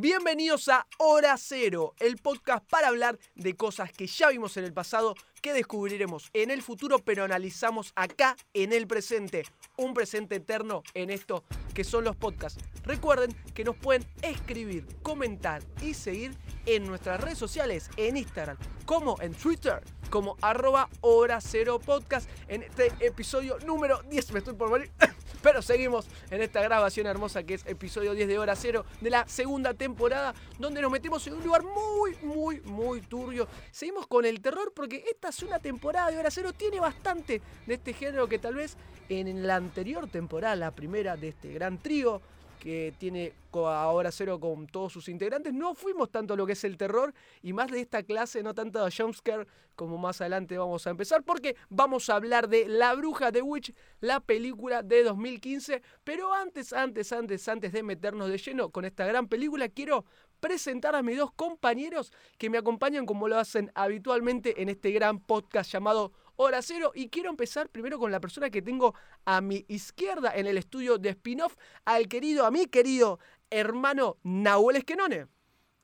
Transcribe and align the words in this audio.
Bienvenidos 0.00 0.68
a 0.68 0.86
Hora 0.98 1.34
Cero, 1.36 1.92
el 1.98 2.18
podcast 2.18 2.64
para 2.70 2.86
hablar 2.86 3.18
de 3.34 3.56
cosas 3.56 3.90
que 3.90 4.06
ya 4.06 4.28
vimos 4.28 4.56
en 4.56 4.62
el 4.62 4.72
pasado, 4.72 5.16
que 5.42 5.52
descubriremos 5.52 6.30
en 6.34 6.52
el 6.52 6.62
futuro, 6.62 7.00
pero 7.00 7.24
analizamos 7.24 7.92
acá 7.96 8.36
en 8.54 8.72
el 8.72 8.86
presente. 8.86 9.42
Un 9.76 9.94
presente 9.94 10.36
eterno 10.36 10.84
en 10.94 11.10
esto 11.10 11.42
que 11.74 11.82
son 11.82 12.04
los 12.04 12.14
podcasts. 12.14 12.62
Recuerden 12.84 13.36
que 13.54 13.64
nos 13.64 13.74
pueden 13.74 14.06
escribir, 14.22 14.86
comentar 15.02 15.64
y 15.82 15.94
seguir 15.94 16.38
en 16.66 16.86
nuestras 16.86 17.20
redes 17.20 17.38
sociales, 17.38 17.90
en 17.96 18.18
Instagram, 18.18 18.56
como 18.86 19.20
en 19.20 19.34
Twitter, 19.34 19.82
como 20.10 20.36
arroba 20.42 20.88
hora 21.00 21.40
cero 21.40 21.80
podcast. 21.84 22.30
En 22.46 22.62
este 22.62 22.92
episodio 23.00 23.58
número 23.66 24.00
10, 24.04 24.30
me 24.30 24.38
estoy 24.38 24.54
por 24.54 24.70
morir. 24.70 24.92
Pero 25.42 25.62
seguimos 25.62 26.06
en 26.30 26.42
esta 26.42 26.60
grabación 26.62 27.06
hermosa 27.06 27.42
que 27.42 27.54
es 27.54 27.66
episodio 27.66 28.12
10 28.14 28.28
de 28.28 28.38
Hora 28.38 28.56
Cero 28.56 28.84
de 29.00 29.10
la 29.10 29.26
segunda 29.28 29.74
temporada, 29.74 30.34
donde 30.58 30.82
nos 30.82 30.90
metemos 30.90 31.26
en 31.26 31.34
un 31.34 31.44
lugar 31.44 31.62
muy, 31.62 32.16
muy, 32.22 32.60
muy 32.62 33.00
turbio. 33.02 33.46
Seguimos 33.70 34.06
con 34.06 34.24
el 34.24 34.40
terror 34.40 34.72
porque 34.74 35.04
esta 35.10 35.30
segunda 35.32 35.58
temporada 35.58 36.10
de 36.10 36.18
Hora 36.18 36.30
Cero 36.30 36.52
tiene 36.52 36.80
bastante 36.80 37.40
de 37.66 37.74
este 37.74 37.92
género 37.92 38.28
que 38.28 38.38
tal 38.38 38.54
vez 38.54 38.76
en 39.08 39.46
la 39.46 39.56
anterior 39.56 40.08
temporada, 40.08 40.56
la 40.56 40.70
primera 40.72 41.16
de 41.16 41.28
este 41.28 41.52
gran 41.52 41.78
trío, 41.78 42.20
que 42.58 42.92
tiene 42.98 43.32
ahora 43.52 44.12
cero 44.12 44.38
con 44.38 44.66
todos 44.66 44.92
sus 44.92 45.08
integrantes. 45.08 45.52
No 45.52 45.74
fuimos 45.74 46.10
tanto 46.10 46.34
a 46.34 46.36
lo 46.36 46.46
que 46.46 46.52
es 46.52 46.64
el 46.64 46.76
terror 46.76 47.14
y 47.42 47.52
más 47.52 47.70
de 47.70 47.80
esta 47.80 48.02
clase, 48.02 48.42
no 48.42 48.54
tanto 48.54 48.84
de 48.84 48.90
jumpscare 48.90 49.46
como 49.74 49.96
más 49.96 50.20
adelante 50.20 50.58
vamos 50.58 50.86
a 50.86 50.90
empezar, 50.90 51.22
porque 51.22 51.54
vamos 51.68 52.10
a 52.10 52.16
hablar 52.16 52.48
de 52.48 52.66
La 52.66 52.94
Bruja 52.94 53.30
de 53.30 53.42
Witch, 53.42 53.72
la 54.00 54.18
película 54.20 54.82
de 54.82 55.04
2015. 55.04 55.82
Pero 56.02 56.34
antes, 56.34 56.72
antes, 56.72 57.12
antes, 57.12 57.48
antes 57.48 57.72
de 57.72 57.82
meternos 57.84 58.28
de 58.28 58.38
lleno 58.38 58.70
con 58.70 58.84
esta 58.84 59.06
gran 59.06 59.28
película, 59.28 59.68
quiero 59.68 60.04
presentar 60.40 60.94
a 60.94 61.02
mis 61.02 61.16
dos 61.16 61.32
compañeros 61.32 62.12
que 62.38 62.50
me 62.50 62.58
acompañan 62.58 63.06
como 63.06 63.28
lo 63.28 63.38
hacen 63.38 63.70
habitualmente 63.74 64.62
en 64.62 64.68
este 64.68 64.90
gran 64.90 65.20
podcast 65.20 65.70
llamado 65.70 66.12
Hora 66.40 66.62
Cero. 66.62 66.92
Y 66.94 67.08
quiero 67.08 67.30
empezar 67.30 67.68
primero 67.68 67.98
con 67.98 68.12
la 68.12 68.20
persona 68.20 68.48
que 68.48 68.62
tengo 68.62 68.94
a 69.24 69.40
mi 69.40 69.64
izquierda 69.68 70.32
en 70.34 70.46
el 70.46 70.56
estudio 70.56 70.96
de 70.96 71.10
spin-off, 71.10 71.56
al 71.84 72.06
querido, 72.06 72.46
a 72.46 72.50
mi 72.50 72.66
querido 72.66 73.18
hermano 73.50 74.18
Nahuel 74.22 74.76
Esquenone. 74.76 75.26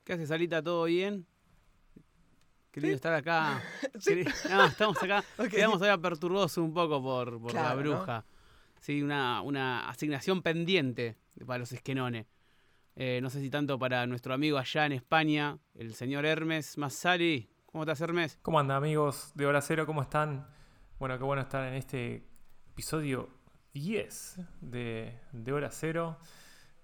¿Qué 0.05 0.13
haces, 0.13 0.29
Salita? 0.29 0.63
¿Todo 0.63 0.85
bien? 0.85 1.25
Querido 2.71 2.95
estar 2.95 3.13
acá. 3.13 3.61
¿Sí? 3.99 4.23
No, 4.49 4.65
estamos 4.65 5.01
acá. 5.03 5.25
Quedamos 5.51 5.81
ahora 5.81 5.97
perturbados 5.97 6.57
un 6.57 6.73
poco 6.73 7.03
por, 7.03 7.41
por 7.41 7.53
la 7.53 7.75
bruja. 7.75 8.25
Sí, 8.79 9.01
una, 9.01 9.41
una 9.41 9.89
asignación 9.89 10.41
pendiente 10.41 11.17
para 11.45 11.59
los 11.59 11.71
Esquenone. 11.73 12.27
Eh, 12.95 13.19
no 13.21 13.29
sé 13.29 13.41
si 13.41 13.49
tanto 13.49 13.77
para 13.77 14.07
nuestro 14.07 14.33
amigo 14.33 14.57
allá 14.57 14.85
en 14.85 14.93
España, 14.93 15.57
el 15.73 15.95
señor 15.95 16.25
Hermes 16.25 16.77
Massari. 16.77 17.49
¿Cómo 17.75 17.83
estás, 17.83 17.99
Hermes? 17.99 18.39
¿Cómo 18.41 18.57
anda, 18.57 18.77
amigos 18.77 19.33
de 19.35 19.45
Hora 19.45 19.59
Cero? 19.61 19.85
¿Cómo 19.85 20.01
están? 20.01 20.47
Bueno, 20.97 21.17
qué 21.17 21.25
bueno 21.25 21.41
estar 21.41 21.61
en 21.67 21.73
este 21.73 22.25
episodio 22.71 23.27
10 23.73 24.39
de, 24.61 25.19
de 25.33 25.51
Hora 25.51 25.69
Cero. 25.71 26.17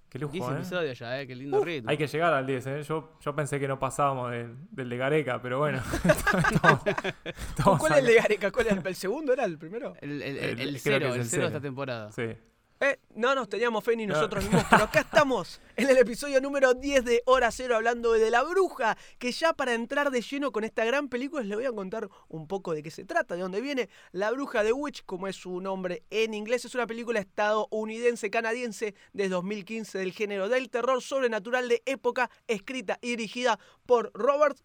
Qué 0.10 0.20
lujo, 0.20 0.34
10 0.34 0.46
¿eh? 0.46 0.52
episodios 0.56 1.00
ya, 1.00 1.22
¿eh? 1.22 1.28
Qué 1.28 1.34
lindo 1.34 1.64
ritmo. 1.64 1.90
Hay 1.90 1.96
que 1.96 2.08
llegar 2.08 2.34
al 2.34 2.46
10, 2.46 2.68
¿eh? 2.68 2.84
Yo, 2.84 3.18
yo 3.22 3.34
pensé 3.34 3.58
que 3.58 3.70
no 3.70 3.80
pasábamos 3.80 4.32
del, 4.32 4.54
del 4.70 4.90
de 4.90 4.98
Gareca, 4.98 5.42
pero 5.42 5.60
bueno. 5.60 5.82
¿Cuál 7.64 7.94
es 7.94 7.98
el 8.00 8.06
de 8.08 8.16
Gareca? 8.16 8.52
¿Cuál 8.52 8.68
es 8.68 8.86
el, 8.86 8.96
segundo? 8.96 9.32
¿Era 9.32 9.46
el 9.46 9.58
primero? 9.58 9.94
El, 10.02 10.22
el, 10.22 10.38
el, 10.38 10.60
el 10.60 10.78
cero, 10.78 11.16
el 11.16 11.24
cero 11.24 11.44
de 11.44 11.48
esta 11.48 11.62
temporada. 11.62 12.12
Sí. 12.12 12.36
Eh, 12.84 13.00
no 13.14 13.36
nos 13.36 13.48
teníamos 13.48 13.84
fe 13.84 13.96
ni 13.96 14.08
nosotros 14.08 14.44
mismos, 14.44 14.64
pero 14.68 14.86
acá 14.86 15.02
estamos 15.02 15.62
en 15.76 15.88
el 15.88 16.00
episodio 16.00 16.42
número 16.42 16.74
10 16.74 17.06
de 17.06 17.22
Hora 17.28 17.52
Cero 17.52 17.76
hablando 17.76 18.14
de 18.14 18.32
La 18.32 18.42
Bruja, 18.42 18.98
que 19.20 19.32
ya 19.32 19.54
para 19.54 19.76
entrar 19.76 20.10
de 20.10 20.24
lleno 20.24 20.52
con 20.52 20.64
esta 20.64 20.84
gran 20.84 21.08
película 21.08 21.44
les 21.44 21.56
voy 21.56 21.68
a 21.68 21.72
contar 21.72 22.10
un 22.28 22.48
poco 22.48 22.74
de 22.74 22.82
qué 22.82 22.90
se 22.90 23.06
trata, 23.06 23.36
de 23.36 23.42
dónde 23.42 23.62
viene 23.62 23.88
La 24.14 24.32
Bruja 24.32 24.64
de 24.64 24.74
Witch, 24.74 25.04
como 25.06 25.28
es 25.28 25.36
su 25.36 25.62
nombre 25.62 26.02
en 26.10 26.34
inglés. 26.34 26.66
Es 26.66 26.74
una 26.74 26.88
película 26.88 27.20
estadounidense-canadiense 27.20 28.96
de 29.14 29.30
2015 29.30 30.00
del 30.00 30.12
género 30.12 30.50
del 30.50 30.72
terror 30.72 31.04
sobrenatural 31.04 31.70
de 31.70 31.84
época, 31.86 32.32
escrita 32.48 32.98
y 33.00 33.10
dirigida 33.10 33.60
por 33.86 34.10
Robert 34.16 34.58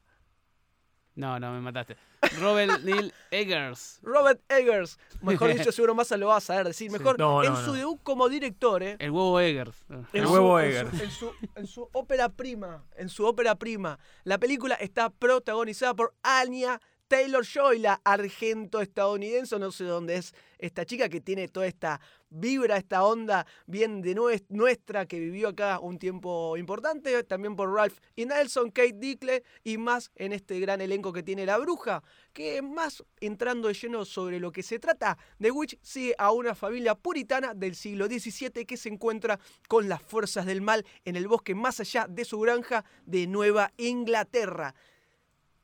no, 1.16 1.40
no, 1.40 1.52
me 1.52 1.60
mataste. 1.60 1.96
Robert 2.38 2.80
Neil 2.84 3.12
Eggers. 3.30 4.00
Robert 4.02 4.40
Eggers. 4.48 4.98
Mejor 5.22 5.54
dicho, 5.54 5.72
seguro 5.72 5.94
más 5.94 6.10
lo 6.10 6.26
vas 6.28 6.44
a 6.44 6.46
saber 6.46 6.66
decir. 6.68 6.90
Mejor 6.90 7.16
en 7.44 7.56
su 7.56 7.72
debut 7.72 8.00
como 8.02 8.28
director, 8.28 8.82
¿eh? 8.82 8.96
El 8.98 9.10
huevo 9.10 9.40
Eggers. 9.40 9.84
El 10.12 10.26
huevo 10.26 10.60
Eggers. 10.60 11.00
En 11.00 11.10
su, 11.10 11.32
en 11.54 11.66
su, 11.66 11.88
ópera 11.92 12.28
prima. 12.28 12.84
En 12.96 13.08
su 13.08 13.24
ópera 13.24 13.54
prima. 13.54 13.98
La 14.24 14.38
película 14.38 14.74
está 14.74 15.10
protagonizada 15.10 15.94
por 15.94 16.14
Anya 16.22 16.80
Taylor 17.08 17.44
Joy, 17.44 17.78
la 17.78 18.00
argento 18.02 18.80
estadounidense, 18.80 19.58
no 19.60 19.70
sé 19.70 19.84
dónde 19.84 20.16
es 20.16 20.34
esta 20.58 20.84
chica 20.84 21.08
que 21.08 21.20
tiene 21.20 21.46
toda 21.46 21.66
esta 21.66 22.00
vibra, 22.30 22.76
esta 22.76 23.04
onda 23.04 23.46
bien 23.66 24.02
de 24.02 24.16
nuestra, 24.48 25.06
que 25.06 25.20
vivió 25.20 25.48
acá 25.48 25.78
un 25.78 26.00
tiempo 26.00 26.56
importante, 26.56 27.22
también 27.22 27.54
por 27.54 27.72
Ralph 27.72 27.98
y 28.16 28.26
Nelson, 28.26 28.72
Kate 28.72 28.96
Dickle 28.96 29.44
y 29.62 29.78
más 29.78 30.10
en 30.16 30.32
este 30.32 30.58
gran 30.58 30.80
elenco 30.80 31.12
que 31.12 31.22
tiene 31.22 31.46
La 31.46 31.58
Bruja, 31.58 32.02
que 32.32 32.60
más 32.60 33.04
entrando 33.20 33.68
de 33.68 33.74
lleno 33.74 34.04
sobre 34.04 34.40
lo 34.40 34.50
que 34.50 34.64
se 34.64 34.80
trata, 34.80 35.16
The 35.40 35.52
Witch 35.52 35.78
sigue 35.82 36.14
a 36.18 36.32
una 36.32 36.56
familia 36.56 36.96
puritana 36.96 37.54
del 37.54 37.76
siglo 37.76 38.06
XVII 38.06 38.66
que 38.66 38.76
se 38.76 38.88
encuentra 38.88 39.38
con 39.68 39.88
las 39.88 40.02
fuerzas 40.02 40.44
del 40.44 40.60
mal 40.60 40.84
en 41.04 41.14
el 41.14 41.28
bosque 41.28 41.54
más 41.54 41.78
allá 41.78 42.06
de 42.08 42.24
su 42.24 42.40
granja 42.40 42.84
de 43.04 43.28
Nueva 43.28 43.72
Inglaterra. 43.76 44.74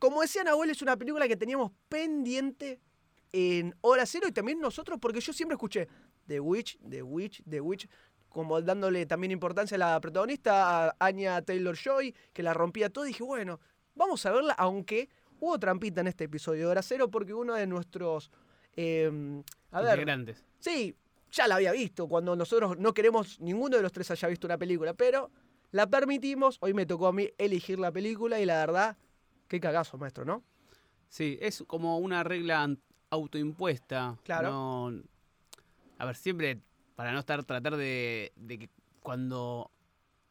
Como 0.03 0.21
decía 0.21 0.43
Nahuel, 0.43 0.69
es 0.69 0.83
una 0.83 0.97
película 0.97 1.29
que 1.29 1.37
teníamos 1.37 1.71
pendiente 1.89 2.81
en 3.31 3.73
hora 3.83 4.05
cero 4.05 4.27
y 4.29 4.33
también 4.33 4.59
nosotros, 4.59 4.99
porque 5.01 5.21
yo 5.21 5.33
siempre 5.33 5.55
escuché 5.55 5.87
The 6.27 6.41
Witch, 6.41 6.77
The 6.91 7.05
Witch, 7.05 7.41
The 7.49 7.61
Witch, 7.61 7.89
como 8.29 8.61
dándole 8.61 9.07
también 9.07 9.31
importancia 9.31 9.77
a 9.77 9.79
la 9.79 10.01
protagonista, 10.01 10.89
a 10.89 10.97
Anya 10.99 11.41
Taylor 11.43 11.77
Joy, 11.77 12.13
que 12.33 12.43
la 12.43 12.53
rompía 12.53 12.91
todo. 12.91 13.05
Y 13.05 13.11
dije, 13.11 13.23
bueno, 13.23 13.61
vamos 13.95 14.27
a 14.27 14.33
verla, 14.33 14.55
aunque 14.55 15.09
hubo 15.39 15.57
trampita 15.61 16.01
en 16.01 16.09
este 16.09 16.25
episodio 16.25 16.63
de 16.63 16.67
hora 16.67 16.83
cero, 16.83 17.09
porque 17.09 17.33
uno 17.33 17.55
de 17.55 17.69
nuestros. 17.69 18.33
Eh, 18.75 19.09
a 19.71 19.83
ver. 19.83 20.01
Grandes. 20.01 20.45
Sí, 20.59 20.97
ya 21.31 21.47
la 21.47 21.55
había 21.55 21.71
visto, 21.71 22.09
cuando 22.09 22.35
nosotros 22.35 22.77
no 22.77 22.93
queremos 22.93 23.39
ninguno 23.39 23.77
de 23.77 23.85
los 23.85 23.93
tres 23.93 24.11
haya 24.11 24.27
visto 24.27 24.49
una 24.49 24.59
película, 24.59 24.95
pero 24.95 25.31
la 25.71 25.87
permitimos. 25.87 26.59
Hoy 26.61 26.75
me 26.75 26.87
tocó 26.87 27.07
a 27.07 27.13
mí 27.13 27.31
elegir 27.39 27.79
la 27.79 27.93
película 27.93 28.41
y 28.41 28.47
la 28.47 28.67
verdad 28.67 28.97
Qué 29.53 29.61
cagazo, 29.61 29.99
maestro, 29.99 30.25
¿no? 30.25 30.43
Sí, 31.11 31.37
es 31.43 31.63
como 31.67 31.99
una 31.99 32.25
regla 32.25 32.75
autoimpuesta. 33.11 34.17
Claro. 34.25 34.95
a 35.99 36.07
ver, 36.07 36.17
siempre 36.17 36.63
para 36.95 37.13
no 37.13 37.19
estar, 37.19 37.45
tratar 37.45 37.77
de, 37.77 38.33
que 38.49 38.71
cuando 39.01 39.71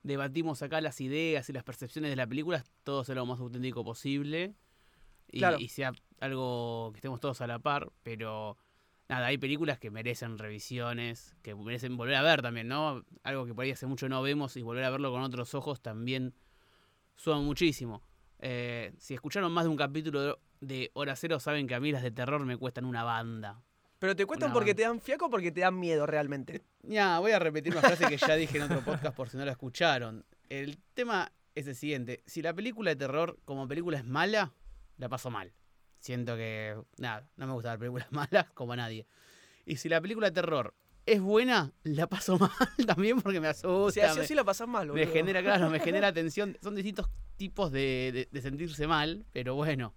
debatimos 0.02 0.64
acá 0.64 0.82
las 0.82 1.00
ideas 1.02 1.48
y 1.48 1.54
las 1.54 1.64
percepciones 1.64 2.10
de 2.10 2.16
la 2.16 2.26
película, 2.26 2.64
todo 2.84 3.04
sea 3.04 3.14
lo 3.14 3.28
más 3.28 3.40
auténtico 3.40 3.84
posible. 3.84 4.56
Y, 5.32 5.46
y 5.60 5.68
sea 5.68 5.92
algo 6.20 6.90
que 6.92 6.98
estemos 6.98 7.20
todos 7.20 7.42
a 7.42 7.48
la 7.48 7.60
par, 7.60 7.92
pero 8.02 8.58
nada, 9.08 9.28
hay 9.28 9.38
películas 9.38 9.78
que 9.78 9.92
merecen 9.92 10.40
revisiones, 10.40 11.36
que 11.44 11.54
merecen 11.54 11.96
volver 11.96 12.16
a 12.16 12.24
ver 12.24 12.42
también, 12.42 12.68
¿no? 12.68 13.06
Algo 13.22 13.46
que 13.46 13.54
por 13.54 13.66
ahí 13.66 13.72
hace 13.72 13.86
mucho 13.86 14.10
no 14.10 14.24
vemos 14.24 14.58
y 14.58 14.64
volver 14.64 14.84
a 14.84 14.90
verlo 14.90 15.12
con 15.12 15.22
otros 15.22 15.54
ojos 15.54 15.80
también 15.80 16.34
suma 17.18 17.40
muchísimo. 17.40 18.02
Eh, 18.42 18.94
si 18.98 19.14
escucharon 19.14 19.52
más 19.52 19.66
de 19.66 19.70
un 19.70 19.78
capítulo 19.78 20.40
de 20.60 20.92
Hora 20.94 21.16
Cero, 21.16 21.40
saben 21.40 21.68
que 21.68 21.76
a 21.76 21.80
mí 21.80 21.92
las 21.92 22.04
de 22.04 22.12
terror 22.12 22.44
me 22.46 22.58
cuestan 22.58 22.86
una 22.86 23.04
banda. 23.04 23.62
¿Pero 24.00 24.16
te 24.16 24.26
cuestan 24.26 24.52
porque 24.52 24.74
te 24.74 24.82
dan 24.82 25.00
fiaco 25.00 25.28
o 25.28 25.30
porque 25.30 25.52
te 25.52 25.62
dan 25.62 25.80
miedo 25.80 26.08
realmente? 26.08 26.64
Ya, 26.82 27.20
voy 27.20 27.34
a 27.34 27.40
repetir 27.40 27.72
una 27.72 27.82
frase 27.82 28.08
que 28.08 28.18
ya 28.18 28.36
dije 28.36 28.58
en 28.58 28.64
otro 28.64 28.82
podcast 28.82 29.16
por 29.16 29.30
si 29.30 29.38
no 29.38 29.46
la 29.46 29.52
escucharon. 29.52 30.26
El 30.50 30.80
tema 30.96 31.32
es 31.54 31.68
el 31.68 31.76
siguiente. 31.76 32.24
Si 32.26 32.42
la 32.42 32.52
película 32.52 32.90
de 32.90 32.96
terror 32.96 33.38
como 33.46 33.68
película 33.68 34.00
es 34.00 34.06
mala, 34.06 34.54
la 34.98 35.08
paso 35.08 35.30
mal. 35.30 35.54
Siento 36.00 36.36
que, 36.36 36.82
nada, 36.98 37.30
no 37.38 37.46
me 37.46 37.54
gustan 37.54 37.74
las 37.74 37.78
películas 37.80 38.08
malas 38.12 38.50
como 38.56 38.74
a 38.74 38.76
nadie. 38.76 39.06
Y 39.66 39.76
si 39.76 39.88
la 39.88 40.02
película 40.02 40.32
de 40.32 40.34
terror 40.34 40.74
es 41.06 41.22
buena, 41.22 41.72
la 41.84 42.08
paso 42.08 42.38
mal 42.40 42.86
también 42.88 43.22
porque 43.22 43.40
me 43.40 43.50
asusta. 43.50 44.14
Si 44.14 44.20
así, 44.20 44.34
la 44.34 44.44
pasas 44.44 44.68
mal, 44.68 44.92
Me 44.92 45.06
genera, 45.06 45.44
claro, 45.44 45.70
me 45.70 45.80
genera 45.80 46.12
tensión. 46.14 46.58
Son 46.62 46.74
distintos 46.74 47.08
tipos 47.42 47.72
de, 47.72 48.30
sentirse 48.40 48.86
mal, 48.86 49.26
pero 49.32 49.56
bueno, 49.56 49.96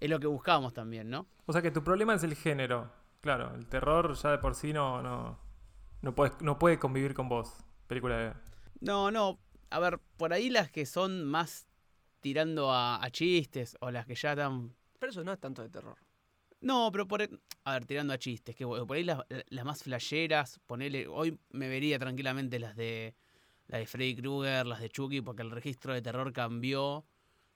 es 0.00 0.10
lo 0.10 0.18
que 0.18 0.26
buscamos 0.26 0.74
también, 0.74 1.08
¿no? 1.08 1.28
O 1.46 1.52
sea 1.52 1.62
que 1.62 1.70
tu 1.70 1.84
problema 1.84 2.14
es 2.14 2.24
el 2.24 2.34
género. 2.34 2.90
Claro, 3.20 3.54
el 3.54 3.68
terror 3.68 4.14
ya 4.14 4.32
de 4.32 4.38
por 4.38 4.56
sí 4.56 4.72
no, 4.72 5.00
no, 5.00 5.38
no, 6.00 6.12
puede, 6.12 6.32
no 6.40 6.58
puede 6.58 6.80
convivir 6.80 7.14
con 7.14 7.28
vos. 7.28 7.54
Película 7.86 8.16
de... 8.16 8.32
No, 8.80 9.12
no. 9.12 9.38
A 9.70 9.78
ver, 9.78 10.00
por 10.16 10.32
ahí 10.32 10.50
las 10.50 10.72
que 10.72 10.84
son 10.84 11.24
más 11.24 11.68
tirando 12.18 12.72
a, 12.72 13.00
chistes 13.12 13.76
o 13.78 13.92
las 13.92 14.04
que 14.04 14.16
ya 14.16 14.32
están... 14.32 14.74
Pero 14.98 15.12
eso 15.12 15.22
no 15.22 15.32
es 15.32 15.38
tanto 15.38 15.62
de 15.62 15.68
terror. 15.68 15.98
No, 16.60 16.90
pero 16.90 17.06
por... 17.06 17.22
A 17.62 17.72
ver, 17.74 17.86
tirando 17.86 18.12
a 18.12 18.18
chistes. 18.18 18.56
Que 18.56 18.66
por 18.66 18.96
ahí 18.96 19.04
las, 19.04 19.20
las 19.50 19.64
más 19.64 19.84
flasheras, 19.84 20.58
ponele... 20.66 21.06
Hoy 21.06 21.38
me 21.50 21.68
vería 21.68 22.00
tranquilamente 22.00 22.58
las 22.58 22.74
de 22.74 23.14
la 23.72 23.78
de 23.78 23.86
Freddy 23.86 24.14
Krueger, 24.14 24.66
las 24.66 24.80
de 24.80 24.90
Chucky, 24.90 25.22
porque 25.22 25.40
el 25.40 25.50
registro 25.50 25.94
de 25.94 26.02
terror 26.02 26.30
cambió 26.32 27.06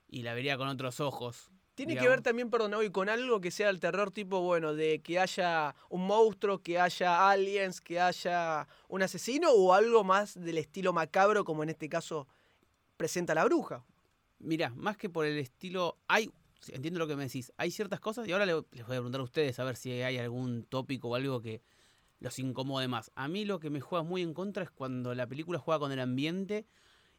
y 0.07 0.23
la 0.23 0.33
vería 0.33 0.57
con 0.57 0.67
otros 0.67 0.99
ojos. 0.99 1.51
Tiene 1.75 1.93
que 1.95 2.09
ver 2.09 2.21
también, 2.23 2.49
perdón, 2.49 2.73
hoy 2.73 2.89
con 2.89 3.07
algo 3.07 3.39
que 3.39 3.51
sea 3.51 3.69
el 3.69 3.79
terror 3.79 4.09
tipo, 4.09 4.41
bueno, 4.41 4.73
de 4.73 4.99
que 5.03 5.19
haya 5.19 5.75
un 5.89 6.07
monstruo, 6.07 6.63
que 6.63 6.79
haya 6.79 7.29
aliens, 7.29 7.81
que 7.81 7.99
haya 7.99 8.67
un 8.87 9.03
asesino 9.03 9.51
o 9.51 9.73
algo 9.75 10.03
más 10.03 10.33
del 10.33 10.57
estilo 10.57 10.91
macabro 10.91 11.45
como 11.45 11.61
en 11.61 11.69
este 11.69 11.87
caso 11.87 12.27
presenta 12.97 13.35
la 13.35 13.45
bruja. 13.45 13.85
Mira, 14.39 14.71
más 14.71 14.97
que 14.97 15.07
por 15.07 15.27
el 15.27 15.37
estilo, 15.37 15.99
hay, 16.07 16.31
entiendo 16.69 16.97
lo 16.97 17.05
que 17.07 17.15
me 17.15 17.25
decís, 17.25 17.53
hay 17.57 17.69
ciertas 17.69 17.99
cosas 17.99 18.27
y 18.27 18.31
ahora 18.31 18.47
le- 18.47 18.53
les 18.71 18.87
voy 18.87 18.95
a 18.95 18.99
preguntar 18.99 19.21
a 19.21 19.23
ustedes 19.25 19.59
a 19.59 19.63
ver 19.63 19.75
si 19.75 19.91
hay 19.91 20.17
algún 20.17 20.63
tópico 20.63 21.09
o 21.09 21.15
algo 21.15 21.39
que 21.43 21.61
los 22.19 22.39
incomode 22.39 22.87
más. 22.87 23.11
A 23.15 23.27
mí 23.27 23.45
lo 23.45 23.59
que 23.59 23.69
me 23.69 23.79
juega 23.81 24.03
muy 24.03 24.21
en 24.21 24.33
contra 24.33 24.63
es 24.63 24.71
cuando 24.71 25.13
la 25.13 25.27
película 25.27 25.59
juega 25.59 25.79
con 25.79 25.91
el 25.91 25.99
ambiente 25.99 26.65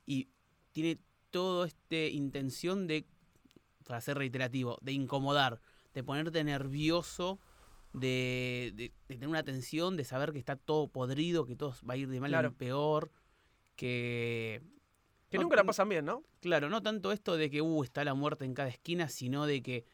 y 0.06 0.28
tiene 0.72 0.98
toda 1.30 1.66
esta 1.66 1.96
intención 1.96 2.86
de, 2.86 3.06
para 3.86 4.00
ser 4.00 4.18
reiterativo, 4.18 4.78
de 4.80 4.92
incomodar, 4.92 5.60
de 5.94 6.02
ponerte 6.02 6.42
nervioso, 6.44 7.38
de, 7.92 8.72
de- 8.74 8.92
de 9.08 9.14
tener 9.14 9.28
una 9.28 9.42
tensión, 9.42 9.96
de 9.96 10.04
saber 10.04 10.32
que 10.32 10.38
está 10.38 10.56
todo 10.56 10.88
podrido, 10.88 11.44
que 11.46 11.56
todo 11.56 11.74
va 11.88 11.94
a 11.94 11.96
ir 11.96 12.08
de 12.08 12.20
mal 12.20 12.30
Claro. 12.30 12.48
en 12.48 12.54
peor, 12.54 13.10
que... 13.76 14.62
Que 15.30 15.36
no- 15.36 15.42
nunca 15.44 15.56
la 15.56 15.64
pasan 15.64 15.88
bien, 15.90 16.04
¿no? 16.06 16.22
Claro, 16.40 16.70
no 16.70 16.82
tanto 16.82 17.12
esto 17.12 17.36
de 17.36 17.50
que 17.50 17.60
uh, 17.60 17.84
está 17.84 18.02
la 18.04 18.14
muerte 18.14 18.44
en 18.46 18.54
cada 18.54 18.68
esquina, 18.70 19.08
sino 19.08 19.44
de 19.46 19.62
que 19.62 19.84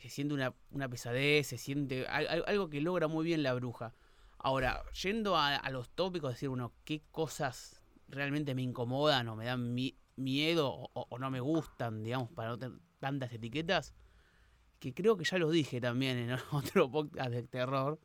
se 0.00 0.08
siente 0.08 0.34
una, 0.34 0.54
una 0.70 0.88
pesadez, 0.88 1.48
se 1.48 1.58
siente 1.58 2.06
al- 2.06 2.28
al- 2.28 2.44
algo 2.46 2.68
que 2.70 2.80
logra 2.80 3.08
muy 3.08 3.24
bien 3.24 3.42
la 3.42 3.54
bruja. 3.54 3.92
Ahora, 4.38 4.84
yendo 5.02 5.36
a, 5.36 5.68
los 5.70 5.90
tópicos, 5.90 6.32
decir, 6.34 6.48
uno, 6.48 6.72
qué 6.84 7.02
cosas 7.10 7.82
realmente 8.08 8.54
me 8.54 8.62
incomodan 8.62 9.28
o 9.28 9.36
me 9.36 9.46
dan 9.46 9.74
mi- 9.74 9.96
miedo 10.16 10.90
o 10.92 11.18
no 11.18 11.30
me 11.30 11.40
gustan, 11.40 12.04
digamos, 12.04 12.30
para 12.30 12.50
no 12.50 12.58
tener 12.58 12.78
tantas 13.00 13.32
etiquetas, 13.32 13.94
que 14.78 14.94
creo 14.94 15.16
que 15.16 15.24
ya 15.24 15.38
lo 15.38 15.50
dije 15.50 15.80
también 15.80 16.18
en 16.18 16.30
otro 16.52 16.90
podcast 16.90 17.30
de 17.30 17.42
terror, 17.42 18.00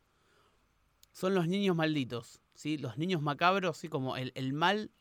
son 1.12 1.36
los 1.36 1.48
niños 1.48 1.76
malditos, 1.76 2.42
¿sí? 2.54 2.78
Los 2.78 2.98
niños 2.98 3.22
macabros, 3.22 3.78
¿sí? 3.78 3.90
Como 3.90 4.16
el, 4.16 4.32
el 4.36 4.54
mal 4.54 4.92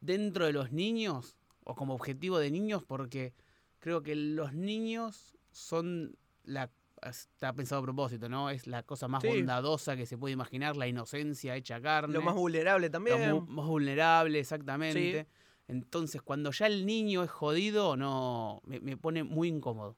dentro 0.00 0.46
de 0.46 0.52
los 0.52 0.72
niños 0.72 1.36
o 1.64 1.74
como 1.74 1.94
objetivo 1.94 2.38
de 2.38 2.50
niños 2.50 2.84
porque 2.84 3.34
creo 3.78 4.02
que 4.02 4.14
los 4.14 4.52
niños 4.52 5.36
son 5.50 6.16
la 6.44 6.70
está 7.02 7.52
pensado 7.52 7.80
a 7.80 7.84
propósito, 7.84 8.28
¿no? 8.28 8.50
Es 8.50 8.66
la 8.66 8.82
cosa 8.82 9.08
más 9.08 9.22
Sí. 9.22 9.28
bondadosa 9.28 9.96
que 9.96 10.06
se 10.06 10.16
puede 10.18 10.32
imaginar, 10.32 10.76
la 10.76 10.86
inocencia 10.86 11.56
hecha 11.56 11.80
carne. 11.80 12.14
Lo 12.14 12.22
más 12.22 12.34
vulnerable 12.34 12.90
también. 12.90 13.44
más 13.48 13.66
vulnerable, 13.66 14.38
exactamente. 14.38 15.26
Entonces, 15.66 16.22
cuando 16.22 16.50
ya 16.50 16.66
el 16.66 16.86
niño 16.86 17.22
es 17.22 17.30
jodido, 17.30 17.96
no 17.96 18.60
me, 18.64 18.80
me 18.80 18.96
pone 18.96 19.22
muy 19.24 19.48
incómodo. 19.48 19.96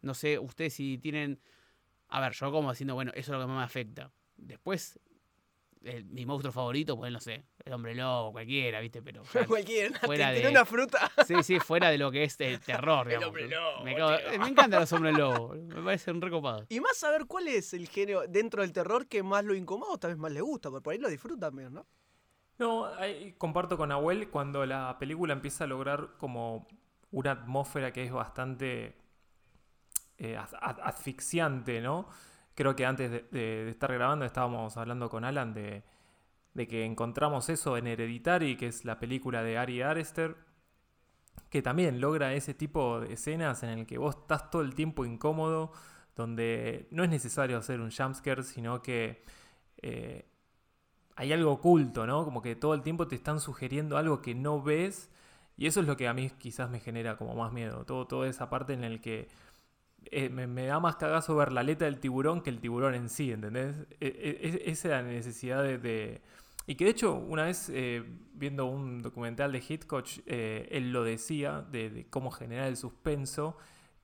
No 0.00 0.12
sé, 0.14 0.38
ustedes 0.38 0.74
si 0.74 0.98
tienen... 0.98 1.40
A 2.08 2.20
ver, 2.20 2.32
yo 2.32 2.50
como 2.52 2.70
diciendo, 2.70 2.94
bueno, 2.94 3.10
eso 3.14 3.32
es 3.32 3.38
lo 3.38 3.40
que 3.40 3.46
más 3.46 3.56
me 3.58 3.62
afecta. 3.64 4.12
Después, 4.36 4.98
el- 5.84 6.04
mi 6.06 6.24
monstruo 6.26 6.52
favorito, 6.52 6.96
pues 6.96 7.12
no 7.12 7.20
sé, 7.20 7.44
el 7.64 7.72
hombre 7.72 7.94
lobo, 7.94 8.32
cualquiera, 8.32 8.80
¿viste? 8.80 9.02
Pero 9.02 9.22
Cualquiera. 9.48 9.98
fuera 10.00 10.30
de- 10.32 10.48
una 10.48 10.64
fruta. 10.64 11.10
Sí, 11.26 11.42
sí, 11.42 11.60
fuera 11.60 11.90
de 11.90 11.98
lo 11.98 12.10
que 12.10 12.24
es 12.24 12.36
el 12.40 12.60
terror, 12.60 13.06
digamos. 13.08 13.28
hombre 13.28 13.48
lobo, 13.48 13.84
me, 13.84 13.94
cago- 13.96 14.38
me 14.38 14.48
encantan 14.48 14.80
los 14.80 14.92
hombres 14.92 15.14
lobos, 15.18 15.56
me 15.58 15.82
parecen 15.82 16.20
recopados. 16.20 16.66
Y 16.68 16.80
más 16.80 16.96
saber 16.96 17.26
cuál 17.26 17.48
es 17.48 17.72
el 17.74 17.88
género 17.88 18.26
dentro 18.28 18.62
del 18.62 18.72
terror 18.72 19.06
que 19.06 19.22
más 19.22 19.44
lo 19.44 19.54
incomoda 19.54 19.92
o 19.92 19.98
tal 19.98 20.10
vez 20.12 20.18
más 20.18 20.32
le 20.32 20.40
gusta, 20.40 20.70
porque 20.70 20.82
por 20.84 20.92
ahí 20.92 20.98
lo 20.98 21.08
disfruta 21.08 21.46
también, 21.48 21.72
¿no? 21.74 21.86
No, 22.58 22.86
ahí 22.86 23.34
comparto 23.36 23.76
con 23.76 23.90
Abuel 23.90 24.28
cuando 24.30 24.64
la 24.64 24.96
película 24.98 25.32
empieza 25.32 25.64
a 25.64 25.66
lograr 25.66 26.10
como 26.18 26.68
una 27.10 27.32
atmósfera 27.32 27.92
que 27.92 28.04
es 28.04 28.12
bastante 28.12 28.96
eh, 30.18 30.36
as- 30.36 30.54
as- 30.60 30.78
asfixiante, 30.82 31.80
¿no? 31.80 32.08
Creo 32.54 32.76
que 32.76 32.86
antes 32.86 33.10
de, 33.30 33.68
estar 33.68 33.92
grabando 33.92 34.24
estábamos 34.24 34.76
hablando 34.76 35.08
con 35.10 35.24
Alan 35.24 35.54
de, 35.54 35.82
de 36.54 36.66
que 36.68 36.84
encontramos 36.84 37.48
eso 37.48 37.76
en 37.76 37.86
Hereditary, 37.86 38.56
que 38.56 38.68
es 38.68 38.84
la 38.84 38.98
película 38.98 39.42
de 39.42 39.58
Ari 39.58 39.82
Arester, 39.82 40.36
que 41.50 41.62
también 41.62 42.00
logra 42.00 42.32
ese 42.34 42.54
tipo 42.54 43.00
de 43.00 43.14
escenas 43.14 43.62
en 43.62 43.70
el 43.70 43.86
que 43.86 43.98
vos 43.98 44.16
estás 44.16 44.50
todo 44.50 44.62
el 44.62 44.74
tiempo 44.74 45.04
incómodo, 45.04 45.72
donde 46.16 46.86
no 46.90 47.02
es 47.04 47.10
necesario 47.10 47.58
hacer 47.58 47.80
un 47.80 47.90
jumpscare, 47.90 48.42
sino 48.42 48.82
que 48.82 49.24
eh, 49.82 50.26
hay 51.16 51.32
algo 51.32 51.52
oculto, 51.52 52.06
¿no? 52.06 52.24
Como 52.24 52.42
que 52.42 52.56
todo 52.56 52.74
el 52.74 52.82
tiempo 52.82 53.06
te 53.06 53.14
están 53.14 53.40
sugiriendo 53.40 53.96
algo 53.96 54.20
que 54.22 54.34
no 54.34 54.62
ves. 54.62 55.10
Y 55.56 55.66
eso 55.66 55.80
es 55.80 55.86
lo 55.86 55.96
que 55.96 56.08
a 56.08 56.14
mí 56.14 56.30
quizás 56.38 56.70
me 56.70 56.80
genera 56.80 57.16
como 57.16 57.34
más 57.34 57.52
miedo. 57.52 57.84
Todo, 57.84 58.06
toda 58.06 58.28
esa 58.28 58.50
parte 58.50 58.72
en 58.72 58.84
el 58.84 59.00
que 59.00 59.28
eh, 60.10 60.28
me, 60.28 60.66
da 60.66 60.80
más 60.80 60.96
cagazo 60.96 61.36
ver 61.36 61.52
la 61.52 61.60
aleta 61.60 61.84
del 61.86 61.98
tiburón 62.00 62.42
que 62.42 62.50
el 62.50 62.60
tiburón 62.60 62.94
en 62.94 63.08
sí, 63.08 63.32
¿entendés? 63.32 63.74
E- 64.00 64.60
e- 64.64 64.70
esa 64.70 65.02
necesidad 65.02 65.62
de, 65.62 65.78
de- 65.78 66.22
Y 66.66 66.76
que 66.76 66.84
de 66.84 66.90
hecho, 66.90 67.14
una 67.14 67.44
vez 67.44 67.68
eh, 67.72 68.02
viendo 68.34 68.66
un 68.66 69.02
documental 69.02 69.52
de 69.52 69.62
Hitchcock, 69.66 70.06
eh, 70.26 70.68
él 70.70 70.92
lo 70.92 71.04
decía, 71.04 71.62
de, 71.70 71.90
de 71.90 72.06
cómo 72.08 72.30
generar 72.30 72.68
el 72.68 72.76
suspenso, 72.76 73.56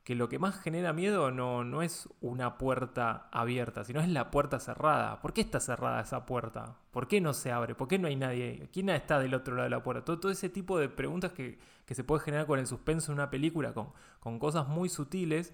que 0.04 0.14
lo 0.14 0.28
que 0.28 0.38
más 0.38 0.58
genera 0.60 0.92
miedo 0.92 1.30
no, 1.30 1.62
no 1.62 1.82
es 1.82 2.08
una 2.20 2.58
puerta 2.58 3.28
abierta, 3.32 3.84
sino 3.84 4.00
es 4.00 4.08
la 4.08 4.30
puerta 4.30 4.58
cerrada. 4.58 5.20
¿Por 5.20 5.32
qué 5.34 5.40
está 5.42 5.60
cerrada 5.60 6.00
esa 6.00 6.26
puerta? 6.26 6.76
¿Por 6.90 7.06
qué 7.06 7.20
no 7.20 7.32
se 7.34 7.52
abre? 7.52 7.74
¿Por 7.74 7.86
qué 7.86 7.98
no 7.98 8.08
hay 8.08 8.16
nadie? 8.16 8.68
¿Quién 8.72 8.88
está 8.88 9.18
del 9.20 9.34
otro 9.34 9.54
lado 9.54 9.64
de 9.64 9.70
la 9.70 9.82
puerta? 9.82 10.04
Todo, 10.04 10.18
todo 10.18 10.32
ese 10.32 10.48
tipo 10.48 10.78
de 10.78 10.88
preguntas 10.88 11.32
que, 11.32 11.58
que 11.84 11.94
se 11.94 12.02
puede 12.02 12.22
generar 12.24 12.46
con 12.46 12.58
el 12.58 12.66
suspenso 12.66 13.12
en 13.12 13.18
una 13.18 13.30
película, 13.30 13.72
con, 13.74 13.92
con 14.20 14.38
cosas 14.38 14.66
muy 14.68 14.88
sutiles 14.88 15.52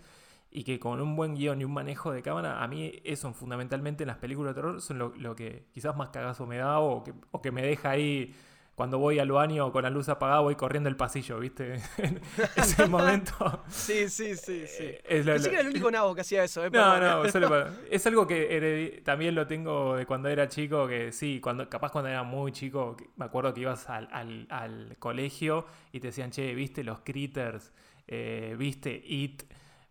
y 0.58 0.64
que 0.64 0.78
con 0.80 1.00
un 1.00 1.14
buen 1.16 1.34
guion 1.34 1.60
y 1.60 1.64
un 1.64 1.72
manejo 1.74 2.12
de 2.12 2.22
cámara, 2.22 2.62
a 2.62 2.66
mí 2.66 2.92
eso 3.04 3.32
fundamentalmente 3.34 4.04
en 4.04 4.08
las 4.08 4.16
películas 4.16 4.54
de 4.54 4.62
terror 4.62 4.80
son 4.80 4.98
lo, 4.98 5.12
lo 5.16 5.36
que 5.36 5.66
quizás 5.72 5.94
más 5.96 6.08
cagazo 6.08 6.46
me 6.46 6.56
da 6.56 6.80
o 6.80 7.04
que, 7.04 7.12
o 7.30 7.42
que 7.42 7.52
me 7.52 7.60
deja 7.62 7.90
ahí 7.90 8.34
cuando 8.74 8.98
voy 8.98 9.18
al 9.18 9.30
baño 9.32 9.72
con 9.72 9.84
la 9.84 9.88
luz 9.90 10.08
apagada, 10.10 10.40
voy 10.40 10.54
corriendo 10.54 10.90
el 10.90 10.96
pasillo, 10.96 11.38
¿viste? 11.40 11.80
En 11.98 12.20
ese 12.56 12.86
momento. 12.86 13.62
Sí, 13.68 14.08
sí, 14.08 14.34
sí, 14.36 14.66
sí. 14.66 14.82
eh, 14.84 15.02
es 15.08 15.24
lo- 15.26 15.32
Pensé 15.32 15.46
lo- 15.48 15.50
que 15.50 15.56
era 15.60 15.68
el 15.68 15.74
único 15.74 15.90
nabo 15.90 16.14
que 16.14 16.20
hacía 16.20 16.44
eso, 16.44 16.60
¿eh? 16.62 16.66
no, 16.66 16.70
Perdón. 16.72 17.22
no, 17.24 17.28
solo 17.30 17.48
para- 17.48 17.72
es 17.90 18.06
algo 18.06 18.26
que 18.26 19.00
también 19.04 19.34
lo 19.34 19.46
tengo 19.46 19.96
de 19.96 20.04
cuando 20.06 20.28
era 20.28 20.46
chico, 20.48 20.86
que 20.86 21.10
sí, 21.12 21.40
cuando, 21.40 21.68
capaz 21.70 21.90
cuando 21.90 22.10
era 22.10 22.22
muy 22.22 22.52
chico, 22.52 22.96
me 23.16 23.24
acuerdo 23.26 23.54
que 23.54 23.60
ibas 23.60 23.88
al, 23.88 24.08
al- 24.12 24.46
al 24.50 24.96
colegio 24.98 25.66
y 25.92 26.00
te 26.00 26.08
decían, 26.08 26.30
che, 26.30 26.54
¿viste 26.54 26.82
los 26.84 27.00
Critters? 27.00 27.72
Eh, 28.06 28.56
¿Viste 28.58 28.90
It? 29.06 29.42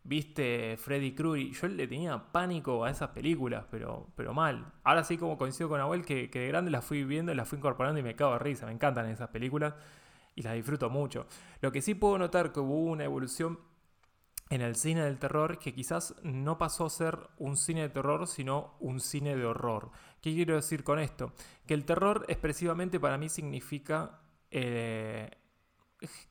¿Viste 0.08 0.78
Freddy 0.78 1.16
Krueger? 1.16 1.52
Yo 1.52 1.68
le 1.68 1.88
tenía 1.88 2.32
pánico 2.32 2.86
a 2.86 2.92
esas 2.92 3.10
películas, 3.10 3.66
pero, 3.72 4.08
pero 4.16 4.36
mal. 4.36 4.72
Ahora 4.84 5.04
sí, 5.04 5.18
como 5.18 5.36
coincido 5.36 5.68
con 5.68 5.82
Abuel, 5.82 6.06
que, 6.06 6.30
que 6.30 6.42
de 6.42 6.48
grande 6.48 6.70
las 6.70 6.86
fui 6.86 7.04
viendo, 7.04 7.34
las 7.34 7.50
fui 7.50 7.58
incorporando 7.58 8.00
y 8.00 8.04
me 8.04 8.16
cago 8.16 8.34
de 8.34 8.40
risa. 8.40 8.68
Me 8.68 8.72
encantan 8.72 9.08
esas 9.08 9.30
películas 9.30 9.74
y 10.36 10.44
las 10.44 10.54
disfruto 10.54 10.92
mucho. 10.92 11.26
Lo 11.60 11.72
que 11.72 11.82
sí 11.82 11.96
puedo 11.96 12.20
notar 12.20 12.52
que 12.52 12.60
hubo 12.60 12.84
una 12.92 13.04
evolución 13.04 13.58
en 14.52 14.62
el 14.62 14.76
cine 14.76 15.02
del 15.02 15.18
terror 15.18 15.58
que 15.58 15.74
quizás 15.74 16.14
no 16.22 16.60
pasó 16.60 16.86
a 16.86 16.90
ser 16.92 17.18
un 17.38 17.58
cine 17.58 17.82
de 17.82 17.90
terror, 17.90 18.28
sino 18.28 18.76
un 18.80 19.00
cine 19.00 19.36
de 19.36 19.44
horror. 19.44 19.90
¿Qué 20.22 20.36
quiero 20.36 20.54
decir 20.56 20.84
con 20.84 21.00
esto? 21.00 21.34
Que 21.66 21.74
el 21.74 21.84
terror 21.84 22.26
expresivamente 22.28 23.00
para 23.00 23.18
mí 23.18 23.28
significa 23.28 24.22
eh, 24.52 25.32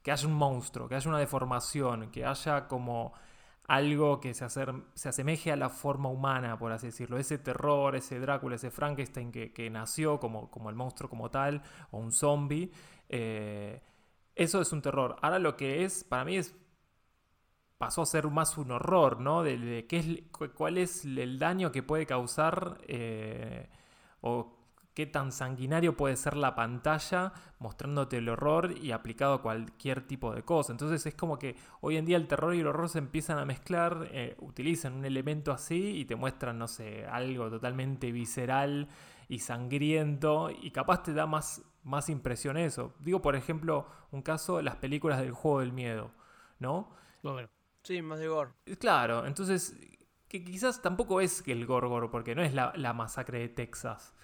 que 0.00 0.12
haya 0.12 0.28
un 0.28 0.34
monstruo, 0.34 0.88
que 0.88 0.94
haya 0.94 1.08
una 1.08 1.18
deformación, 1.18 2.12
que 2.12 2.24
haya 2.24 2.68
como 2.68 3.14
algo 3.66 4.21
que 4.21 4.35
se, 4.35 4.44
acer- 4.44 4.85
se 4.94 5.09
asemeje 5.09 5.52
a 5.52 5.56
la 5.56 5.71
forma 5.71 6.09
humana, 6.11 6.59
por 6.59 6.73
así 6.73 6.88
decirlo. 6.88 7.18
Ese 7.18 7.38
terror, 7.38 7.97
ese 7.97 8.21
Drácula, 8.21 8.56
ese 8.56 8.71
Frankenstein 8.71 9.33
que, 9.33 9.52
que 9.52 9.71
nació 9.71 10.21
como, 10.21 10.50
como 10.50 10.71
el 10.71 10.76
monstruo 10.76 11.09
como 11.11 11.30
tal, 11.30 11.62
o 11.90 11.99
un 11.99 12.12
zombie. 12.12 12.71
eh, 13.09 13.83
eso 14.35 14.61
es 14.61 14.73
un 14.73 14.83
terror. 14.83 15.16
Ahora 15.23 15.38
lo 15.38 15.56
que 15.56 15.85
es, 15.85 16.04
para 16.04 16.25
mí 16.25 16.37
es 16.37 16.54
pasó 17.78 18.02
a 18.02 18.06
ser 18.06 18.26
más 18.28 18.56
un 18.59 18.71
horror, 18.71 19.21
¿no? 19.21 19.42
De, 19.42 19.87
qué 19.87 19.99
es, 19.99 20.06
cu- 20.33 20.50
cuál 20.54 20.78
es 20.78 21.04
el 21.04 21.38
daño 21.38 21.73
que 21.73 21.83
puede 21.83 22.06
causar 22.06 22.78
eh, 22.88 23.68
qué 24.94 25.06
tan 25.06 25.32
sanguinario 25.32 25.96
puede 25.96 26.16
ser 26.16 26.36
la 26.36 26.54
pantalla 26.54 27.32
mostrándote 27.58 28.18
el 28.18 28.28
horror 28.28 28.72
y 28.78 28.92
aplicado 28.92 29.34
a 29.34 29.42
cualquier 29.42 30.06
tipo 30.06 30.34
de 30.34 30.42
cosa. 30.42 30.72
Entonces 30.72 31.04
es 31.06 31.14
como 31.14 31.38
que 31.38 31.56
hoy 31.80 31.96
en 31.96 32.04
día 32.04 32.16
el 32.16 32.28
terror 32.28 32.54
y 32.54 32.60
el 32.60 32.66
horror 32.66 32.88
se 32.88 32.98
empiezan 32.98 33.38
a 33.38 33.44
mezclar, 33.44 34.08
eh, 34.12 34.36
utilizan 34.40 34.94
un 34.94 35.04
elemento 35.04 35.52
así 35.52 35.98
y 35.98 36.04
te 36.04 36.16
muestran, 36.16 36.58
no 36.58 36.68
sé, 36.68 37.06
algo 37.06 37.50
totalmente 37.50 38.12
visceral 38.12 38.88
y 39.28 39.40
sangriento 39.40 40.50
y 40.50 40.70
capaz 40.70 41.02
te 41.02 41.12
da 41.12 41.26
más, 41.26 41.62
más 41.82 42.08
impresión 42.08 42.56
eso. 42.56 42.94
Digo, 43.00 43.20
por 43.20 43.36
ejemplo, 43.36 43.86
un 44.12 44.22
caso, 44.22 44.62
las 44.62 44.76
películas 44.76 45.18
del 45.20 45.32
juego 45.32 45.60
del 45.60 45.72
miedo, 45.72 46.12
¿no? 46.58 46.90
Bueno, 47.22 47.48
Sí, 47.84 48.00
más 48.00 48.18
de 48.18 48.28
gore. 48.28 48.50
Claro, 48.78 49.26
entonces, 49.26 49.76
que 50.26 50.42
quizás 50.42 50.80
tampoco 50.80 51.20
es 51.20 51.46
el 51.46 51.66
Gorgor, 51.66 52.10
porque 52.10 52.34
no 52.34 52.42
es 52.42 52.54
la, 52.54 52.72
la 52.76 52.94
masacre 52.94 53.40
de 53.40 53.50
Texas. 53.50 54.14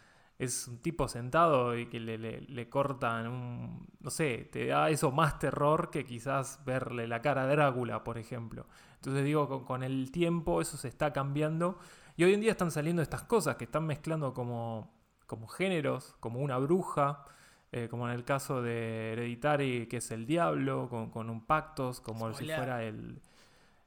Es 0.41 0.67
un 0.69 0.79
tipo 0.79 1.07
sentado 1.09 1.77
y 1.79 1.87
que 1.87 2.01
le, 2.01 2.19
le- 2.19 2.41
le 2.43 2.69
cortan 2.69 3.29
un. 3.29 3.87
No 4.01 4.11
sé, 4.11 4.49
te 4.53 4.67
da 4.67 4.91
eso 4.91 5.13
más 5.13 5.39
terror 5.39 5.91
que 5.91 6.05
quizás 6.05 6.65
verle 6.65 7.07
la 7.09 7.23
cara 7.23 7.43
a 7.43 7.47
Drácula, 7.47 8.03
por 8.05 8.19
ejemplo. 8.19 8.67
Entonces 8.97 9.25
digo, 9.25 9.49
con, 9.49 9.65
con 9.65 9.83
el 9.85 10.11
tiempo 10.13 10.61
eso 10.61 10.77
se 10.77 10.89
está 10.89 11.13
cambiando. 11.13 11.79
Y 12.17 12.25
hoy 12.25 12.35
en 12.35 12.41
día 12.41 12.53
están 12.53 12.71
saliendo 12.71 13.03
estas 13.03 13.23
cosas 13.25 13.57
que 13.57 13.65
están 13.65 13.87
mezclando 13.87 14.35
como, 14.35 14.93
como 15.27 15.47
géneros, 15.49 16.17
como 16.21 16.41
una 16.41 16.59
bruja. 16.59 17.25
eh, 17.73 17.89
como 17.89 18.09
en 18.09 18.15
el 18.15 18.25
caso 18.25 18.63
de 18.63 19.13
Hereditary, 19.13 19.87
que 19.89 19.99
es 19.99 20.11
el 20.11 20.27
diablo, 20.27 20.89
con, 20.91 21.11
con 21.11 21.31
un 21.31 21.47
pactos, 21.47 22.01
como 22.01 22.35
si 22.35 22.47
fuera 22.47 22.83
el. 22.85 23.21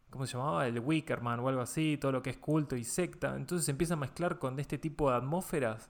¿Cómo 0.10 0.28
se 0.28 0.38
llamaba? 0.38 0.68
El 0.68 0.80
Wickerman 0.80 1.40
o 1.40 1.50
algo 1.50 1.62
así, 1.62 1.98
todo 2.00 2.12
lo 2.12 2.22
que 2.22 2.30
es 2.32 2.38
culto 2.38 2.76
y 2.76 2.84
secta. 2.84 3.36
Entonces 3.36 3.66
se 3.66 3.72
empieza 3.72 3.96
a 3.96 3.98
mezclar 3.98 4.40
con 4.40 4.60
este 4.60 4.78
tipo 4.78 5.10
de 5.10 5.18
atmósferas. 5.18 5.90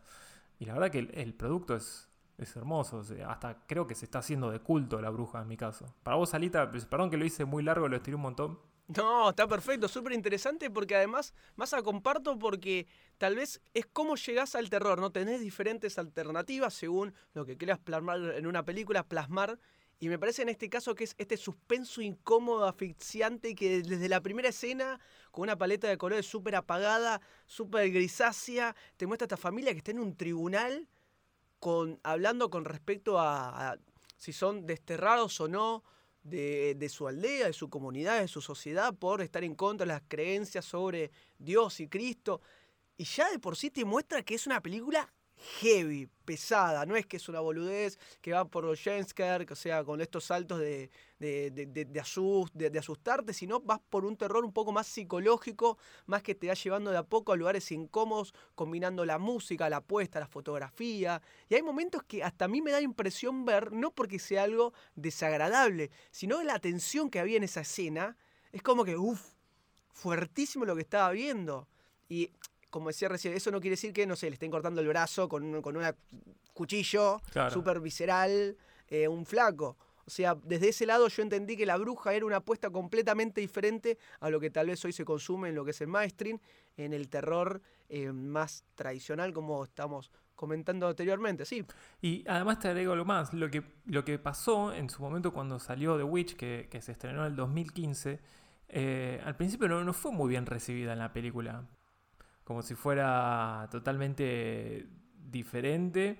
Y 0.63 0.65
la 0.65 0.75
verdad 0.75 0.91
que 0.91 0.99
el, 0.99 1.33
producto 1.33 1.75
es, 1.75 2.07
es 2.37 2.55
hermoso. 2.55 3.03
hasta 3.27 3.65
creo 3.67 3.85
que 3.85 3.95
se 3.95 4.05
está 4.05 4.19
haciendo 4.19 4.49
de 4.49 4.59
culto 4.59 5.01
la 5.01 5.09
bruja 5.09 5.41
en 5.41 5.49
mi 5.49 5.57
caso. 5.57 5.93
Para 6.03 6.15
vos, 6.15 6.33
Alita, 6.33 6.71
pues, 6.71 6.85
perdón 6.85 7.09
que 7.09 7.17
lo 7.17 7.25
hice 7.25 7.43
muy 7.43 7.63
largo, 7.63 7.89
lo 7.89 7.97
estiré 7.97 8.15
un 8.15 8.21
montón. 8.21 8.57
No, 8.87 9.31
está 9.31 9.45
perfecto, 9.45 9.89
súper 9.89 10.13
interesante 10.13 10.69
porque 10.69 10.95
además, 10.95 11.33
más 11.57 11.73
a 11.73 11.81
comparto 11.81 12.39
porque 12.39 12.87
tal 13.17 13.35
vez 13.35 13.61
es 13.73 13.85
cómo 13.87 14.15
llegás 14.15 14.55
al 14.55 14.69
terror, 14.69 15.01
¿no? 15.01 15.11
Tenés 15.11 15.41
diferentes 15.41 15.99
alternativas 15.99 16.73
según 16.73 17.13
lo 17.33 17.45
que 17.45 17.57
quieras 17.57 17.79
plasmar 17.79 18.21
en 18.21 18.47
una 18.47 18.63
película, 18.63 19.03
plasmar. 19.03 19.59
Y 19.99 20.09
me 20.09 20.19
parece 20.19 20.41
en 20.41 20.49
este 20.49 20.69
caso 20.69 20.95
que 20.95 21.05
es 21.05 21.15
este 21.17 21.37
suspenso 21.37 22.01
incómodo, 22.01 22.65
asfixiante, 22.65 23.55
que 23.55 23.81
desde 23.81 24.09
la 24.09 24.21
primera 24.21 24.49
escena, 24.49 24.99
con 25.31 25.43
una 25.43 25.57
paleta 25.57 25.87
de 25.87 25.97
colores 25.97 26.25
súper 26.25 26.55
apagada, 26.55 27.21
súper 27.45 27.89
grisácea, 27.89 28.75
te 28.97 29.07
muestra 29.07 29.25
esta 29.25 29.37
familia 29.37 29.71
que 29.71 29.77
está 29.77 29.91
en 29.91 29.99
un 29.99 30.15
tribunal 30.15 30.89
con, 31.59 31.99
hablando 32.03 32.49
con 32.49 32.65
respecto 32.65 33.17
a, 33.19 33.71
a 33.71 33.77
si 34.17 34.33
son 34.33 34.65
desterrados 34.65 35.39
o 35.41 35.47
no 35.47 35.83
de, 36.23 36.75
de 36.75 36.89
su 36.89 37.07
aldea, 37.07 37.47
de 37.47 37.53
su 37.53 37.69
comunidad, 37.69 38.19
de 38.19 38.27
su 38.27 38.41
sociedad, 38.41 38.93
por 38.93 39.21
estar 39.21 39.43
en 39.43 39.55
contra 39.55 39.85
de 39.85 39.93
las 39.93 40.03
creencias 40.07 40.65
sobre 40.65 41.11
Dios 41.37 41.79
y 41.79 41.87
Cristo. 41.87 42.41
Y 42.97 43.05
ya 43.05 43.29
de 43.29 43.39
por 43.39 43.55
sí 43.55 43.69
te 43.69 43.85
muestra 43.85 44.23
que 44.23 44.35
es 44.35 44.47
una 44.47 44.61
película 44.61 45.13
heavy, 45.59 46.07
pesada, 46.25 46.85
no 46.85 46.95
es 46.95 47.05
que 47.05 47.17
es 47.17 47.27
una 47.29 47.39
boludez 47.41 47.99
que 48.21 48.31
va 48.31 48.45
por 48.45 48.75
Jensker, 48.77 49.45
o 49.51 49.55
sea, 49.55 49.83
con 49.83 49.99
estos 50.01 50.23
saltos 50.25 50.59
de, 50.59 50.89
de, 51.19 51.51
de, 51.51 51.65
de- 51.65 51.85
de 51.85 51.99
asus- 52.01 52.51
de- 52.53 52.69
de 52.69 52.79
asustarte, 52.79 53.33
sino 53.33 53.59
vas 53.59 53.79
por 53.89 54.05
un 54.05 54.15
terror 54.17 54.45
un 54.45 54.53
poco 54.53 54.71
más 54.71 54.87
psicológico, 54.87 55.77
más 56.05 56.23
que 56.23 56.35
te 56.35 56.47
va 56.47 56.53
llevando 56.53 56.91
de 56.91 56.97
a 56.97 57.03
poco 57.03 57.33
a 57.33 57.35
lugares 57.35 57.71
incómodos, 57.71 58.33
combinando 58.55 59.05
la 59.05 59.17
música, 59.19 59.69
la 59.69 59.81
puesta, 59.81 60.19
la 60.19 60.27
fotografía. 60.27 61.21
Y 61.49 61.55
hay 61.55 61.61
momentos 61.63 62.03
que 62.03 62.23
hasta 62.23 62.45
a 62.45 62.47
mí 62.47 62.61
me 62.61 62.71
da 62.71 62.81
impresión 62.81 63.45
ver, 63.45 63.71
no 63.73 63.91
porque 63.91 64.19
sea 64.19 64.43
algo 64.43 64.73
desagradable, 64.95 65.91
sino 66.11 66.41
la 66.43 66.59
tensión 66.59 67.09
que 67.09 67.19
había 67.19 67.37
en 67.37 67.43
esa 67.43 67.61
escena, 67.61 68.17
es 68.51 68.61
como 68.61 68.85
que, 68.85 68.95
uff, 68.97 69.21
fuertísimo 69.91 70.65
lo 70.65 70.75
que 70.75 70.81
estaba 70.81 71.11
viendo. 71.11 71.67
Y 72.09 72.31
como 72.73 72.87
decía 72.87 73.07
recién, 73.07 73.35
eso 73.35 73.51
no 73.51 73.61
quiere 73.61 73.73
decir 73.73 73.93
que, 73.93 74.07
no 74.07 74.15
sé, 74.15 74.27
le 74.31 74.33
estén 74.33 74.49
cortando 74.49 74.81
el 74.81 74.87
brazo 74.87 75.29
con 75.29 75.43
un 75.43 75.61
con 75.61 75.77
una 75.77 75.95
cuchillo 76.53 77.21
Claro. 77.31 77.51
súper 77.53 77.79
visceral, 77.79 78.57
eh, 78.87 79.07
un 79.07 79.27
flaco. 79.27 79.77
O 80.05 80.09
sea, 80.09 80.33
desde 80.43 80.69
ese 80.69 80.87
lado 80.87 81.07
yo 81.07 81.21
entendí 81.21 81.55
que 81.55 81.67
la 81.67 81.77
bruja 81.77 82.13
era 82.15 82.25
una 82.25 82.37
apuesta 82.37 82.71
completamente 82.71 83.41
diferente 83.41 83.99
a 84.19 84.31
lo 84.31 84.39
que 84.39 84.49
tal 84.49 84.67
vez 84.67 84.83
hoy 84.85 84.91
se 84.91 85.05
consume 85.05 85.49
en 85.49 85.55
lo 85.55 85.63
que 85.63 85.69
es 85.71 85.81
el 85.81 85.87
mainstream, 85.87 86.39
en 86.75 86.93
el 86.93 87.09
terror 87.09 87.61
eh, 87.89 88.11
más 88.11 88.63
tradicional, 88.73 89.31
como 89.33 89.63
estamos 89.63 90.11
comentando 90.35 90.87
anteriormente. 90.87 91.45
Sí, 91.45 91.63
Y 92.01 92.23
además 92.27 92.57
te 92.59 92.69
agrego 92.69 92.93
algo 92.93 93.05
más. 93.05 93.33
Lo 93.35 93.51
que, 93.51 93.61
lo 93.85 94.03
que 94.03 94.17
pasó 94.17 94.73
en 94.73 94.89
su 94.89 94.99
momento 95.03 95.31
cuando 95.31 95.59
salió 95.59 95.95
The 95.95 96.03
Witch, 96.03 96.35
que, 96.35 96.67
que 96.71 96.81
se 96.81 96.91
estrenó 96.91 97.21
en 97.21 97.27
el 97.27 97.35
2015, 97.35 98.19
eh, 98.69 99.21
al 99.23 99.35
principio 99.37 99.67
no, 99.69 99.83
no 99.83 99.93
fue 99.93 100.11
muy 100.11 100.27
bien 100.27 100.47
recibida 100.47 100.91
en 100.93 100.99
la 100.99 101.13
película. 101.13 101.65
Como 102.43 102.61
si 102.61 102.75
fuera 102.75 103.67
totalmente 103.71 104.87
diferente, 105.15 106.19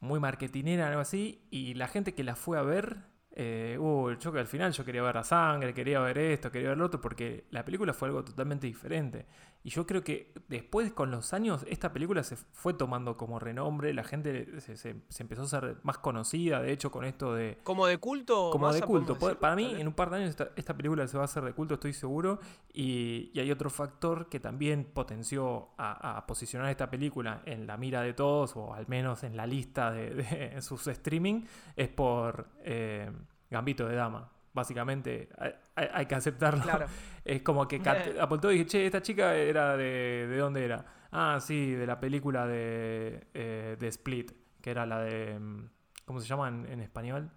muy 0.00 0.20
marketinera, 0.20 0.88
algo 0.88 1.00
así. 1.00 1.46
Y 1.50 1.74
la 1.74 1.88
gente 1.88 2.14
que 2.14 2.24
la 2.24 2.36
fue 2.36 2.58
a 2.58 2.62
ver, 2.62 2.98
eh, 3.32 3.76
uh, 3.78 4.12
yo 4.18 4.32
que 4.32 4.40
al 4.40 4.46
final 4.46 4.72
yo 4.72 4.84
quería 4.84 5.02
ver 5.02 5.14
la 5.14 5.24
sangre, 5.24 5.74
quería 5.74 6.00
ver 6.00 6.18
esto, 6.18 6.50
quería 6.50 6.70
ver 6.70 6.78
lo 6.78 6.86
otro, 6.86 7.00
porque 7.00 7.46
la 7.50 7.64
película 7.64 7.92
fue 7.92 8.08
algo 8.08 8.24
totalmente 8.24 8.66
diferente. 8.66 9.26
Y 9.64 9.70
yo 9.70 9.86
creo 9.86 10.02
que 10.04 10.32
después, 10.48 10.92
con 10.92 11.10
los 11.10 11.34
años, 11.34 11.66
esta 11.68 11.92
película 11.92 12.22
se 12.22 12.36
fue 12.36 12.74
tomando 12.74 13.16
como 13.16 13.38
renombre, 13.38 13.92
la 13.92 14.04
gente 14.04 14.60
se, 14.60 14.76
se- 14.76 15.02
se 15.08 15.22
empezó 15.22 15.42
a 15.42 15.46
ser 15.46 15.76
más 15.82 15.98
conocida, 15.98 16.62
de 16.62 16.72
hecho, 16.72 16.90
con 16.90 17.04
esto 17.04 17.34
de... 17.34 17.58
como 17.64 17.86
de 17.86 17.98
culto. 17.98 18.50
Como 18.50 18.72
de 18.72 18.80
culto. 18.80 19.14
decir, 19.14 19.36
Para 19.36 19.56
mí, 19.56 19.74
en 19.76 19.86
un 19.88 19.92
par 19.94 20.10
de 20.10 20.16
años, 20.18 20.30
esta, 20.30 20.50
esta 20.56 20.74
película 20.74 21.06
se 21.08 21.16
va 21.18 21.24
a 21.24 21.26
hacer 21.26 21.42
de 21.44 21.52
culto, 21.52 21.74
estoy 21.74 21.92
seguro. 21.92 22.38
Y, 22.72 23.30
y 23.34 23.40
hay 23.40 23.50
otro 23.50 23.68
factor 23.68 24.28
que 24.28 24.38
también 24.40 24.84
potenció 24.94 25.70
a, 25.76 26.16
a 26.18 26.26
posicionar 26.26 26.70
esta 26.70 26.88
película 26.88 27.42
en 27.44 27.66
la 27.66 27.76
mira 27.76 28.00
de 28.02 28.14
todos, 28.14 28.56
o 28.56 28.72
al 28.72 28.86
menos 28.88 29.24
en 29.24 29.36
la 29.36 29.46
lista 29.46 29.90
de, 29.90 30.10
de 30.54 30.62
sus 30.62 30.86
streaming, 30.86 31.42
es 31.76 31.88
por 31.88 32.46
eh, 32.62 33.10
Gambito 33.50 33.86
de 33.88 33.96
Dama. 33.96 34.30
Básicamente, 34.52 35.28
hay, 35.38 35.52
hay- 35.76 35.88
hay 35.92 36.06
que 36.06 36.14
aceptarlo. 36.14 36.62
Claro. 36.62 36.86
Es 37.24 37.42
como 37.42 37.68
que 37.68 37.80
apuntó 38.20 38.50
y 38.50 38.54
dije, 38.58 38.66
che, 38.66 38.86
esta 38.86 39.02
chica 39.02 39.34
era 39.34 39.76
de. 39.76 40.26
¿De 40.28 40.38
dónde 40.38 40.64
era? 40.64 40.84
Ah, 41.12 41.38
sí, 41.40 41.72
de 41.72 41.86
la 41.86 42.00
película 42.00 42.46
de, 42.46 43.26
eh, 43.34 43.76
de 43.78 43.88
Split, 43.88 44.32
que 44.62 44.70
era 44.70 44.86
la 44.86 45.00
de. 45.00 45.38
mm, 45.38 45.68
¿Cómo 46.06 46.20
se 46.20 46.26
llama 46.26 46.48
en, 46.48 46.64
en 46.66 46.80
español? 46.80 47.30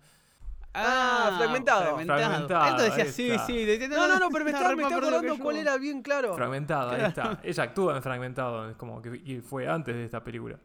Ah, 0.74 1.36
fragmentado. 1.38 1.98
Fragmentado, 2.00 2.68
Esto 2.86 2.96
decía, 2.96 3.06
sí, 3.12 3.38
sí. 3.46 3.88
No, 3.90 4.08
no, 4.08 4.18
no, 4.20 4.30
pero 4.30 4.46
me, 4.46 4.52
estaba, 4.52 4.74
me 4.76 4.84
estaba 4.84 5.02
acordando 5.08 5.36
yo. 5.36 5.44
cuál 5.44 5.58
era 5.58 5.78
bien 5.78 6.02
claro. 6.02 6.34
Fragmentado, 6.34 6.92
ahí 6.92 7.02
está. 7.02 7.40
Ella 7.44 7.64
actúa 7.64 7.98
en 7.98 8.02
Fragmentado, 8.04 8.70
es 8.70 8.78
como 8.78 9.02
que 9.02 9.22
y 9.26 9.42
fue 9.42 9.68
antes 9.68 9.94
de 9.94 10.06
esta 10.06 10.24
película. 10.24 10.58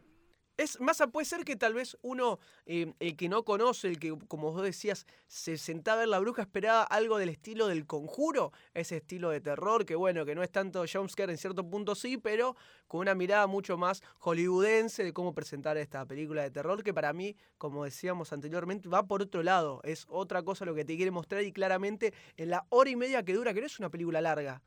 Es 0.57 0.79
más, 0.81 1.03
puede 1.13 1.25
ser 1.25 1.45
que 1.45 1.55
tal 1.55 1.75
vez 1.75 1.97
uno, 2.01 2.39
eh, 2.65 2.91
el 2.99 3.15
que 3.15 3.29
no 3.29 3.45
conoce, 3.45 3.89
el 3.89 3.99
que, 3.99 4.17
como 4.27 4.51
vos 4.51 4.63
decías, 4.63 5.05
se 5.27 5.55
sentaba 5.55 5.99
ver 5.99 6.07
la 6.07 6.17
bruja, 6.17 6.41
esperaba 6.41 6.81
algo 6.81 7.19
del 7.19 7.29
estilo 7.29 7.67
del 7.67 7.85
conjuro, 7.85 8.51
ese 8.73 8.97
estilo 8.97 9.29
de 9.29 9.39
terror, 9.39 9.85
que 9.85 9.93
bueno, 9.95 10.25
que 10.25 10.33
no 10.33 10.41
es 10.41 10.51
tanto 10.51 10.83
jumpscare 10.91 11.31
en 11.31 11.37
cierto 11.37 11.69
punto 11.69 11.93
sí, 11.93 12.17
pero 12.17 12.55
con 12.87 13.01
una 13.01 13.13
mirada 13.13 13.45
mucho 13.45 13.77
más 13.77 14.01
hollywoodense 14.17 15.03
de 15.03 15.13
cómo 15.13 15.35
presentar 15.35 15.77
esta 15.77 16.07
película 16.07 16.41
de 16.41 16.49
terror, 16.49 16.83
que 16.83 16.93
para 16.93 17.13
mí, 17.13 17.35
como 17.59 17.83
decíamos 17.83 18.33
anteriormente, 18.33 18.89
va 18.89 19.05
por 19.05 19.21
otro 19.21 19.43
lado, 19.43 19.79
es 19.83 20.07
otra 20.09 20.41
cosa 20.41 20.65
lo 20.65 20.73
que 20.73 20.85
te 20.85 20.95
quiere 20.95 21.11
mostrar 21.11 21.43
y 21.43 21.51
claramente 21.51 22.15
en 22.35 22.49
la 22.49 22.65
hora 22.69 22.89
y 22.89 22.95
media 22.95 23.21
que 23.21 23.33
dura, 23.33 23.53
que 23.53 23.59
no 23.59 23.67
es 23.67 23.77
una 23.77 23.91
película 23.91 24.21
larga. 24.21 24.63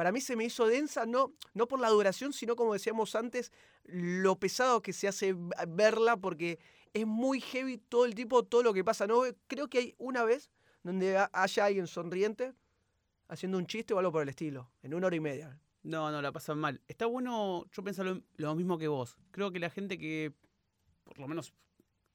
Para 0.00 0.12
mí 0.12 0.22
se 0.22 0.34
me 0.34 0.44
hizo 0.46 0.66
densa, 0.66 1.04
no, 1.04 1.34
no 1.52 1.68
por 1.68 1.78
la 1.78 1.90
duración, 1.90 2.32
sino 2.32 2.56
como 2.56 2.72
decíamos 2.72 3.14
antes, 3.14 3.52
lo 3.84 4.34
pesado 4.40 4.80
que 4.80 4.94
se 4.94 5.08
hace 5.08 5.36
verla, 5.68 6.16
porque 6.16 6.58
es 6.94 7.06
muy 7.06 7.38
heavy 7.42 7.76
todo 7.76 8.06
el 8.06 8.14
tipo, 8.14 8.42
todo 8.42 8.62
lo 8.62 8.72
que 8.72 8.82
pasa. 8.82 9.06
No 9.06 9.24
creo 9.46 9.68
que 9.68 9.76
hay 9.76 9.94
una 9.98 10.24
vez 10.24 10.50
donde 10.82 11.18
ha- 11.18 11.28
haya 11.34 11.66
alguien 11.66 11.86
sonriente 11.86 12.54
haciendo 13.28 13.58
un 13.58 13.66
chiste 13.66 13.92
o 13.92 13.98
algo 13.98 14.10
por 14.10 14.22
el 14.22 14.30
estilo, 14.30 14.70
en 14.82 14.94
una 14.94 15.08
hora 15.08 15.16
y 15.16 15.20
media. 15.20 15.60
No, 15.82 16.10
no, 16.10 16.22
la 16.22 16.32
pasan 16.32 16.58
mal. 16.58 16.80
Está 16.88 17.04
bueno, 17.04 17.66
yo 17.70 17.82
pienso 17.84 18.02
lo, 18.02 18.22
lo 18.38 18.54
mismo 18.54 18.78
que 18.78 18.88
vos. 18.88 19.18
Creo 19.32 19.50
que 19.52 19.58
la 19.58 19.68
gente 19.68 19.98
que, 19.98 20.32
por 21.04 21.18
lo 21.18 21.28
menos 21.28 21.52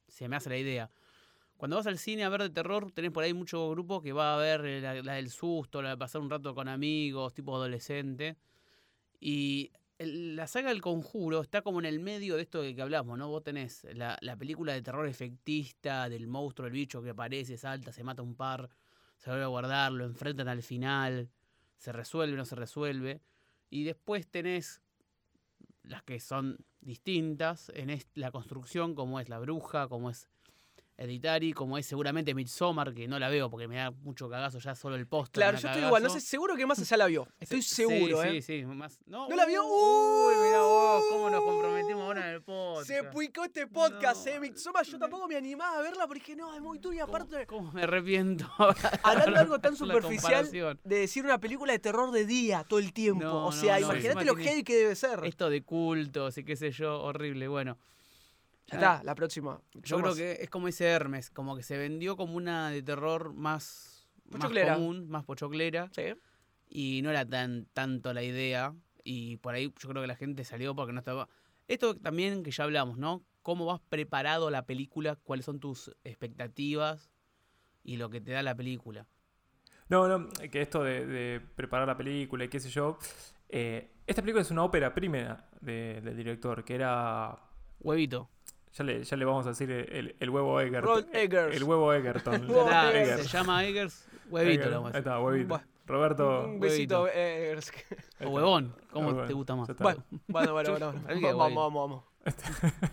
se 0.07 0.27
me 0.27 0.37
hace 0.37 0.49
la 0.49 0.57
idea, 0.57 0.89
cuando 1.57 1.77
vas 1.77 1.87
al 1.87 1.97
cine 1.97 2.23
a 2.23 2.29
ver 2.29 2.41
de 2.41 2.49
terror, 2.49 2.91
tenés 2.91 3.11
por 3.11 3.23
ahí 3.23 3.33
mucho 3.33 3.69
grupo 3.69 4.01
que 4.01 4.11
va 4.11 4.35
a 4.35 4.37
ver 4.37 4.65
eh, 4.65 4.81
la, 4.81 5.13
del 5.13 5.29
susto, 5.29 5.81
la 5.81 5.91
de 5.91 5.97
pasar 5.97 6.21
un 6.21 6.29
rato 6.29 6.53
con 6.53 6.67
amigos, 6.67 7.33
tipo 7.33 7.55
adolescente. 7.55 8.37
Y 9.19 9.71
la 9.97 10.47
saga 10.47 10.69
del 10.69 10.81
conjuro 10.81 11.41
está 11.41 11.61
como 11.61 11.79
en 11.79 11.85
el 11.85 11.99
medio 11.99 12.35
de 12.35 12.41
esto 12.41 12.61
que 12.61 12.81
hablamos, 12.81 13.17
¿no? 13.17 13.29
Vos 13.29 13.43
tenés 13.43 13.87
la, 13.93 14.17
la 14.21 14.35
película 14.35 14.73
de 14.73 14.81
terror 14.81 15.07
efectista 15.07 16.09
del 16.09 16.27
monstruo, 16.27 16.67
el 16.67 16.73
bicho 16.73 17.01
que 17.01 17.11
aparece, 17.11 17.57
salta, 17.57 17.93
se 17.93 18.03
mata 18.03 18.21
un 18.21 18.35
par, 18.35 18.69
se 19.17 19.29
vuelve 19.29 19.45
a 19.45 19.47
guardar, 19.47 19.93
lo 19.93 20.03
enfrentan 20.03 20.49
al 20.49 20.61
final, 20.61 21.29
se 21.77 21.93
resuelve, 21.93 22.35
no 22.35 22.45
se 22.45 22.55
resuelve. 22.55 23.21
Y 23.69 23.85
después 23.85 24.27
tenés 24.27 24.81
las 25.83 26.03
que 26.03 26.19
son 26.19 26.57
distintas 26.81 27.71
en 27.73 27.97
la 28.15 28.31
construcción, 28.31 28.95
como 28.95 29.19
es 29.19 29.29
La 29.29 29.39
Bruja, 29.39 29.87
como 29.87 30.09
es 30.09 30.27
Hereditary, 30.97 31.51
como 31.53 31.77
es 31.77 31.85
seguramente 31.85 32.33
Midsommar, 32.33 32.93
que 32.93 33.07
no 33.07 33.19
la 33.19 33.29
veo 33.29 33.49
porque 33.49 33.67
me 33.67 33.75
da 33.75 33.91
mucho 33.91 34.29
cagazo 34.29 34.59
ya 34.59 34.75
solo 34.75 34.95
el 34.95 35.07
póster. 35.07 35.41
Claro, 35.41 35.57
yo 35.57 35.67
estoy 35.67 35.83
igual, 35.83 36.01
no 36.03 36.09
sé, 36.09 36.21
seguro 36.21 36.55
que 36.55 36.65
más 36.65 36.79
allá 36.79 36.97
la 36.97 37.07
vio. 37.07 37.27
Estoy 37.39 37.61
Sí, 37.61 37.75
seguro, 37.75 38.21
sí, 38.21 38.27
¿eh? 38.27 38.41
Sí, 38.41 38.59
sí, 38.61 38.65
más. 38.65 38.99
No, 39.05 39.27
¿No 39.27 39.35
la 39.35 39.45
vio? 39.45 39.63
Uy, 39.65 40.35
mira 40.45 40.61
vos, 40.61 41.03
cómo 41.09 41.29
nos 41.29 41.43
comprometimos 41.43 42.03
ahora 42.03 42.29
en 42.29 42.35
el 42.35 42.41
podcast. 42.41 42.87
Se 42.87 43.03
puicó 43.03 43.43
este 43.43 43.67
podcast, 43.67 44.25
No. 44.25 44.31
eh. 44.31 44.39
Midsommar, 44.39 44.85
yo 44.85 44.97
tampoco 44.97 45.27
me 45.27 45.35
animaba 45.35 45.79
a 45.79 45.81
verla 45.81 46.07
porque 46.07 46.19
dije, 46.21 46.35
no, 46.35 46.53
es 46.55 46.61
muy 46.61 46.79
y 46.93 46.99
Aparte, 46.99 47.45
¿Cómo, 47.47 47.59
cómo 47.61 47.71
me 47.73 47.83
arrepiento? 47.83 48.45
hablando 49.03 49.31
de 49.31 49.39
algo 49.39 49.59
tan 49.59 49.75
superficial, 49.75 50.49
de 50.51 50.95
decir 50.99 51.25
una 51.25 51.39
película 51.39 51.73
de 51.73 51.79
terror 51.79 52.11
de 52.11 52.25
día 52.25 52.63
todo 52.67 52.79
el 52.79 52.93
tiempo. 52.93 53.23
No, 53.23 53.47
o 53.47 53.51
sea, 53.51 53.79
imagínate 53.79 54.23
lo 54.25 54.35
heavy 54.35 54.63
que 54.63 54.75
debe 54.75 54.95
ser. 54.95 55.19
Esto 55.25 55.49
de 55.49 55.63
cultos 55.63 56.37
y 56.37 56.43
qué 56.43 56.55
sé 56.55 56.71
yo, 56.71 57.01
horrible. 57.01 57.47
Bueno, 57.47 57.77
Ya 58.67 58.77
está, 58.77 59.03
la 59.03 59.13
próxima. 59.15 59.61
Yo 59.73 59.97
creo 60.01 60.15
que 60.15 60.43
es 60.43 60.49
como 60.49 60.67
dice 60.67 60.85
Hermes, 60.87 61.29
como 61.29 61.55
que 61.55 61.63
se 61.63 61.77
vendió 61.77 62.17
como 62.17 62.35
una 62.35 62.69
de 62.71 62.81
terror 62.81 63.33
más, 63.33 64.07
común, 64.75 65.07
más 65.09 65.23
pochoclera. 65.23 65.89
Sí. 65.93 66.15
Y 66.67 67.01
no 67.03 67.11
era 67.11 67.25
tan 67.27 67.67
tanto 67.73 68.11
la 68.13 68.23
idea. 68.23 68.73
Y 69.03 69.37
por 69.37 69.53
ahí 69.53 69.71
yo 69.79 69.89
creo 69.89 70.01
que 70.01 70.07
la 70.07 70.15
gente 70.15 70.43
salió 70.43 70.75
porque 70.75 70.93
no 70.93 70.99
estaba. 70.99 71.29
Esto 71.67 71.95
también 71.95 72.41
que 72.43 72.49
ya 72.51 72.63
hablamos, 72.63 72.97
¿no? 72.97 73.23
¿Cómo 73.43 73.65
vas 73.67 73.79
preparado 73.87 74.47
a 74.47 74.51
la 74.51 74.65
película? 74.65 75.15
¿Cuáles 75.15 75.45
son 75.45 75.59
tus 75.59 75.95
expectativas? 76.03 77.11
Y 77.83 77.97
lo 77.97 78.09
que 78.09 78.19
te 78.19 78.31
da 78.31 78.41
la 78.41 78.55
película. 78.55 79.05
No, 79.89 80.07
no, 80.07 80.27
que 80.51 80.63
esto 80.63 80.83
de, 80.83 81.05
de 81.05 81.39
preparar 81.39 81.87
la 81.87 81.95
película 81.95 82.43
y 82.45 82.49
qué 82.49 82.59
sé 82.59 82.69
yo. 82.69 82.97
eh, 83.49 83.91
esta 84.07 84.23
película 84.23 84.41
es 84.41 84.49
una 84.49 84.63
ópera 84.63 84.93
prima 84.95 85.45
de- 85.61 86.01
del 86.01 86.17
director, 86.17 86.63
que 86.65 86.73
era. 86.75 87.39
Huevito. 87.79 88.29
Ya 88.77 88.83
le, 88.83 89.03
ya 89.03 89.15
le 89.17 89.25
vamos 89.25 89.45
a 89.45 89.49
decir 89.49 89.71
el, 89.71 90.15
el 90.19 90.29
huevo 90.29 90.59
Egerton. 90.59 90.83
Rod 90.83 91.15
Eggers. 91.15 91.55
El 91.55 91.63
huevo 91.63 91.93
Egerton. 91.93 92.35
Eggers. 92.43 93.21
se 93.23 93.27
llama 93.37 93.63
Eggers, 93.65 94.05
huevito. 94.29 94.65
Lo 94.69 94.81
vamos 94.81 94.93
a 94.93 94.97
Ahí 94.97 95.01
decir. 95.03 95.11
está, 95.11 95.19
huevito. 95.21 95.47
Bueno. 95.49 95.65
Roberto. 95.87 96.45
Un 96.45 96.59
besito. 96.59 97.03
Huevito. 97.03 97.17
eh, 97.19 97.59
ahí 98.19 98.25
O 98.27 98.29
huevón, 98.31 98.75
¿cómo 98.91 99.07
Huevón, 99.09 99.27
te 99.27 99.33
gusta 99.33 99.55
más? 99.55 99.67
Bueno, 99.77 100.03
bueno, 100.27 100.53
bueno, 100.53 100.93
bueno. 101.05 101.37
Vamos, 101.37 101.55
vamos, 101.55 101.73
vamos. 101.73 102.03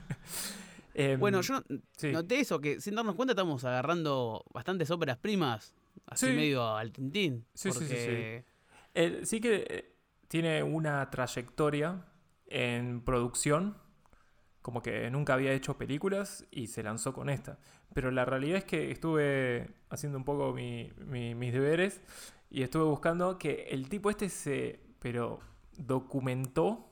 Em, 0.95 1.19
Bueno, 1.19 1.41
yo 1.41 1.63
sí. 1.97 2.13
noté 2.13 2.41
eso, 2.41 2.61
que 2.61 2.79
sin 2.81 2.95
darnos 2.95 3.15
cuenta 3.15 3.33
estamos 3.33 3.65
agarrando 3.65 4.45
bastantes 4.53 4.91
óperas 4.91 5.17
primas, 5.17 5.75
así 6.07 6.27
Sí. 6.27 6.33
medio 6.35 6.77
al 6.77 6.93
tintín. 6.93 7.47
Sí, 7.55 7.71
sí, 7.73 7.79
sí, 7.79 7.79
porque 7.79 8.45
Eh, 8.95 9.21
sí 9.25 9.41
que 9.41 9.65
eh, 9.71 9.95
tiene 10.29 10.63
una 10.63 11.09
trayectoria 11.11 12.05
en 12.47 13.01
producción, 13.03 13.79
como 14.63 14.83
que 14.83 15.11
nunca 15.11 15.35
había 15.35 15.53
hecho 15.53 15.77
películas 15.77 16.47
y 16.51 16.69
se 16.69 16.83
lanzó 16.83 17.13
con 17.13 17.29
esta. 17.29 17.59
Pero 17.95 18.11
la 18.11 18.25
realidad 18.25 18.59
es 18.59 18.65
que 18.65 18.91
estuve 18.91 19.71
haciendo 19.91 20.19
un 20.19 20.25
poco 20.25 20.53
mi- 20.53 20.93
mi- 21.07 21.35
mis 21.35 21.53
deberes 21.53 22.01
y 22.51 22.63
estuve 22.63 22.85
buscando 22.85 23.39
que 23.39 23.67
el 23.71 23.89
tipo 23.89 24.11
este 24.11 24.29
se, 24.29 24.81
pero 25.01 25.41
documentó 25.77 26.89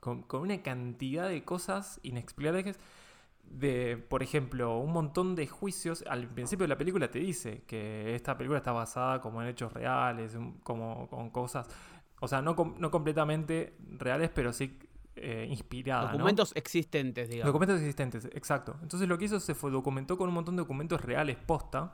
con, 0.00 0.22
con 0.22 0.42
una 0.42 0.62
cantidad 0.62 1.28
de 1.28 1.44
cosas 1.44 2.00
inexplicables 2.02 2.78
de, 3.44 3.96
por 4.08 4.22
ejemplo, 4.22 4.78
un 4.78 4.92
montón 4.92 5.34
de 5.34 5.46
juicios. 5.46 6.04
Al 6.08 6.26
principio 6.28 6.64
de 6.64 6.68
la 6.68 6.78
película 6.78 7.10
te 7.10 7.18
dice 7.18 7.62
que 7.66 8.14
esta 8.14 8.36
película 8.36 8.58
está 8.58 8.72
basada 8.72 9.20
como 9.20 9.42
en 9.42 9.48
hechos 9.48 9.72
reales, 9.72 10.36
como 10.62 11.08
con 11.08 11.30
cosas, 11.30 11.68
o 12.20 12.28
sea, 12.28 12.40
no, 12.42 12.54
no 12.78 12.90
completamente 12.90 13.76
reales, 13.98 14.30
pero 14.34 14.52
sí 14.52 14.78
eh, 15.16 15.46
inspirada. 15.48 16.06
¿no? 16.06 16.12
documentos 16.12 16.52
existentes, 16.54 17.28
digamos. 17.28 17.48
Documentos 17.48 17.78
existentes, 17.78 18.24
exacto. 18.32 18.76
Entonces 18.82 19.08
lo 19.08 19.18
que 19.18 19.26
hizo 19.26 19.40
se 19.40 19.54
fue 19.54 19.70
documentó 19.70 20.16
con 20.16 20.28
un 20.28 20.34
montón 20.34 20.56
de 20.56 20.62
documentos 20.62 21.02
reales 21.02 21.36
posta, 21.36 21.92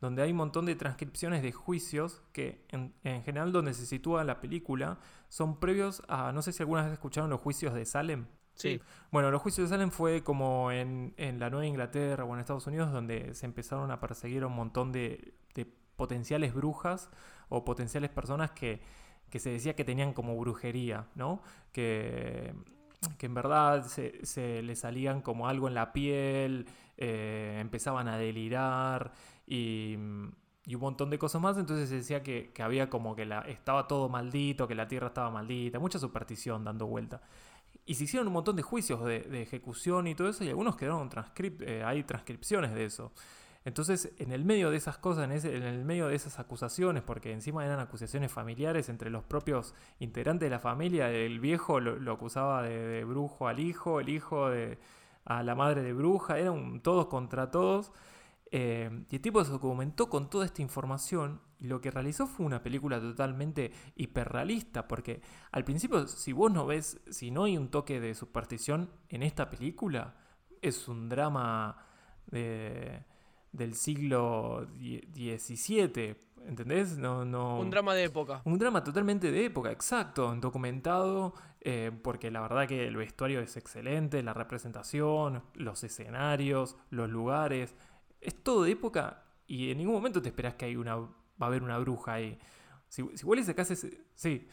donde 0.00 0.22
hay 0.22 0.30
un 0.30 0.36
montón 0.36 0.66
de 0.66 0.76
transcripciones 0.76 1.42
de 1.42 1.52
juicios 1.52 2.22
que 2.32 2.64
en, 2.68 2.94
en 3.04 3.22
general 3.22 3.52
donde 3.52 3.74
se 3.74 3.86
sitúa 3.86 4.22
la 4.22 4.40
película 4.40 4.98
son 5.28 5.58
previos 5.58 6.02
a, 6.08 6.30
no 6.32 6.42
sé 6.42 6.52
si 6.52 6.62
alguna 6.62 6.82
vez 6.82 6.92
escucharon 6.92 7.30
los 7.30 7.40
juicios 7.40 7.74
de 7.74 7.84
Salem. 7.84 8.26
Sí. 8.54 8.80
Bueno, 9.12 9.30
los 9.30 9.40
juicios 9.40 9.68
de 9.68 9.74
Salem 9.74 9.90
fue 9.90 10.22
como 10.22 10.70
en, 10.72 11.14
en 11.16 11.38
la 11.38 11.48
Nueva 11.48 11.66
Inglaterra 11.66 12.24
o 12.24 12.34
en 12.34 12.40
Estados 12.40 12.66
Unidos 12.66 12.92
donde 12.92 13.34
se 13.34 13.46
empezaron 13.46 13.90
a 13.90 14.00
perseguir 14.00 14.42
a 14.42 14.46
un 14.46 14.54
montón 14.54 14.92
de, 14.92 15.32
de 15.54 15.64
potenciales 15.96 16.54
brujas 16.54 17.08
o 17.48 17.64
potenciales 17.64 18.10
personas 18.10 18.50
que, 18.50 18.82
que 19.30 19.38
se 19.38 19.50
decía 19.50 19.74
que 19.74 19.84
tenían 19.84 20.12
como 20.12 20.36
brujería, 20.36 21.06
¿no? 21.14 21.42
Que, 21.72 22.54
que 23.18 23.26
en 23.26 23.34
verdad 23.34 23.86
se, 23.86 24.24
se 24.24 24.62
le 24.62 24.76
salían 24.76 25.22
como 25.22 25.48
algo 25.48 25.68
en 25.68 25.74
la 25.74 25.92
piel, 25.92 26.66
eh, 26.96 27.58
empezaban 27.60 28.08
a 28.08 28.18
delirar 28.18 29.12
y, 29.46 29.96
y 30.66 30.74
un 30.74 30.80
montón 30.80 31.10
de 31.10 31.18
cosas 31.18 31.40
más. 31.40 31.56
Entonces 31.56 31.88
se 31.88 31.96
decía 31.96 32.22
que, 32.22 32.50
que 32.52 32.62
había 32.62 32.90
como 32.90 33.16
que 33.16 33.24
la, 33.24 33.40
estaba 33.42 33.88
todo 33.88 34.08
maldito, 34.08 34.68
que 34.68 34.74
la 34.74 34.88
tierra 34.88 35.08
estaba 35.08 35.30
maldita, 35.30 35.78
mucha 35.78 35.98
superstición 35.98 36.64
dando 36.64 36.86
vuelta. 36.86 37.22
Y 37.86 37.94
se 37.94 38.04
hicieron 38.04 38.26
un 38.26 38.34
montón 38.34 38.54
de 38.54 38.62
juicios 38.62 39.02
de, 39.02 39.42
ejecución 39.42 40.06
y 40.08 40.14
todo 40.14 40.28
eso, 40.28 40.44
y 40.44 40.48
algunos 40.48 40.76
quedaron 40.76 41.08
transcript 41.08 41.62
eh, 41.62 41.82
hay 41.82 42.02
transcripciones 42.02 42.74
de 42.74 42.84
eso. 42.84 43.12
Entonces, 43.64 44.12
en 44.18 44.32
el 44.32 44.44
medio 44.44 44.70
de 44.70 44.76
esas 44.76 44.98
cosas, 44.98 45.24
en, 45.24 45.32
el 45.64 45.84
medio 45.84 46.08
de 46.08 46.14
esas 46.14 46.38
acusaciones, 46.38 47.02
porque 47.02 47.32
encima 47.32 47.64
eran 47.64 47.80
acusaciones 47.80 48.32
familiares 48.32 48.88
entre 48.88 49.10
los 49.10 49.24
propios 49.24 49.74
integrantes 49.98 50.46
de 50.46 50.50
la 50.50 50.58
familia, 50.58 51.10
el 51.10 51.40
viejo 51.40 51.80
lo, 51.80 52.12
acusaba 52.12 52.62
de, 52.62 53.04
brujo 53.04 53.48
al 53.48 53.60
hijo, 53.60 54.00
el 54.00 54.08
hijo 54.08 54.48
de, 54.48 54.78
a 55.24 55.42
la 55.42 55.54
madre 55.54 55.82
de 55.82 55.92
bruja, 55.92 56.38
eran 56.38 56.80
todos 56.80 57.06
contra 57.06 57.50
todos. 57.50 57.92
Eh, 58.50 59.04
y 59.10 59.16
el 59.16 59.20
tipo 59.20 59.44
se 59.44 59.50
documentó 59.50 60.08
con 60.08 60.30
toda 60.30 60.46
esta 60.46 60.62
información 60.62 61.42
y 61.60 61.66
lo 61.66 61.80
que 61.80 61.90
realizó 61.90 62.26
fue 62.26 62.46
una 62.46 62.62
película 62.62 63.00
totalmente 63.00 63.72
hiperrealista, 63.96 64.88
porque 64.88 65.20
al 65.50 65.64
principio 65.64 66.06
si 66.06 66.32
vos 66.32 66.50
no 66.50 66.64
ves, 66.64 67.00
si 67.10 67.30
no 67.30 67.44
hay 67.44 67.58
un 67.58 67.68
toque 67.68 68.00
de 68.00 68.14
superstición 68.14 68.90
en 69.08 69.22
esta 69.22 69.50
película, 69.50 70.14
es 70.62 70.88
un 70.88 71.08
drama 71.08 71.84
de- 72.26 73.04
del 73.52 73.74
siglo 73.74 74.66
XVII, 74.76 76.16
¿entendés? 76.46 76.98
No, 76.98 77.24
no, 77.24 77.58
Un 77.58 77.70
drama 77.70 77.94
de 77.94 78.04
época. 78.04 78.42
un 78.44 78.58
drama 78.58 78.84
totalmente 78.84 79.30
de 79.30 79.44
época, 79.44 79.70
exacto, 79.70 80.34
documentado, 80.36 81.34
eh, 81.60 81.90
porque 82.02 82.30
la 82.30 82.40
verdad 82.40 82.66
que 82.66 82.86
el 82.86 82.96
vestuario 82.96 83.40
es 83.40 83.56
excelente, 83.56 84.22
la 84.22 84.34
representación, 84.34 85.42
los 85.54 85.82
escenarios, 85.84 86.76
los 86.90 87.08
lugares, 87.08 87.74
es 88.20 88.42
todo 88.42 88.64
de 88.64 88.72
época 88.72 89.24
y 89.46 89.70
en 89.70 89.78
ningún 89.78 89.94
momento 89.94 90.20
te 90.20 90.28
esperás 90.28 90.54
que 90.54 90.66
hay 90.66 90.76
una, 90.76 90.96
va 90.96 91.10
a 91.40 91.46
haber 91.46 91.62
una 91.62 91.78
bruja 91.78 92.14
ahí. 92.14 92.38
Si, 92.88 93.04
si 93.14 93.24
vos 93.24 93.36
le 93.36 93.44
sacás 93.44 93.70
ese... 93.70 94.04
Sí, 94.14 94.46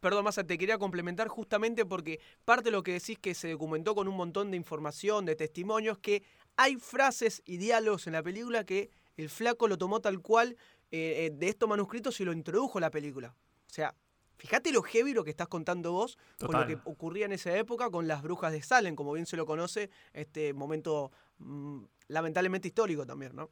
Perdón, 0.00 0.24
Massa, 0.24 0.46
te 0.46 0.58
quería 0.58 0.78
complementar 0.78 1.28
justamente 1.28 1.86
porque 1.86 2.20
parte 2.44 2.64
de 2.64 2.70
lo 2.72 2.82
que 2.82 2.92
decís 2.92 3.18
que 3.18 3.34
se 3.34 3.50
documentó 3.50 3.94
con 3.94 4.08
un 4.08 4.16
montón 4.16 4.50
de 4.50 4.56
información, 4.56 5.24
de 5.24 5.36
testimonios, 5.36 5.98
que 5.98 6.22
hay 6.60 6.76
frases 6.76 7.40
y 7.46 7.56
diálogos 7.56 8.06
en 8.06 8.12
la 8.12 8.22
película 8.22 8.64
que 8.64 8.90
el 9.16 9.30
flaco 9.30 9.66
lo 9.66 9.78
tomó 9.78 10.00
tal 10.00 10.20
cual 10.20 10.58
eh, 10.90 11.24
eh, 11.24 11.30
de 11.32 11.48
estos 11.48 11.66
manuscritos 11.66 12.20
y 12.20 12.24
lo 12.26 12.34
introdujo 12.34 12.76
a 12.76 12.82
la 12.82 12.90
película. 12.90 13.34
O 13.66 13.72
sea, 13.72 13.94
fíjate 14.36 14.70
lo 14.70 14.82
heavy 14.82 15.14
lo 15.14 15.24
que 15.24 15.30
estás 15.30 15.48
contando 15.48 15.92
vos 15.92 16.18
con 16.38 16.52
lo 16.52 16.66
que 16.66 16.78
ocurría 16.84 17.24
en 17.24 17.32
esa 17.32 17.56
época 17.56 17.88
con 17.88 18.06
las 18.06 18.20
brujas 18.22 18.52
de 18.52 18.60
Salem, 18.60 18.94
como 18.94 19.14
bien 19.14 19.24
se 19.24 19.38
lo 19.38 19.46
conoce, 19.46 19.88
este 20.12 20.52
momento 20.52 21.10
mm, 21.38 21.82
lamentablemente 22.08 22.68
histórico 22.68 23.06
también, 23.06 23.34
¿no? 23.34 23.48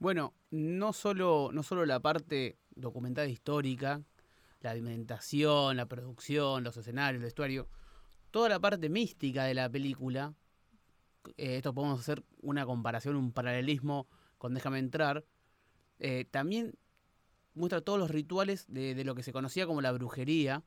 Bueno, 0.00 0.34
no 0.50 0.92
solo, 0.92 1.50
no 1.52 1.62
solo 1.62 1.86
la 1.86 2.00
parte 2.00 2.58
documentada 2.74 3.28
histórica, 3.28 4.02
la 4.60 4.72
alimentación, 4.72 5.76
la 5.76 5.86
producción, 5.86 6.64
los 6.64 6.76
escenarios, 6.76 7.20
el 7.20 7.26
vestuario, 7.26 7.68
toda 8.32 8.48
la 8.48 8.58
parte 8.58 8.88
mística 8.88 9.44
de 9.44 9.54
la 9.54 9.70
película, 9.70 10.34
eh, 11.36 11.56
esto 11.56 11.74
podemos 11.74 12.00
hacer 12.00 12.24
una 12.40 12.66
comparación, 12.66 13.16
un 13.16 13.32
paralelismo 13.32 14.06
con 14.38 14.54
Déjame 14.54 14.78
entrar, 14.78 15.24
eh, 15.98 16.24
también 16.30 16.74
muestra 17.54 17.80
todos 17.80 17.98
los 17.98 18.10
rituales 18.10 18.66
de, 18.68 18.94
de 18.94 19.04
lo 19.04 19.14
que 19.14 19.22
se 19.22 19.32
conocía 19.32 19.66
como 19.66 19.80
la 19.80 19.92
brujería, 19.92 20.62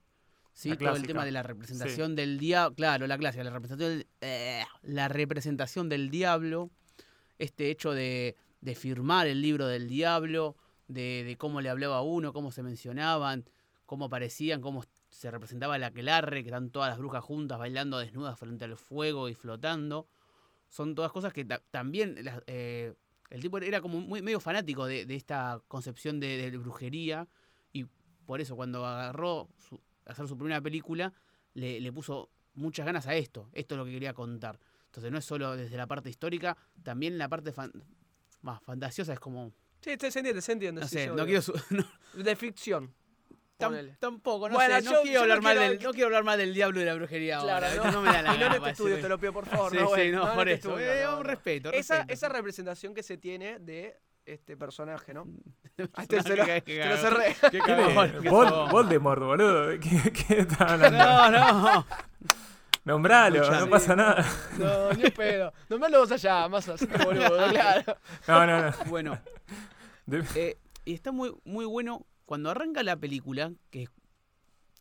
¿sí? 0.54 0.70
La 0.70 0.78
todo 0.78 0.96
el 0.96 1.08
tema 1.08 1.26
de 1.26 1.32
la 1.32 1.44
representación 1.44 2.16
del 2.16 2.38
diablo, 2.38 2.76
claro, 2.76 3.08
la 3.08 3.18
clásica, 3.18 3.44
la 3.44 3.52
representación 3.52 3.98
del, 4.00 4.08
eh, 4.22 4.64
la 4.82 5.08
representación 5.08 5.90
del 5.90 6.10
diablo, 6.10 6.70
este 7.40 7.70
hecho 7.72 7.94
de, 7.94 8.36
de 8.60 8.76
firmar 8.76 9.28
el 9.28 9.42
libro 9.42 9.68
del 9.68 9.88
diablo, 9.88 10.58
de, 10.88 11.24
de 11.24 11.38
cómo 11.38 11.62
le 11.62 11.70
hablaba 11.70 11.98
a 11.98 12.02
uno, 12.02 12.34
cómo 12.34 12.52
se 12.52 12.62
mencionaban, 12.64 13.46
cómo 13.86 14.06
aparecían, 14.06 14.62
cómo 14.62 14.84
se 15.10 15.32
representaba 15.32 15.76
el 15.76 15.84
aquelarre, 15.84 16.44
que 16.44 16.50
están 16.50 16.70
todas 16.70 16.90
las 16.90 16.98
brujas 16.98 17.24
juntas 17.24 17.60
bailando 17.60 18.00
desnudas 18.00 18.38
frente 18.38 18.66
al 18.66 18.78
fuego 18.78 19.30
y 19.30 19.36
flotando. 19.36 20.08
Son 20.72 20.96
todas 20.96 21.12
cosas 21.12 21.34
que 21.34 21.46
ta- 21.46 21.62
también 21.70 22.16
las- 22.24 22.42
eh, 22.48 22.94
el 23.30 23.42
tipo 23.42 23.58
era 23.60 23.80
como 23.82 24.00
muy 24.00 24.22
medio 24.22 24.40
fanático 24.40 24.86
de, 24.88 25.06
de 25.06 25.16
esta 25.16 25.62
concepción 25.68 26.20
de, 26.20 26.50
de 26.50 26.58
brujería 26.58 27.28
y 27.74 27.86
por 28.26 28.42
eso 28.42 28.56
cuando 28.56 28.86
agarró 28.86 29.50
su- 29.58 29.80
a 30.06 30.14
hacer 30.14 30.28
su 30.28 30.36
primera 30.38 30.60
película 30.62 31.14
le, 31.54 31.80
le 31.82 31.92
puso 31.94 32.30
muchas 32.56 32.86
ganas 32.86 33.06
a 33.06 33.16
esto. 33.16 33.50
Esto 33.54 33.76
es 33.76 33.80
lo 33.80 33.86
que 33.86 33.92
quería 33.92 34.14
contar. 34.14 34.60
Entonces 34.86 35.12
no 35.12 35.18
es 35.18 35.26
solo 35.26 35.56
desde 35.56 35.76
la 35.78 35.88
parte 35.88 36.10
histórica, 36.10 36.58
también 36.84 37.18
la 37.18 37.28
parte 37.30 37.52
fan- 37.52 37.72
más 38.42 38.62
fantasiosa 38.64 39.14
es 39.14 39.20
como, 39.20 39.54
Sí, 39.82 39.92
se 40.00 40.20
entiende, 40.20 40.42
se 40.42 40.52
entiende. 40.54 40.82
no 40.82 40.88
sí, 40.88 40.96
sé, 40.96 41.02
sí, 41.04 41.08
no 41.08 41.14
obvio. 41.16 41.26
quiero 41.26 41.42
su- 41.42 41.54
no, 41.76 42.24
De 42.24 42.36
ficción. 42.36 42.94
Tam- 43.68 43.98
tampoco, 44.00 44.50
no 44.50 44.56
Bueno, 44.56 44.76
sé, 44.78 44.82
no 44.84 44.92
yo- 44.92 45.02
quiero 45.04 45.20
no 45.20 45.24
hablar 45.24 45.42
mal 45.42 45.58
quiero- 45.58 45.72
del, 45.72 45.84
no 45.84 45.92
quiero 45.92 46.06
hablar 46.08 46.24
mal 46.24 46.38
del 46.40 46.54
diablo 46.54 46.78
y 46.80 46.84
de 46.84 46.90
la 46.90 46.96
brujería 46.96 47.40
Claro, 47.40 47.66
ahora. 47.68 47.84
no, 47.84 47.92
no 47.92 48.02
me 48.02 48.12
da 48.14 48.22
la 48.22 48.30
y 48.30 48.32
no 48.32 48.34
en 48.34 48.40
gana 48.40 48.48
este 48.56 48.60
para 48.60 48.72
estudio, 48.72 49.00
te 49.02 49.10
lo 49.10 49.18
pido 49.20 49.34
por 49.34 49.46
favor. 49.46 49.72
Sí, 49.72 49.78
no, 49.80 49.96
sí, 49.96 50.12
no, 50.12 50.30
en 50.30 50.36
por 50.36 50.50
este 50.50 50.68
eso. 50.68 50.70
estudio, 50.80 50.92
Eh, 50.94 51.04
no, 51.04 51.10
un 51.12 51.16
no. 51.18 51.24
respeto, 51.24 51.72
Esa, 51.72 51.96
respeto. 51.98 52.14
esa 52.14 52.30
representación 52.30 52.94
que 52.94 53.04
se 53.04 53.18
tiene 53.18 53.60
de 53.60 53.98
este 54.26 54.56
personaje, 54.58 55.14
¿no? 55.14 55.26
No, 55.78 55.90
Ahí 55.96 56.06
te, 56.06 56.22
se 56.22 56.36
lo, 56.36 56.46
que- 56.46 56.62
que- 56.62 56.86
lo 56.86 56.98
cerré. 56.98 57.36
Qué 57.42 57.50
¿Qué 57.52 57.60
cagón, 57.60 58.12
de- 58.12 58.20
qué 58.22 58.30
Vol- 58.30 58.46
cagón. 58.50 58.70
Voldemort, 58.72 59.22
boludo. 59.24 59.80
¿Qué, 59.80 60.12
qué 60.12 60.40
estás 60.42 60.62
hablando? 60.62 60.98
No, 60.98 61.32
no. 61.32 61.88
Nombralo, 62.84 63.36
Escuchame. 63.42 63.60
no 63.66 63.70
pasa 63.70 63.96
nada. 63.96 64.26
No, 64.58 64.92
ni 64.94 65.10
pedo. 65.12 65.54
Nombralo 65.70 66.00
vos 66.00 66.12
allá, 66.12 66.48
más 66.50 66.68
así, 66.68 66.86
boludo, 66.88 67.48
claro. 67.52 67.98
No, 68.28 68.46
no, 68.48 68.62
no. 68.66 68.72
Bueno, 68.88 69.20
De- 70.08 70.24
eh, 70.36 70.58
y 70.84 70.94
está 70.96 71.12
muy, 71.12 71.32
muy 71.44 71.66
bueno. 71.66 72.06
Cuando 72.26 72.50
arranca 72.50 72.84
la 72.84 72.98
película, 72.98 73.54
que 73.70 73.90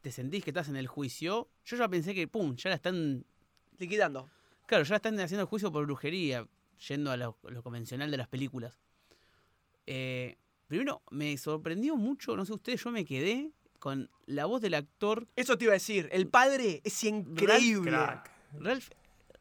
te 0.03 0.13
sentís 0.13 0.45
que 0.45 0.51
estás 0.51 0.69
en 0.69 0.77
el 0.77 0.87
juicio, 0.87 1.49
yo 1.65 1.77
ya 1.77 1.89
pensé 1.89 2.15
que, 2.15 2.29
pum, 2.29 2.55
ya 2.57 2.71
la 2.71 2.77
están. 2.77 3.25
Liquidando. 3.79 4.29
Claro, 4.67 4.85
ya 4.85 4.91
la 4.91 4.97
están 4.97 5.19
haciendo 5.19 5.43
el 5.43 5.49
juicio 5.49 5.73
por 5.73 5.85
brujería, 5.85 6.47
yendo 6.89 7.11
a 7.11 7.17
lo, 7.17 7.39
lo 7.45 7.63
convencional 7.63 8.11
de 8.11 8.17
las 8.17 8.29
películas. 8.29 8.79
Eh, 9.87 10.37
primero, 10.69 11.03
me 11.11 11.37
sorprendió 11.39 11.97
mucho, 11.97 12.37
no 12.37 12.45
sé 12.45 12.53
ustedes, 12.53 12.85
yo 12.85 12.91
me 12.91 13.05
quedé 13.05 13.53
con 13.81 14.11
la 14.27 14.45
voz 14.45 14.61
del 14.61 14.75
actor 14.75 15.27
Eso 15.35 15.59
te 15.59 15.65
iba 15.65 15.73
a 15.73 15.75
decir. 15.75 16.09
El 16.13 16.29
padre 16.29 16.81
es 16.85 17.03
increíble. 17.03 17.91
Crack. 17.91 18.31
Ralph, 18.59 18.91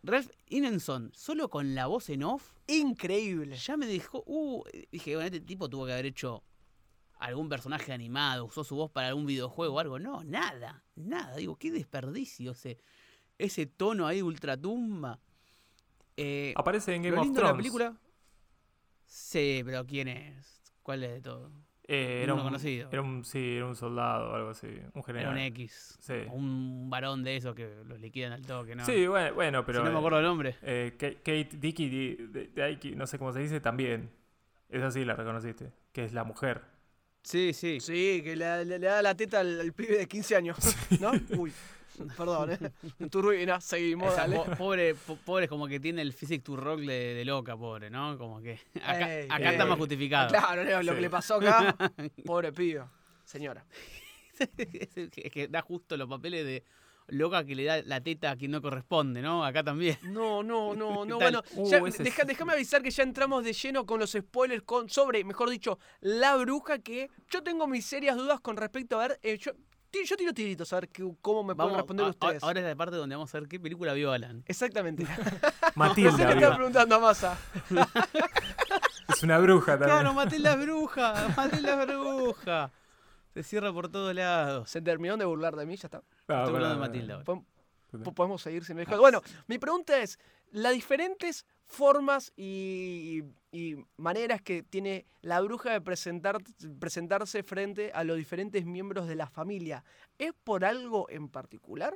Ralph 0.02 0.30
Ineson, 0.48 1.12
solo 1.14 1.50
con 1.50 1.76
la 1.76 1.88
voz 1.88 2.10
en 2.10 2.24
off, 2.24 2.54
Increíble. 2.68 3.58
ya 3.58 3.76
me 3.78 3.86
dejó. 3.86 4.24
Uh, 4.26 4.64
dije, 4.92 5.16
bueno, 5.16 5.26
este 5.26 5.42
tipo 5.42 5.70
tuvo 5.70 5.86
que 5.86 5.94
haber 5.94 6.06
hecho 6.06 6.44
algún 7.20 7.48
personaje 7.50 7.94
animado, 7.94 8.46
usó 8.46 8.64
su 8.64 8.76
voz 8.76 8.90
para 8.92 9.10
algún 9.10 9.26
videojuego 9.26 9.76
o 9.76 9.80
algo. 9.80 10.00
No, 10.00 10.24
nada, 10.24 10.84
nada. 10.96 11.36
Digo, 11.36 11.56
qué 11.58 11.72
desperdicio 11.72 12.52
ese, 12.52 12.78
ese 13.38 13.66
tono 13.68 14.08
ahí 14.08 14.22
ultratumba. 14.22 15.20
Eh, 16.18 16.54
Aparece 16.56 16.96
en 16.96 17.04
Game 17.04 17.16
lo 17.16 17.22
of 17.22 17.26
lindo 17.28 17.40
de 17.42 17.46
Thrones. 17.48 17.58
la 17.58 17.58
película. 17.58 17.98
Sí, 19.06 19.62
pero 19.66 19.86
¿quién 19.86 20.08
es? 20.08 20.62
¿Cuál 20.84 21.04
es 21.04 21.12
de 21.14 21.22
todo? 21.22 21.52
Eh, 21.92 22.22
era 22.24 22.36
un 22.36 22.42
conocido. 22.44 22.90
Era 22.92 23.02
un, 23.02 23.26
sí, 23.26 23.56
era 23.56 23.66
un 23.66 23.76
soldado 23.76 24.30
o 24.32 24.36
algo 24.36 24.50
así. 24.52 24.68
Un 24.94 25.04
general. 25.04 25.32
Era 25.36 25.42
un 25.42 25.48
X. 25.54 25.98
Sí. 26.00 26.14
Un 26.32 26.88
varón 26.90 27.24
de 27.24 27.36
esos 27.36 27.56
que 27.56 27.82
los 27.86 28.00
liquidan 28.00 28.32
al 28.32 28.46
toque, 28.46 28.76
¿no? 28.76 28.86
Sí, 28.86 29.08
bueno, 29.08 29.34
bueno, 29.34 29.66
pero. 29.66 29.80
Si 29.80 29.86
no 29.86 29.92
me 29.92 29.98
acuerdo 29.98 30.20
el 30.20 30.26
nombre. 30.26 30.56
eh, 30.62 30.96
Ka- 31.00 31.16
Kate 31.18 31.50
Dickey, 31.58 31.90
de- 32.16 32.94
no 32.96 33.08
sé 33.08 33.18
cómo 33.18 33.32
se 33.32 33.40
dice, 33.40 33.60
también. 33.60 34.12
Esa 34.70 34.92
sí 34.92 35.04
la 35.04 35.16
reconociste. 35.16 35.72
Que 35.92 36.04
es 36.06 36.14
la 36.14 36.24
mujer. 36.24 36.62
Sí, 37.24 37.54
sí. 37.54 37.80
Sí, 37.80 38.22
que 38.24 38.36
le, 38.36 38.66
le- 38.66 38.80
le 38.80 38.88
da 38.88 39.02
la 39.02 39.16
teta 39.16 39.40
al, 39.42 39.60
al 39.60 39.74
pibe 39.74 39.98
de 39.98 40.08
15 40.08 40.36
años. 40.36 40.58
¿No? 41.00 41.12
Uy. 41.38 41.52
Perdón, 42.16 42.52
¿eh? 42.54 42.58
En 43.00 43.10
tu 43.10 43.22
ruina, 43.22 43.60
seguimos, 43.60 44.14
Esa 44.14 44.22
dale. 44.22 44.38
po- 44.38 44.46
pobre, 44.58 44.96
po- 44.96 45.18
pobre 45.18 45.44
es 45.46 45.50
como 45.50 45.68
que 45.68 45.82
tiene 45.82 46.02
el 46.02 46.14
physic 46.14 46.42
to 46.44 46.56
rock 46.56 46.80
de, 46.80 47.14
de 47.14 47.26
loca, 47.26 47.58
pobre, 47.58 47.90
¿no? 47.90 48.18
Como 48.18 48.40
que 48.42 48.58
acá, 48.82 49.20
Ey, 49.20 49.28
acá 49.30 49.52
está 49.52 49.66
más 49.66 49.78
justificado. 49.78 50.30
Claro, 50.30 50.64
Leo, 50.64 50.82
lo 50.82 50.92
Sí. 50.94 50.96
que 50.96 51.02
le 51.02 51.10
pasó 51.10 51.36
acá, 51.36 51.76
pobre 52.26 52.54
pibe. 52.54 52.84
Señora. 53.26 53.66
es 54.58 55.10
que 55.32 55.48
da 55.50 55.62
justo 55.62 55.98
los 55.98 56.08
papeles 56.08 56.46
de 56.46 56.64
loca 57.12 57.44
que 57.46 57.56
le 57.56 57.64
da 57.66 57.82
la 57.84 58.02
teta 58.02 58.32
a 58.32 58.36
quien 58.36 58.52
no 58.52 58.62
corresponde, 58.62 59.22
¿no? 59.22 59.44
Acá 59.46 59.64
también. 59.64 59.98
No, 60.04 60.44
no, 60.44 60.76
no, 60.76 61.06
no. 61.06 61.16
Bueno, 61.20 61.42
Uh, 61.56 61.70
ya, 61.70 61.80
deja- 61.82 62.24
déjame 62.26 62.54
avisar 62.54 62.82
que 62.82 62.92
ya 62.92 63.04
entramos 63.04 63.44
de 63.44 63.54
lleno 63.54 63.86
con 63.86 64.00
los 64.00 64.12
spoilers 64.12 64.64
con, 64.64 64.90
sobre, 64.90 65.24
mejor 65.24 65.50
dicho, 65.50 65.80
la 66.02 66.36
bruja 66.38 66.80
que 66.80 67.10
yo 67.30 67.42
tengo 67.44 67.68
mis 67.68 67.86
serias 67.86 68.16
dudas 68.18 68.40
con 68.40 68.58
respecto 68.58 69.00
a 69.00 69.08
ver. 69.08 69.20
eh, 69.24 69.38
yo, 69.38 69.52
ti- 69.90 70.06
yo 70.06 70.16
tiro 70.16 70.34
tiritos 70.34 70.72
a 70.74 70.78
ver 70.82 70.90
que- 70.90 71.12
cómo 71.22 71.44
me 71.44 71.56
pueden 71.56 71.76
responder 71.76 72.06
a- 72.06 72.10
ustedes. 72.10 72.44
ahora 72.44 72.60
es 72.60 72.66
la 72.66 72.76
parte 72.76 72.96
donde 72.96 73.16
vamos 73.16 73.34
a 73.34 73.40
ver 73.40 73.50
qué 73.50 73.60
película 73.60 73.94
vio 73.94 74.12
Alan. 74.12 74.44
Exactamente. 74.48 75.06
Matilda. 75.76 76.12
No 76.12 76.18
sé 76.18 76.38
qué 76.40 76.48
preguntando 76.56 76.96
a 76.96 77.00
Massa. 77.00 77.38
es 79.10 79.24
una 79.24 79.38
bruja 79.40 79.72
también. 79.74 79.90
Claro, 79.90 80.14
maté 80.14 80.40
la 80.40 80.56
bruja, 80.56 81.34
maté 81.36 81.62
la 81.62 81.86
bruja. 81.86 82.72
Se 83.40 83.44
cierra 83.44 83.72
por 83.72 83.88
todos 83.90 84.14
lados. 84.14 84.70
Se 84.70 84.82
terminaron 84.82 85.18
de 85.20 85.24
burlar 85.26 85.56
de 85.56 85.66
mí, 85.66 85.78
ya 85.78 85.88
está. 85.88 86.00
Ah, 86.28 86.44
Estoy 86.44 86.56
hablando 86.56 86.60
pará, 86.62 86.74
de. 86.74 86.80
Matilda. 86.80 87.24
Podemos- 87.24 87.46
po- 88.04 88.14
Podemos 88.14 88.42
seguir 88.42 88.66
sin 88.66 88.78
el 88.80 88.86
Bueno, 88.86 89.22
mi 89.48 89.58
pregunta 89.58 89.98
es, 90.02 90.20
las 90.52 90.74
diferentes 90.74 91.46
formas 91.66 92.34
y, 92.36 93.24
y 93.54 93.78
maneras 93.96 94.42
que 94.42 94.62
tiene 94.64 95.06
la 95.22 95.40
bruja 95.40 95.72
de 95.72 95.80
presentar, 95.80 96.38
presentarse 96.80 97.42
frente 97.44 97.92
a 97.94 98.04
los 98.04 98.18
diferentes 98.18 98.66
miembros 98.66 99.08
de 99.08 99.16
la 99.16 99.28
familia, 99.30 99.86
¿es 100.18 100.34
por 100.44 100.66
algo 100.66 101.10
en 101.10 101.30
particular? 101.30 101.94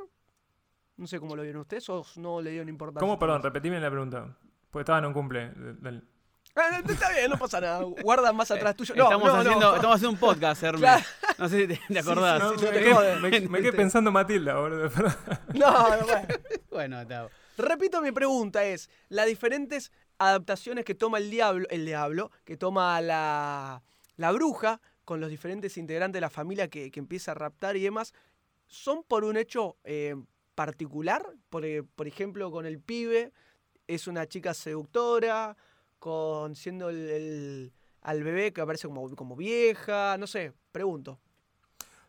No 0.95 1.07
sé 1.07 1.19
cómo 1.19 1.35
lo 1.35 1.41
vieron 1.43 1.61
ustedes 1.63 1.89
o 1.89 2.05
no 2.15 2.41
le 2.41 2.51
dieron 2.51 2.69
importancia. 2.69 3.01
¿Cómo? 3.05 3.19
Perdón, 3.19 3.43
repetime 3.43 3.81
la 3.81 3.89
pregunta. 3.91 4.37
Porque 4.71 4.83
estaba 4.83 4.99
en 4.99 5.05
un 5.07 5.13
cumple. 5.13 5.51
Ah, 6.55 6.81
está 6.87 7.09
bien, 7.11 7.31
no 7.31 7.37
pasa 7.37 7.59
nada. 7.59 7.81
Guarda 7.83 8.31
más 8.31 8.49
atrás 8.51 8.75
tuyo. 8.75 8.93
No, 8.95 9.05
estamos, 9.05 9.27
no, 9.27 9.33
no. 9.33 9.39
haciendo, 9.39 9.75
estamos 9.75 9.95
haciendo 9.95 10.11
un 10.13 10.17
podcast, 10.19 10.61
Hermes. 10.63 10.81
Claro. 10.81 11.03
No 11.37 11.49
sé 11.49 11.61
si 11.61 11.67
te, 11.67 11.81
te 11.93 11.99
acordás. 11.99 12.39
No, 12.41 12.49
sí, 12.51 12.55
me, 12.57 12.65
no 12.65 12.71
te 12.71 12.79
quedé, 12.79 12.93
jode. 12.93 13.15
me- 13.19 13.39
me 13.49 13.61
quedé 13.61 13.73
pensando 13.73 14.09
en 14.09 14.13
Matilda, 14.13 14.59
boludo. 14.59 14.89
No, 15.53 15.97
no, 15.97 16.05
bueno. 16.05 16.27
Bueno, 16.69 17.01
está. 17.01 17.29
Repito, 17.57 18.01
mi 18.01 18.11
pregunta 18.11 18.63
es, 18.65 18.89
las 19.09 19.27
diferentes 19.27 19.91
adaptaciones 20.17 20.85
que 20.85 20.95
toma 20.95 21.17
el 21.19 21.29
diablo, 21.29 21.67
el 21.69 21.85
diablo, 21.85 22.31
que 22.45 22.57
toma 22.57 22.99
la, 23.01 23.83
la 24.17 24.31
bruja, 24.31 24.81
con 25.05 25.19
los 25.19 25.29
diferentes 25.29 25.77
integrantes 25.77 26.13
de 26.17 26.21
la 26.21 26.29
familia 26.29 26.67
que, 26.69 26.89
que 26.89 26.99
empieza 26.99 27.31
a 27.31 27.35
raptar 27.35 27.75
y 27.77 27.81
demás, 27.81 28.13
¿son 28.67 29.03
por 29.03 29.23
un 29.23 29.37
hecho 29.37 29.77
eh, 29.83 30.15
particular? 30.55 31.23
Por, 31.49 31.65
eh, 31.65 31.83
por 31.83 32.07
ejemplo, 32.07 32.49
con 32.51 32.65
el 32.65 32.79
pibe, 32.79 33.31
es 33.87 34.07
una 34.07 34.25
chica 34.27 34.53
seductora, 34.53 35.55
con 35.99 36.55
siendo 36.55 36.89
el, 36.89 37.09
el- 37.09 37.73
al 38.03 38.23
bebé 38.23 38.53
que 38.53 38.61
aparece 38.61 38.87
como, 38.87 39.15
como 39.15 39.35
vieja, 39.35 40.17
no 40.17 40.27
sé, 40.27 40.53
pregunto. 40.71 41.19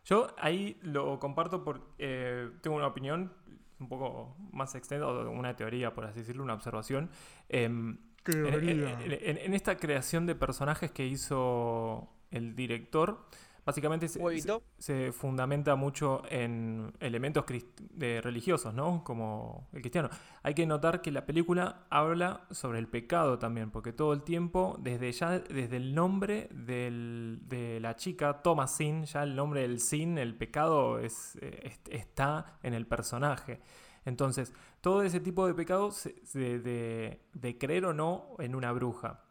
Yo 0.05 0.27
ahí 0.37 0.77
lo 0.83 1.19
comparto 1.19 1.63
por. 1.63 1.81
eh, 1.97 2.49
tengo 2.61 2.75
una 2.77 2.87
opinión 2.87 3.33
un 3.79 3.89
poco 3.89 4.35
más 4.51 4.75
extensa, 4.75 5.07
o 5.07 5.29
una 5.31 5.55
teoría, 5.55 5.93
por 5.93 6.05
así 6.05 6.19
decirlo, 6.19 6.43
una 6.43 6.53
observación. 6.53 7.09
En, 7.49 7.99
en- 8.47 9.11
en- 9.11 9.37
en 9.37 9.53
esta 9.53 9.77
creación 9.77 10.25
de 10.25 10.35
personajes 10.35 10.91
que 10.91 11.05
hizo 11.05 12.09
el 12.31 12.55
director, 12.55 13.25
básicamente 13.65 14.07
se, 14.07 15.11
fundamenta 15.11 15.75
mucho 15.75 16.21
en 16.29 16.93
elementos 16.99 17.43
de 17.91 18.21
religiosos, 18.21 18.73
¿no? 18.73 19.03
Como 19.03 19.67
el 19.73 19.81
cristiano. 19.81 20.09
Hay 20.43 20.53
que 20.53 20.65
notar 20.67 21.01
que 21.01 21.11
la 21.11 21.25
película 21.25 21.85
habla 21.89 22.45
sobre 22.51 22.79
el 22.79 22.87
pecado 22.87 23.39
también, 23.39 23.71
porque 23.71 23.91
todo 23.91 24.13
el 24.13 24.21
tiempo, 24.21 24.77
desde 24.79 25.11
ya, 25.11 25.39
desde 25.39 25.77
el 25.77 25.95
nombre 25.95 26.47
del- 26.51 27.39
de 27.47 27.79
la 27.79 27.95
chica, 27.95 28.41
Thomasin, 28.43 29.05
ya 29.05 29.23
el 29.23 29.35
nombre 29.35 29.61
del 29.61 29.79
sin, 29.79 30.17
el 30.17 30.35
pecado 30.35 30.99
es, 30.99 31.35
est- 31.41 31.87
está 31.89 32.57
en 32.63 32.73
el 32.75 32.85
personaje. 32.85 33.59
Entonces, 34.05 34.53
todo 34.81 35.01
ese 35.01 35.19
tipo 35.19 35.47
de 35.47 35.55
pecados 35.55 36.07
de 36.33 37.57
creer 37.59 37.85
o 37.85 37.93
no 37.93 38.35
en 38.39 38.53
una 38.53 38.71
bruja. 38.71 39.24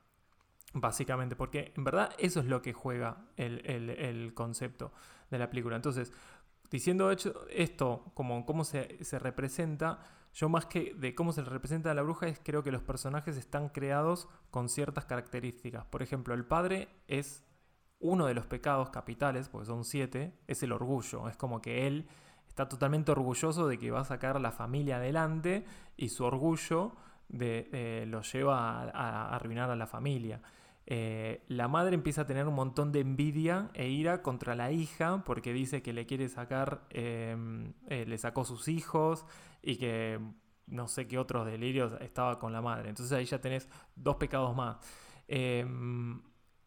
Básicamente, 0.76 1.36
porque 1.36 1.72
en 1.76 1.84
verdad 1.84 2.10
eso 2.18 2.40
es 2.40 2.46
lo 2.46 2.60
que 2.60 2.72
juega 2.72 3.26
el, 3.36 3.62
el- 3.64 4.34
concepto 4.34 4.92
de 5.30 5.38
la 5.38 5.48
película. 5.48 5.76
Entonces, 5.76 6.12
diciendo 6.70 7.10
hecho, 7.12 7.46
esto, 7.48 8.10
como 8.14 8.44
cómo 8.44 8.64
se, 8.64 9.02
se 9.04 9.18
representa, 9.20 10.00
yo 10.34 10.48
más 10.48 10.66
que 10.66 10.94
de 10.94 11.14
cómo 11.14 11.32
se 11.32 11.42
representa 11.42 11.92
a 11.92 11.94
la 11.94 12.02
bruja, 12.02 12.26
es 12.26 12.40
creo 12.42 12.64
que 12.64 12.72
los 12.72 12.82
personajes 12.82 13.36
están 13.36 13.68
creados 13.68 14.28
con 14.50 14.68
ciertas 14.68 15.04
características. 15.04 15.84
Por 15.86 16.02
ejemplo, 16.02 16.34
el 16.34 16.44
padre 16.44 16.88
es 17.06 17.44
uno 18.00 18.26
de 18.26 18.34
los 18.34 18.46
pecados 18.46 18.90
capitales, 18.90 19.48
porque 19.48 19.66
son 19.66 19.84
siete, 19.84 20.34
es 20.48 20.62
el 20.62 20.72
orgullo. 20.72 21.28
Es 21.28 21.36
como 21.36 21.62
que 21.62 21.86
él 21.86 22.08
está 22.48 22.68
totalmente 22.68 23.12
orgulloso 23.12 23.66
de 23.68 23.78
que 23.78 23.90
va 23.90 24.00
a 24.00 24.04
sacar 24.04 24.36
a 24.36 24.40
la 24.40 24.52
familia 24.52 24.96
adelante 24.96 25.64
y 25.96 26.08
su 26.08 26.24
orgullo 26.24 26.96
de, 27.28 27.68
eh, 27.72 28.04
lo 28.06 28.22
lleva 28.22 28.82
a 28.90 29.34
arruinar 29.34 29.70
a 29.70 29.76
la 29.76 29.86
familia. 29.86 30.40
Eh, 30.86 31.42
la 31.48 31.66
madre 31.68 31.94
empieza 31.94 32.22
a 32.22 32.26
tener 32.26 32.46
un 32.46 32.54
montón 32.54 32.92
de 32.92 33.00
envidia 33.00 33.70
e 33.74 33.88
ira 33.88 34.22
contra 34.22 34.54
la 34.54 34.70
hija 34.70 35.22
porque 35.24 35.52
dice 35.52 35.82
que 35.82 35.92
le 35.94 36.04
quiere 36.06 36.28
sacar, 36.28 36.86
eh, 36.90 37.36
eh, 37.88 38.04
le 38.06 38.18
sacó 38.18 38.44
sus 38.44 38.68
hijos 38.68 39.24
y 39.62 39.76
que 39.76 40.20
no 40.66 40.88
sé 40.88 41.06
qué 41.06 41.18
otros 41.18 41.46
delirios 41.46 41.94
estaba 42.00 42.38
con 42.38 42.52
la 42.52 42.60
madre. 42.60 42.90
Entonces 42.90 43.12
ahí 43.16 43.24
ya 43.24 43.40
tenés 43.40 43.68
dos 43.96 44.16
pecados 44.16 44.54
más. 44.54 44.76
Eh, 45.28 45.66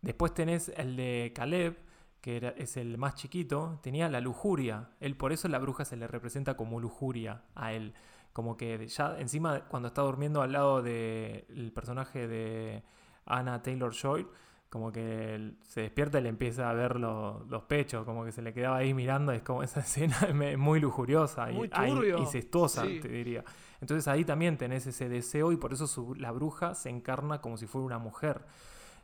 después 0.01 0.33
tenés 0.33 0.69
el 0.69 0.95
de 0.95 1.31
Caleb, 1.35 1.77
que 2.21 2.37
era- 2.37 2.49
es 2.49 2.77
el 2.77 2.97
más 2.97 3.15
chiquito, 3.15 3.79
tenía 3.83 4.09
la 4.09 4.19
lujuria. 4.21 4.89
Él 4.99 5.15
por 5.15 5.31
eso 5.31 5.47
la 5.47 5.59
bruja 5.59 5.85
se 5.85 5.95
le 5.95 6.07
representa 6.07 6.55
como 6.57 6.79
lujuria 6.79 7.43
a 7.55 7.73
él. 7.73 7.93
Como 8.33 8.57
que 8.57 8.87
ya 8.87 9.19
encima 9.19 9.61
cuando 9.67 9.87
está 9.87 10.01
durmiendo 10.01 10.41
al 10.41 10.51
lado 10.51 10.81
del 10.81 11.71
personaje 11.73 12.27
de 12.27 12.83
Anna 13.27 13.61
Taylor 13.61 13.91
Joy, 13.93 14.27
como 14.69 14.91
que 14.91 15.53
se 15.63 15.81
despierta 15.81 16.19
y 16.19 16.23
le 16.23 16.29
empieza 16.29 16.69
a 16.69 16.73
ver 16.73 16.97
lo- 16.99 17.45
los 17.49 17.63
pechos, 17.63 18.03
como 18.03 18.25
que 18.25 18.31
se 18.31 18.41
le 18.41 18.53
quedaba 18.53 18.77
ahí 18.77 18.93
mirando, 18.93 19.31
es 19.31 19.41
como 19.41 19.63
esa 19.63 19.79
escena 19.79 20.17
es 20.29 20.57
muy 20.57 20.79
lujuriosa 20.79 21.49
y, 21.51 21.55
Muy 21.55 21.69
turbio. 21.69 22.17
incestuosa, 22.17 22.85
Sí. 22.85 22.99
te 22.99 23.07
diría. 23.07 23.43
Entonces 23.79 24.07
ahí 24.07 24.25
también 24.25 24.57
tenés 24.57 24.85
ese 24.87 25.07
deseo 25.07 25.51
y 25.51 25.57
por 25.57 25.71
eso 25.73 25.87
su- 25.87 26.15
la 26.15 26.31
bruja 26.31 26.73
se 26.75 26.89
encarna 26.89 27.39
como 27.41 27.57
si 27.57 27.65
fuera 27.67 27.85
una 27.85 27.99
mujer. 27.99 28.41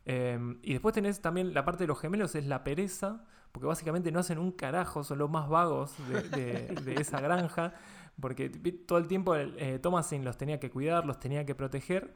Eh, 0.05 0.37
y 0.63 0.73
después 0.73 0.93
tenés 0.93 1.21
también 1.21 1.53
la 1.53 1.63
parte 1.63 1.83
de 1.83 1.87
los 1.87 1.99
gemelos, 1.99 2.35
es 2.35 2.45
la 2.45 2.63
pereza, 2.63 3.23
porque 3.53 3.67
básicamente 3.67 4.11
no 4.11 4.19
hacen 4.19 4.39
un 4.39 4.51
carajo, 4.51 5.03
son 5.03 5.19
los 5.19 5.29
más 5.29 5.47
vagos 5.47 5.95
de, 6.09 6.67
de 6.83 6.95
esa 7.01 7.21
granja 7.21 7.73
porque 8.19 8.49
todo 8.49 8.99
el 8.99 9.07
tiempo 9.07 9.35
eh, 9.35 9.79
Thomasin 9.81 10.23
los 10.25 10.37
tenía 10.37 10.59
que 10.59 10.69
cuidar, 10.69 11.05
los 11.05 11.19
tenía 11.19 11.45
que 11.45 11.55
proteger. 11.55 12.13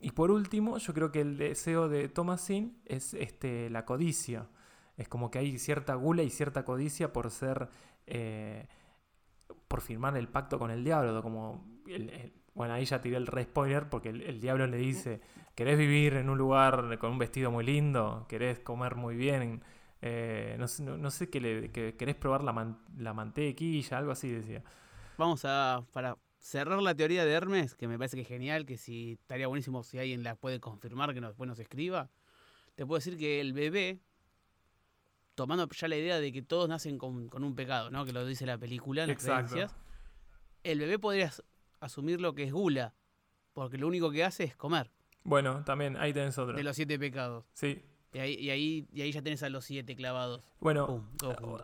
Y 0.00 0.12
por 0.12 0.30
último, 0.30 0.78
yo 0.78 0.94
creo 0.94 1.10
que 1.10 1.20
el 1.20 1.36
deseo 1.36 1.88
de 1.88 2.08
Thomasin 2.08 2.80
es 2.84 3.14
este, 3.14 3.68
la 3.70 3.84
codicia. 3.84 4.48
Es 4.96 5.08
como 5.08 5.30
que 5.30 5.38
hay 5.38 5.58
cierta 5.58 5.94
gula 5.94 6.22
y 6.22 6.30
cierta 6.30 6.64
codicia 6.64 7.12
por 7.12 7.30
ser. 7.30 7.68
Eh, 8.06 8.66
por 9.66 9.80
firmar 9.80 10.16
el 10.16 10.28
pacto 10.28 10.58
con 10.58 10.70
el 10.70 10.84
diablo. 10.84 11.22
Como 11.22 11.64
bueno, 12.54 12.74
ahí 12.74 12.84
ya 12.84 13.00
tiré 13.00 13.16
el 13.16 13.26
re 13.26 13.44
spoiler 13.44 13.88
porque 13.88 14.10
el, 14.10 14.40
diablo 14.40 14.66
le 14.66 14.76
dice: 14.76 15.20
¿Querés 15.54 15.78
vivir 15.78 16.14
en 16.14 16.30
un 16.30 16.38
lugar 16.38 16.98
con 16.98 17.12
un 17.12 17.18
vestido 17.18 17.50
muy 17.50 17.64
lindo? 17.64 18.26
¿Querés 18.28 18.60
comer 18.60 18.94
muy 18.94 19.16
bien? 19.16 19.62
Eh, 20.00 20.56
no, 20.58 21.10
sé 21.10 21.28
qué 21.28 21.40
le. 21.40 21.70
¿Querés 21.70 22.14
probar 22.16 22.44
la, 22.44 22.76
la 22.96 23.14
mantequilla? 23.14 23.98
Algo 23.98 24.12
así 24.12 24.30
decía. 24.30 24.62
Vamos 25.16 25.44
a, 25.44 25.84
para 25.92 26.16
cerrar 26.38 26.80
la 26.80 26.94
teoría 26.94 27.24
de 27.24 27.32
Hermes, 27.32 27.74
que 27.74 27.88
me 27.88 27.98
parece 27.98 28.16
que 28.16 28.22
es 28.22 28.28
genial, 28.28 28.64
que 28.64 28.76
si 28.76 29.12
estaría 29.12 29.46
buenísimo 29.46 29.82
si 29.82 29.98
alguien 29.98 30.22
la 30.22 30.36
puede 30.36 30.60
confirmar, 30.60 31.12
que 31.12 31.20
después 31.20 31.48
nos 31.48 31.58
escriba, 31.58 32.10
te 32.74 32.86
puedo 32.86 32.98
decir 32.98 33.18
que 33.18 33.40
el 33.40 33.52
bebé, 33.52 34.00
tomando 35.34 35.68
ya 35.68 35.88
la 35.88 35.96
idea 35.96 36.20
de 36.20 36.32
que 36.32 36.42
todos 36.42 36.68
nacen 36.68 36.98
con, 36.98 37.28
un 37.32 37.54
pecado, 37.54 37.90
¿no? 37.90 38.04
Que 38.04 38.12
lo 38.12 38.24
dice 38.24 38.46
la 38.46 38.58
película 38.58 39.02
en 39.02 39.10
las 39.10 39.22
creencias, 39.22 39.74
el 40.62 40.78
bebé 40.78 40.98
podría 40.98 41.32
asumir 41.80 42.20
lo 42.20 42.34
que 42.34 42.44
es 42.44 42.52
gula, 42.52 42.94
porque 43.52 43.78
lo 43.78 43.86
único 43.86 44.10
que 44.10 44.24
hace 44.24 44.44
es 44.44 44.56
comer. 44.56 44.90
Bueno, 45.24 45.64
también 45.64 45.96
ahí 45.96 46.12
tenés 46.12 46.38
otro. 46.38 46.56
De 46.56 46.62
los 46.62 46.76
siete 46.76 46.98
pecados. 46.98 47.44
Sí. 47.52 47.82
Y 48.12 48.18
ahí, 48.20 48.34
y 48.34 48.50
ahí, 48.50 48.88
y 48.92 49.02
ahí 49.02 49.12
ya 49.12 49.20
tenés 49.20 49.42
a 49.42 49.50
los 49.50 49.66
siete 49.66 49.94
clavados. 49.94 50.42
Bueno, 50.60 51.04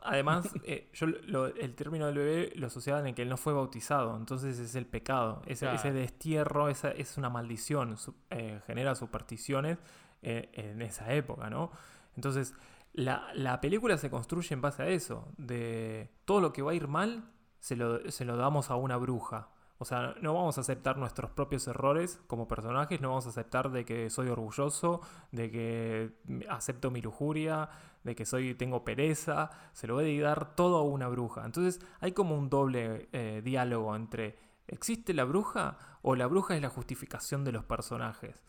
además, 0.02 0.48
eh, 0.64 0.90
yo 0.92 1.46
el 1.46 1.74
término 1.74 2.06
del 2.06 2.16
bebé 2.16 2.52
lo 2.56 2.66
asociaba 2.66 3.06
en 3.08 3.14
que 3.14 3.22
él 3.22 3.28
no 3.28 3.38
fue 3.38 3.54
bautizado, 3.54 4.16
entonces 4.16 4.58
es 4.58 4.74
el 4.74 4.86
pecado. 4.86 5.42
Ese, 5.46 5.72
ese 5.72 5.92
destierro 5.92 6.68
esa, 6.68 6.90
es 6.90 7.16
una 7.16 7.30
maldición, 7.30 7.96
eh, 8.30 8.60
genera 8.66 8.94
supersticiones 8.94 9.78
eh, 10.22 10.50
en 10.52 10.82
esa 10.82 11.12
época, 11.14 11.48
¿no? 11.48 11.70
Entonces, 12.16 12.54
la, 12.92 13.26
la, 13.34 13.60
película 13.60 13.96
se 13.96 14.10
construye 14.10 14.52
en 14.52 14.60
base 14.60 14.82
a 14.82 14.88
eso, 14.88 15.26
de 15.38 16.10
todo 16.26 16.40
lo 16.40 16.52
que 16.52 16.62
va 16.62 16.72
a 16.72 16.74
ir 16.74 16.88
mal, 16.88 17.24
se 17.58 17.76
lo, 17.76 18.10
se 18.10 18.26
lo 18.26 18.36
damos 18.36 18.70
a 18.70 18.76
una 18.76 18.98
bruja. 18.98 19.48
O 19.78 19.84
sea, 19.84 20.14
no 20.20 20.34
vamos 20.34 20.56
a 20.56 20.60
aceptar 20.60 20.96
nuestros 20.98 21.30
propios 21.30 21.66
errores 21.66 22.20
como 22.26 22.46
personajes, 22.46 23.00
no 23.00 23.08
vamos 23.08 23.26
a 23.26 23.30
aceptar 23.30 23.70
de 23.70 23.84
que 23.84 24.08
soy 24.08 24.28
orgulloso, 24.28 25.00
de 25.32 25.50
que 25.50 26.12
acepto 26.48 26.90
mi 26.90 27.02
lujuria, 27.02 27.68
de 28.04 28.14
que 28.14 28.24
soy 28.24 28.54
tengo 28.54 28.84
pereza, 28.84 29.50
se 29.72 29.86
lo 29.86 29.94
voy 29.94 30.20
a 30.20 30.24
dar 30.24 30.54
todo 30.54 30.78
a 30.78 30.82
una 30.84 31.08
bruja. 31.08 31.44
Entonces 31.44 31.84
hay 32.00 32.12
como 32.12 32.38
un 32.38 32.48
doble 32.48 33.08
eh, 33.12 33.42
diálogo 33.44 33.96
entre 33.96 34.38
¿existe 34.68 35.12
la 35.12 35.24
bruja 35.24 35.76
o 36.02 36.14
la 36.14 36.26
bruja 36.26 36.54
es 36.54 36.62
la 36.62 36.70
justificación 36.70 37.44
de 37.44 37.52
los 37.52 37.64
personajes? 37.64 38.42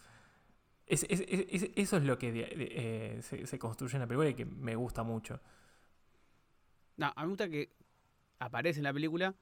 eso 0.88 1.98
es 1.98 2.04
lo 2.04 2.20
que 2.20 2.32
eh, 2.36 3.22
se, 3.22 3.60
construye 3.60 3.96
en 3.96 4.02
la 4.02 4.08
película 4.08 4.30
y 4.30 4.36
que 4.36 4.46
me 4.46 4.76
gusta 4.76 5.02
mucho. 5.02 5.42
No, 6.98 7.08
a 7.08 7.22
mí 7.22 7.24
me 7.24 7.28
gusta 7.30 7.50
que 7.50 7.72
aparece 8.40 8.80
en 8.80 8.84
la 8.84 8.94
película, 8.94 9.34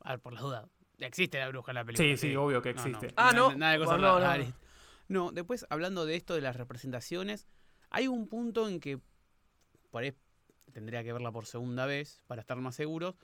a 0.00 0.10
ver, 0.12 0.20
por 0.20 0.32
la 0.32 0.40
duda, 0.40 0.68
Existe 0.98 1.38
la 1.38 1.48
bruja 1.48 1.72
en 1.72 1.74
la 1.74 1.84
película. 1.84 2.08
Sí, 2.08 2.16
sí, 2.16 2.36
obvio 2.36 2.62
que 2.62 2.70
existe. 2.70 3.12
Ah, 3.16 3.32
no. 3.34 3.54
Nada 3.54 3.72
de 3.72 3.78
cosas 3.78 4.54
no, 5.08 5.32
después 5.32 5.66
hablando 5.68 6.06
de 6.06 6.16
esto 6.16 6.34
de 6.34 6.40
las 6.40 6.56
representaciones, 6.56 7.46
hay 7.90 8.08
un 8.08 8.26
punto 8.26 8.68
en 8.68 8.80
que 8.80 9.00
por 9.90 10.02
ahí 10.02 10.14
tendría 10.72 11.04
que 11.04 11.12
verla 11.12 11.30
por 11.30 11.46
segunda 11.46 11.86
vez 11.86 12.22
para 12.26 12.40
estar 12.40 12.56
más 12.58 12.74
seguros, 12.74 13.14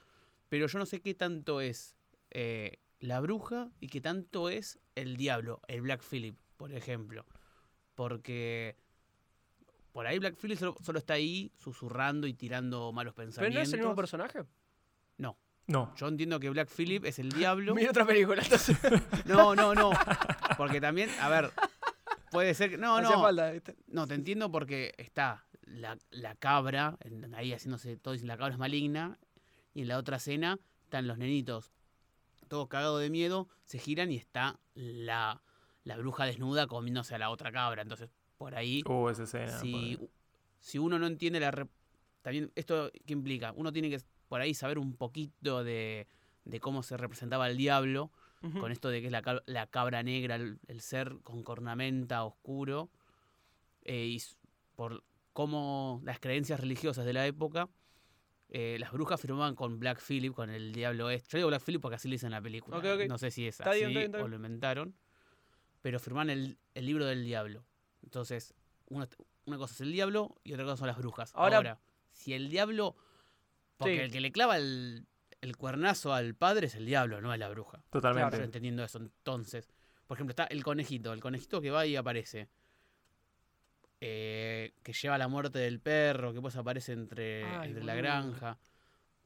pero 0.48 0.66
yo 0.66 0.78
no 0.78 0.86
sé 0.86 1.00
qué 1.00 1.14
tanto 1.14 1.60
es 1.60 1.96
eh, 2.30 2.78
la 2.98 3.20
bruja 3.20 3.70
y 3.80 3.88
qué 3.88 4.00
tanto 4.00 4.50
es 4.50 4.78
el 4.94 5.16
diablo, 5.16 5.62
el 5.68 5.80
Black 5.80 6.02
Philip, 6.02 6.38
por 6.56 6.72
ejemplo. 6.72 7.24
Porque 7.94 8.76
por 9.92 10.06
ahí 10.06 10.18
Black 10.18 10.36
Philip 10.36 10.58
solo, 10.58 10.76
solo 10.82 10.98
está 10.98 11.14
ahí 11.14 11.50
susurrando 11.56 12.26
y 12.26 12.34
tirando 12.34 12.92
malos 12.92 13.14
pensamientos. 13.14 13.54
¿Pero 13.54 13.58
no 13.58 13.62
es 13.62 13.72
el 13.72 13.80
mismo 13.80 13.96
personaje? 13.96 14.44
No. 15.70 15.86
No. 15.86 15.94
Yo 15.94 16.08
entiendo 16.08 16.40
que 16.40 16.50
Black 16.50 16.68
Phillip 16.68 17.04
es 17.04 17.20
el 17.20 17.30
diablo. 17.30 17.76
Mira 17.76 17.90
otra 17.90 18.04
película. 18.04 18.42
no, 19.24 19.54
no, 19.54 19.72
no. 19.72 19.90
Porque 20.56 20.80
también, 20.80 21.08
a 21.20 21.28
ver, 21.28 21.52
puede 22.32 22.54
ser 22.54 22.70
que. 22.70 22.76
No, 22.76 23.00
no. 23.00 23.22
Falta, 23.22 23.52
no, 23.86 24.08
te 24.08 24.14
entiendo 24.14 24.50
porque 24.50 24.92
está 24.98 25.46
la, 25.66 26.34
cabra, 26.40 26.98
ahí 27.34 27.52
haciéndose 27.52 27.96
todo, 27.96 28.16
la 28.22 28.36
cabra 28.36 28.54
es 28.54 28.58
maligna. 28.58 29.16
Y 29.72 29.82
en 29.82 29.88
la 29.88 29.98
otra 29.98 30.16
escena 30.16 30.58
están 30.82 31.06
los 31.06 31.18
nenitos, 31.18 31.70
todos 32.48 32.66
cagados 32.66 33.00
de 33.00 33.08
miedo, 33.08 33.48
se 33.64 33.78
giran 33.78 34.10
y 34.10 34.16
está 34.16 34.58
la, 34.74 35.40
la 35.84 35.96
bruja 35.96 36.24
desnuda 36.24 36.66
comiéndose 36.66 37.14
a 37.14 37.18
la 37.18 37.30
otra 37.30 37.52
cabra. 37.52 37.82
Entonces, 37.82 38.10
por 38.38 38.56
ahí. 38.56 38.82
Uh, 38.86 39.08
esa 39.08 39.22
escena. 39.22 39.60
Si, 39.60 40.00
si 40.58 40.78
uno 40.78 40.98
no 40.98 41.06
entiende 41.06 41.38
la. 41.38 41.68
También, 42.22 42.50
¿esto 42.56 42.90
qué 43.06 43.12
implica? 43.12 43.52
Uno 43.54 43.72
tiene 43.72 43.88
que 43.88 44.00
por 44.30 44.40
ahí 44.40 44.54
saber 44.54 44.78
un 44.78 44.94
poquito 44.94 45.64
de, 45.64 46.06
cómo 46.60 46.84
se 46.84 46.96
representaba 46.96 47.50
el 47.50 47.56
diablo, 47.56 48.12
con 48.60 48.70
esto 48.70 48.88
de 48.88 49.00
que 49.00 49.08
es 49.08 49.12
la, 49.12 49.66
cabra 49.66 50.04
negra, 50.04 50.36
el, 50.36 50.80
ser 50.80 51.16
con 51.24 51.42
cornamenta 51.42 52.22
oscuro, 52.22 52.90
eh, 53.82 54.06
y 54.06 54.22
por 54.76 55.02
cómo 55.32 56.00
las 56.04 56.20
creencias 56.20 56.60
religiosas 56.60 57.04
de 57.04 57.12
la 57.12 57.26
época, 57.26 57.68
eh, 58.50 58.76
las 58.78 58.92
brujas 58.92 59.20
firmaban 59.20 59.56
con 59.56 59.80
Black 59.80 60.00
Phillip, 60.00 60.32
con 60.32 60.48
el 60.48 60.72
diablo 60.72 61.10
este. 61.10 61.32
Yo 61.32 61.38
digo 61.38 61.48
Black 61.48 61.64
Phillip 61.64 61.82
porque 61.82 61.96
así 61.96 62.06
le 62.06 62.14
dicen 62.14 62.28
en 62.28 62.32
la 62.32 62.40
película. 62.40 62.80
No 63.08 63.18
sé 63.18 63.32
si 63.32 63.48
es 63.48 63.60
así 63.60 63.84
o 63.84 64.28
lo 64.28 64.36
inventaron. 64.36 64.94
Pero 65.82 65.98
firman 65.98 66.30
el, 66.30 66.56
libro 66.76 67.04
del 67.04 67.24
diablo. 67.24 67.64
Entonces, 68.04 68.54
una, 68.86 69.08
cosa 69.56 69.74
es 69.74 69.80
el 69.80 69.90
diablo 69.90 70.36
y 70.44 70.52
otra 70.52 70.64
cosa 70.64 70.76
son 70.76 70.86
las 70.86 70.98
brujas. 70.98 71.32
Ahora 71.34 71.80
si 72.12 72.32
el 72.34 72.48
diablo 72.48 72.96
porque 73.80 74.04
el 74.04 74.12
que 74.12 74.20
le 74.20 74.32
clava 74.32 74.56
el, 74.56 75.06
cuernazo 75.58 76.14
al 76.14 76.34
padre 76.34 76.66
es 76.66 76.74
el 76.74 76.86
diablo, 76.86 77.20
no 77.20 77.32
es 77.32 77.38
la 77.38 77.48
bruja. 77.48 77.82
Totalmente. 77.90 78.38
Yo 78.38 78.44
entendiendo 78.44 78.84
eso. 78.84 78.98
Entonces, 78.98 79.68
por 80.06 80.16
ejemplo, 80.16 80.32
está 80.32 80.44
el 80.44 80.62
conejito. 80.62 81.12
El 81.12 81.20
conejito 81.20 81.60
que 81.60 81.70
va 81.70 81.86
y 81.86 81.96
aparece. 81.96 82.48
Eh, 84.00 84.74
que 84.82 84.92
lleva 84.92 85.18
la 85.18 85.28
muerte 85.28 85.58
del 85.58 85.80
perro, 85.80 86.32
que 86.32 86.40
pues 86.40 86.56
aparece 86.56 86.92
entre, 86.92 87.42
entre 87.64 87.84
la 87.84 87.94
granja. 87.94 88.58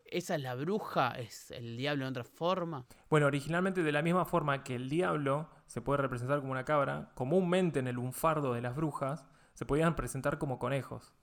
¿Esa 0.04 0.34
es 0.34 0.42
la 0.42 0.54
bruja? 0.54 1.12
¿Es 1.18 1.50
el 1.50 1.76
diablo 1.76 2.04
en 2.04 2.10
otra 2.10 2.24
forma? 2.24 2.86
Bueno, 3.08 3.26
originalmente 3.26 3.82
de 3.82 3.92
la 3.92 4.02
misma 4.02 4.24
forma 4.24 4.62
que 4.62 4.74
el 4.74 4.88
diablo 4.88 5.48
se 5.66 5.80
puede 5.80 6.02
representar 6.02 6.40
como 6.40 6.52
una 6.52 6.64
cabra, 6.64 7.10
comúnmente 7.14 7.78
en 7.78 7.88
el 7.88 7.96
lunfardo 7.96 8.52
de 8.52 8.60
las 8.60 8.76
brujas 8.76 9.26
se 9.54 9.64
podían 9.64 9.96
presentar 9.96 10.38
como 10.38 10.58
conejos 10.58 11.14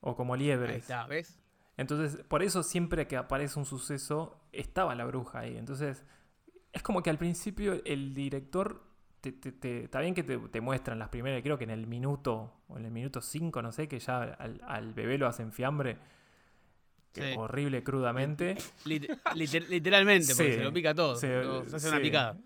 o 0.00 0.14
como 0.14 0.36
liebres. 0.36 0.74
Ahí 0.74 0.80
está, 0.80 1.06
¿ves? 1.06 1.40
Entonces, 1.76 2.24
por 2.24 2.42
eso 2.42 2.62
siempre 2.62 3.06
que 3.06 3.16
aparece 3.16 3.58
un 3.58 3.66
suceso, 3.66 4.40
estaba 4.52 4.94
la 4.94 5.04
bruja 5.04 5.40
ahí. 5.40 5.56
Entonces, 5.56 6.04
es 6.72 6.82
como 6.82 7.02
que 7.02 7.10
al 7.10 7.18
principio 7.18 7.80
el 7.84 8.14
director, 8.14 8.82
te, 9.20 9.84
está 9.84 10.00
bien 10.00 10.14
que 10.14 10.22
te, 10.22 10.60
muestran 10.60 10.98
las 10.98 11.08
primeras, 11.10 11.42
creo 11.42 11.58
que 11.58 11.64
en 11.64 11.70
el 11.70 11.86
minuto, 11.86 12.52
o 12.68 12.78
en 12.78 12.86
el 12.86 12.90
minuto 12.90 13.20
5, 13.20 13.60
no 13.62 13.72
sé, 13.72 13.88
que 13.88 13.98
ya 13.98 14.22
al, 14.22 14.94
bebé 14.94 15.18
lo 15.18 15.26
hacen 15.26 15.52
fiambre. 15.52 15.98
Horrible, 17.36 17.82
crudamente. 17.82 18.56
literalmente, 18.84 20.34
porque 20.34 20.54
se 20.54 20.64
lo 20.64 20.72
pica 20.72 20.94
todo. 20.94 21.16
Se, 21.16 21.34
hace 21.74 21.88
una 21.88 22.00
picada. 22.00 22.38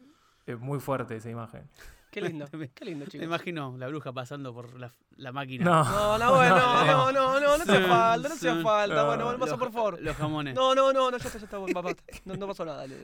Es 0.46 0.58
muy 0.58 0.78
fuerte 0.80 1.16
esa 1.16 1.28
imagen. 1.28 1.68
Qué 2.10 2.20
lindo, 2.20 2.46
qué 2.74 2.84
lindo, 2.84 3.04
chicos. 3.06 3.20
Me 3.20 3.26
imagino 3.26 3.76
la 3.78 3.86
bruja 3.88 4.12
pasando 4.12 4.52
por 4.52 4.78
la, 4.78 4.92
la 5.16 5.32
máquina. 5.32 5.64
No, 5.64 5.84
no, 5.84 6.18
no, 6.18 6.34
bueno, 6.34 6.56
no, 6.56 7.12
no, 7.12 7.40
no, 7.40 7.58
no 7.58 7.64
te 7.64 7.80
falta, 7.86 8.28
no 8.28 8.36
te 8.36 8.62
falta. 8.62 9.04
Bueno, 9.04 9.24
bueno, 9.24 9.38
pasa 9.38 9.56
por 9.56 9.72
favor. 9.72 10.00
Los 10.00 10.16
jamones. 10.16 10.54
No, 10.54 10.74
no, 10.74 10.92
no, 10.92 11.10
no, 11.10 11.18
ya 11.18 11.26
está, 11.28 11.38
ya 11.38 11.44
está, 11.44 11.58
papá. 11.72 11.94
No, 12.24 12.34
no 12.34 12.46
pasó 12.48 12.64
nada, 12.64 12.78
dale. 12.78 12.96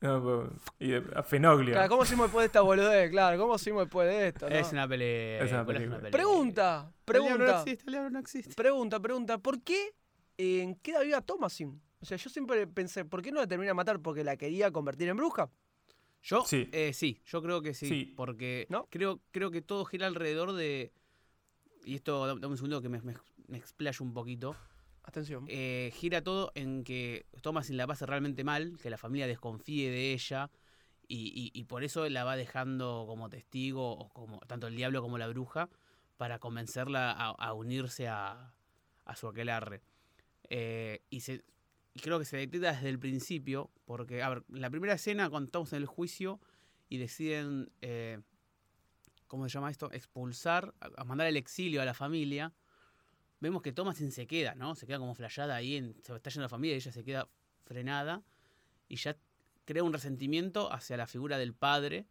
No, 0.00 0.50
y 0.78 0.92
a 0.92 1.22
Fenoglio. 1.22 1.72
Claro, 1.72 1.88
¿cómo 1.88 2.02
hicimos 2.02 2.26
después 2.26 2.42
de 2.42 2.46
esta 2.46 2.60
boludez? 2.60 3.10
Claro, 3.10 3.38
¿cómo 3.38 3.54
hicimos 3.54 3.84
después 3.84 4.06
de 4.06 4.28
esto? 4.28 4.48
Es, 4.48 4.70
una 4.72 4.86
pelea, 4.86 5.42
es 5.42 5.50
una 5.50 5.64
película. 5.64 6.10
Pregunta, 6.10 6.92
pregunta. 7.04 7.34
El 7.34 7.38
no 7.38 7.58
existe, 7.58 7.90
el 7.90 8.12
no 8.12 8.18
existe. 8.18 8.54
Pregunta, 8.54 9.00
pregunta. 9.00 9.38
¿Por 9.38 9.62
qué 9.62 9.94
eh, 10.36 10.76
queda 10.82 11.00
viva 11.00 11.22
Thomasin? 11.22 11.80
O 12.00 12.04
sea, 12.04 12.18
yo 12.18 12.28
siempre 12.28 12.66
pensé, 12.66 13.06
¿por 13.06 13.22
qué 13.22 13.32
no 13.32 13.40
la 13.40 13.46
termina 13.46 13.70
de 13.70 13.74
matar? 13.74 13.98
¿Porque 14.00 14.24
la 14.24 14.36
quería 14.36 14.70
convertir 14.70 15.08
en 15.08 15.16
bruja? 15.16 15.48
Yo 16.24 16.44
sí, 16.46 16.68
eh, 16.72 16.92
sí 16.92 17.20
yo 17.26 17.42
creo 17.42 17.60
que 17.62 17.74
sí, 17.74 18.12
porque 18.16 18.66
creo, 18.90 19.20
creo 19.30 19.50
que 19.50 19.62
todo 19.62 19.84
gira 19.84 20.06
alrededor 20.06 20.54
de... 20.54 20.92
Y 21.84 21.96
esto, 21.96 22.26
dame 22.26 22.46
un 22.46 22.56
segundo 22.56 22.80
que 22.80 22.88
me, 22.88 23.00
me, 23.02 23.58
explayo 23.58 24.02
un 24.02 24.14
poquito. 24.14 24.56
Atención. 25.02 25.44
Eh, 25.48 25.92
gira 25.94 26.24
todo 26.24 26.50
en 26.54 26.82
que 26.82 27.26
Thomasin 27.42 27.76
la 27.76 27.86
pasa 27.86 28.06
realmente 28.06 28.42
mal, 28.42 28.78
que 28.82 28.88
la 28.88 28.96
familia 28.96 29.26
desconfíe 29.26 29.90
de 29.90 30.14
ella 30.14 30.50
y, 31.06 31.50
y, 31.52 31.64
por 31.64 31.84
eso 31.84 32.08
la 32.08 32.24
va 32.24 32.36
dejando 32.36 33.04
como 33.06 33.28
testigo, 33.28 33.92
o 33.92 34.08
como 34.08 34.40
tanto 34.40 34.66
el 34.68 34.76
diablo 34.76 35.02
como 35.02 35.18
la 35.18 35.28
bruja, 35.28 35.68
para 36.16 36.38
convencerla 36.38 37.10
a, 37.10 37.28
a 37.32 37.52
unirse 37.52 38.08
a, 38.08 38.54
a 39.04 39.16
su 39.16 39.28
aquelarre. 39.28 39.82
Eh, 40.48 41.02
y, 41.10 41.20
se, 41.20 41.44
y 41.94 42.00
creo 42.00 42.18
que 42.18 42.24
se 42.24 42.36
detecta 42.36 42.72
desde 42.72 42.88
el 42.88 42.98
principio, 42.98 43.70
porque, 43.84 44.22
a 44.22 44.28
ver, 44.28 44.44
la 44.48 44.68
primera 44.68 44.94
escena, 44.94 45.30
cuando 45.30 45.46
estamos 45.46 45.72
en 45.72 45.78
el 45.78 45.86
juicio 45.86 46.40
y 46.88 46.98
deciden, 46.98 47.70
eh, 47.80 48.20
¿cómo 49.28 49.48
se 49.48 49.54
llama 49.54 49.70
esto? 49.70 49.90
Expulsar, 49.92 50.74
a, 50.80 50.90
a 50.96 51.04
mandar 51.04 51.28
al 51.28 51.36
exilio 51.36 51.80
a 51.80 51.84
la 51.84 51.94
familia, 51.94 52.52
vemos 53.40 53.62
que 53.62 53.72
Thomasin 53.72 54.10
se 54.10 54.26
queda, 54.26 54.54
¿no? 54.54 54.74
Se 54.74 54.86
queda 54.86 54.98
como 54.98 55.14
flayada 55.14 55.54
ahí, 55.54 55.76
en, 55.76 55.94
se 56.02 56.14
está 56.14 56.30
yendo 56.30 56.42
la 56.42 56.48
familia 56.48 56.74
y 56.74 56.78
ella 56.78 56.92
se 56.92 57.04
queda 57.04 57.28
frenada 57.64 58.22
y 58.88 58.96
ya 58.96 59.16
crea 59.64 59.82
un 59.82 59.92
resentimiento 59.92 60.72
hacia 60.72 60.96
la 60.96 61.06
figura 61.06 61.38
del 61.38 61.54
padre 61.54 62.06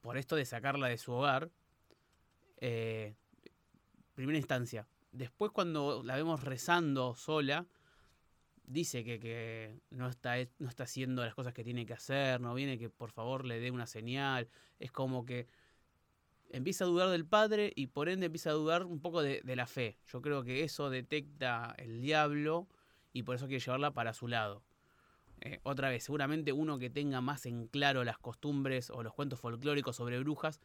por 0.00 0.16
esto 0.16 0.36
de 0.36 0.44
sacarla 0.44 0.88
de 0.88 0.98
su 0.98 1.12
hogar. 1.12 1.50
Eh, 2.58 3.14
primera 4.14 4.38
instancia. 4.38 4.86
Después 5.10 5.52
cuando 5.52 6.02
la 6.04 6.16
vemos 6.16 6.44
rezando 6.44 7.14
sola, 7.14 7.66
dice 8.64 9.04
que, 9.04 9.18
que 9.18 9.80
no, 9.90 10.08
está, 10.08 10.34
no 10.58 10.68
está 10.68 10.84
haciendo 10.84 11.24
las 11.24 11.34
cosas 11.34 11.52
que 11.52 11.64
tiene 11.64 11.86
que 11.86 11.92
hacer, 11.92 12.40
no 12.40 12.54
viene 12.54 12.78
que 12.78 12.88
por 12.88 13.10
favor 13.10 13.44
le 13.44 13.60
dé 13.60 13.70
una 13.70 13.86
señal. 13.86 14.48
Es 14.78 14.92
como 14.92 15.24
que 15.24 15.46
empieza 16.52 16.84
a 16.84 16.86
dudar 16.86 17.08
del 17.10 17.26
padre 17.26 17.72
y 17.74 17.88
por 17.88 18.08
ende 18.08 18.26
empieza 18.26 18.50
a 18.50 18.54
dudar 18.54 18.84
un 18.84 19.00
poco 19.00 19.22
de, 19.22 19.42
la 19.56 19.66
fe. 19.66 19.98
Yo 20.06 20.20
creo 20.20 20.44
que 20.44 20.62
eso 20.62 20.90
detecta 20.90 21.74
el 21.78 22.00
diablo 22.00 22.68
y 23.12 23.22
por 23.22 23.36
eso 23.36 23.46
quiere 23.46 23.64
llevarla 23.64 23.92
para 23.92 24.14
su 24.14 24.28
lado. 24.28 24.62
Eh, 25.40 25.58
otra 25.64 25.88
vez, 25.88 26.04
seguramente 26.04 26.52
uno 26.52 26.78
que 26.78 26.90
tenga 26.90 27.20
más 27.20 27.46
en 27.46 27.66
claro 27.66 28.04
las 28.04 28.18
costumbres 28.18 28.90
o 28.90 29.02
los 29.02 29.12
cuentos 29.12 29.40
folclóricos 29.40 29.96
sobre 29.96 30.20
brujas 30.20 30.60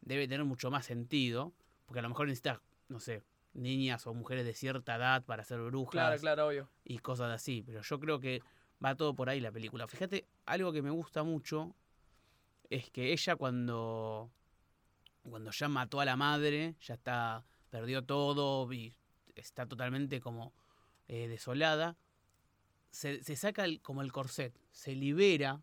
debe 0.00 0.28
tener 0.28 0.44
mucho 0.44 0.70
más 0.70 0.86
sentido, 0.86 1.52
porque 1.86 2.00
a 2.00 2.02
lo 2.02 2.08
mejor 2.08 2.26
necesita, 2.26 2.60
no 2.88 3.00
sé, 3.00 3.22
niñas 3.54 4.06
o 4.06 4.14
mujeres 4.14 4.44
de 4.46 4.54
cierta 4.54 4.96
edad 4.96 5.24
para 5.24 5.44
ser 5.44 5.60
brujas 5.60 5.92
Claro, 5.92 6.20
claro, 6.20 6.46
obvio. 6.48 6.68
y 6.84 6.98
cosas 6.98 7.30
así. 7.32 7.62
Pero 7.66 7.82
yo 7.82 8.00
creo 8.00 8.18
que 8.20 8.40
va 8.84 8.94
todo 8.94 9.14
por 9.14 9.28
ahí 9.28 9.40
la 9.40 9.52
película. 9.52 9.86
Fíjate, 9.88 10.26
algo 10.46 10.72
que 10.72 10.82
me 10.82 10.90
gusta 10.90 11.22
mucho 11.22 11.74
es 12.70 12.90
que 12.90 13.12
ella 13.12 13.36
cuando, 13.36 14.30
cuando 15.22 15.50
ya 15.50 15.68
mató 15.68 16.00
a 16.00 16.04
la 16.04 16.16
madre, 16.16 16.74
ya 16.80 16.94
está, 16.94 17.44
perdió 17.70 18.02
todo 18.04 18.72
y 18.72 18.94
está 19.34 19.66
totalmente 19.66 20.20
como 20.20 20.52
eh, 21.08 21.28
desolada, 21.28 21.96
se, 22.90 23.22
se 23.22 23.36
saca 23.36 23.64
el- 23.64 23.80
como 23.82 24.02
el 24.02 24.12
corset, 24.12 24.54
se 24.70 24.94
libera, 24.94 25.60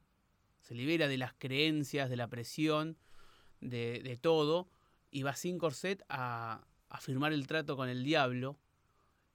se 0.62 0.76
libera 0.76 1.08
de 1.08 1.18
las 1.18 1.34
creencias, 1.34 2.10
de 2.10 2.16
la 2.18 2.28
presión, 2.28 2.98
de, 3.62 4.02
de 4.04 4.18
todo, 4.18 4.68
y 5.12 5.24
va 5.24 5.34
sin 5.36 5.58
corset 5.58 6.04
a, 6.10 6.66
a 6.90 7.00
firmar 7.00 7.34
el 7.34 7.48
trato 7.48 7.76
con 7.78 7.90
el 7.90 8.04
diablo, 8.04 8.58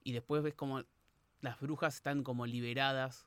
y 0.03 0.13
después 0.13 0.43
ves 0.43 0.55
como 0.55 0.83
las 1.41 1.61
brujas 1.61 1.95
están 1.97 2.23
como 2.23 2.47
liberadas, 2.47 3.27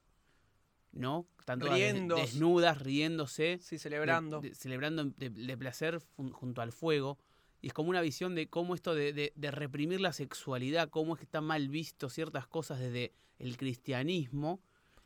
¿no? 0.92 1.28
Están 1.40 1.60
todas 1.60 1.78
des- 1.78 1.94
Riéndose. 1.94 2.22
desnudas, 2.22 2.82
riéndose, 2.82 3.60
Sí, 3.62 3.78
celebrando. 3.78 4.42
de- 4.42 4.50
de- 4.50 4.56
celebrando 4.56 5.06
de, 5.06 5.30
de 5.30 5.58
placer 5.58 6.00
fun- 6.00 6.32
junto 6.32 6.62
al 6.62 6.72
fuego. 6.72 7.18
Y 7.62 7.68
es 7.68 7.74
como 7.74 7.90
una 7.90 8.02
visión 8.02 8.36
de 8.36 8.48
cómo 8.50 8.76
esto 8.76 8.94
de, 8.96 9.14
de- 9.14 9.34
de 9.36 9.52
reprimir 9.52 10.00
la 10.02 10.14
sexualidad, 10.14 10.90
cómo 10.90 11.14
es 11.14 11.20
que 11.20 11.26
está 11.26 11.42
mal 11.42 11.70
visto 11.70 12.10
ciertas 12.10 12.48
cosas 12.48 12.80
desde 12.80 13.14
el 13.40 13.58
cristianismo 13.58 14.60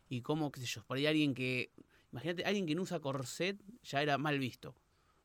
y 0.09 0.21
cómo, 0.21 0.51
qué 0.51 0.59
sé 0.61 0.65
yo, 0.65 0.83
por 0.83 0.97
ahí 0.97 1.05
alguien 1.07 1.33
que, 1.33 1.71
imagínate, 2.11 2.43
alguien 2.45 2.65
que 2.65 2.75
no 2.75 2.81
usa 2.83 2.99
corset 2.99 3.57
ya 3.83 4.01
era 4.01 4.17
mal 4.17 4.37
visto. 4.39 4.75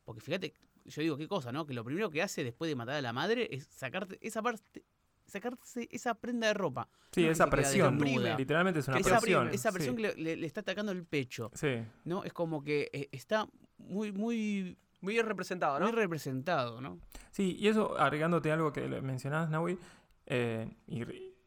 Porque 0.04 0.20
fíjate, 0.20 0.54
yo 0.88 1.02
digo 1.02 1.16
qué 1.16 1.28
cosa, 1.28 1.52
¿no? 1.52 1.66
Que 1.66 1.74
lo 1.74 1.84
primero 1.84 2.10
que 2.10 2.22
hace 2.22 2.44
después 2.44 2.68
de 2.68 2.76
matar 2.76 2.94
a 2.96 3.00
la 3.02 3.12
madre 3.12 3.48
es 3.50 3.66
sacarte 3.70 4.18
esa 4.20 4.42
parte, 4.42 4.84
sacarse 5.26 5.88
esa 5.90 6.14
prenda 6.14 6.46
de 6.48 6.54
ropa. 6.54 6.88
Sí, 7.12 7.24
No 7.24 7.30
esa 7.30 7.48
presión. 7.48 7.98
Literalmente 7.98 8.80
es 8.80 8.88
una 8.88 8.98
esa, 8.98 9.18
presión. 9.20 9.48
esa 9.50 9.72
presión 9.72 9.96
sí. 9.96 10.02
que 10.02 10.14
le, 10.16 10.46
está 10.46 10.60
atacando 10.60 10.92
el 10.92 11.04
pecho, 11.04 11.50
Sí. 11.54 11.82
¿no? 12.04 12.24
Es 12.24 12.32
como 12.32 12.62
que 12.62 12.88
eh, 12.92 13.08
está 13.12 13.48
muy, 13.78 14.12
muy, 14.12 14.76
Muy 15.00 15.14
bien 15.14 15.26
representado, 15.26 15.78
¿no? 15.78 15.86
muy 15.86 15.94
representado, 15.94 16.80
¿no? 16.80 16.98
Sí, 17.30 17.56
y 17.58 17.68
eso 17.68 17.98
agregándote 17.98 18.50
algo 18.50 18.72
que 18.72 18.88
le 18.88 19.02
mencionabas, 19.02 19.50
Naui, 19.50 19.78
eh, 20.26 20.68
y 20.86 21.04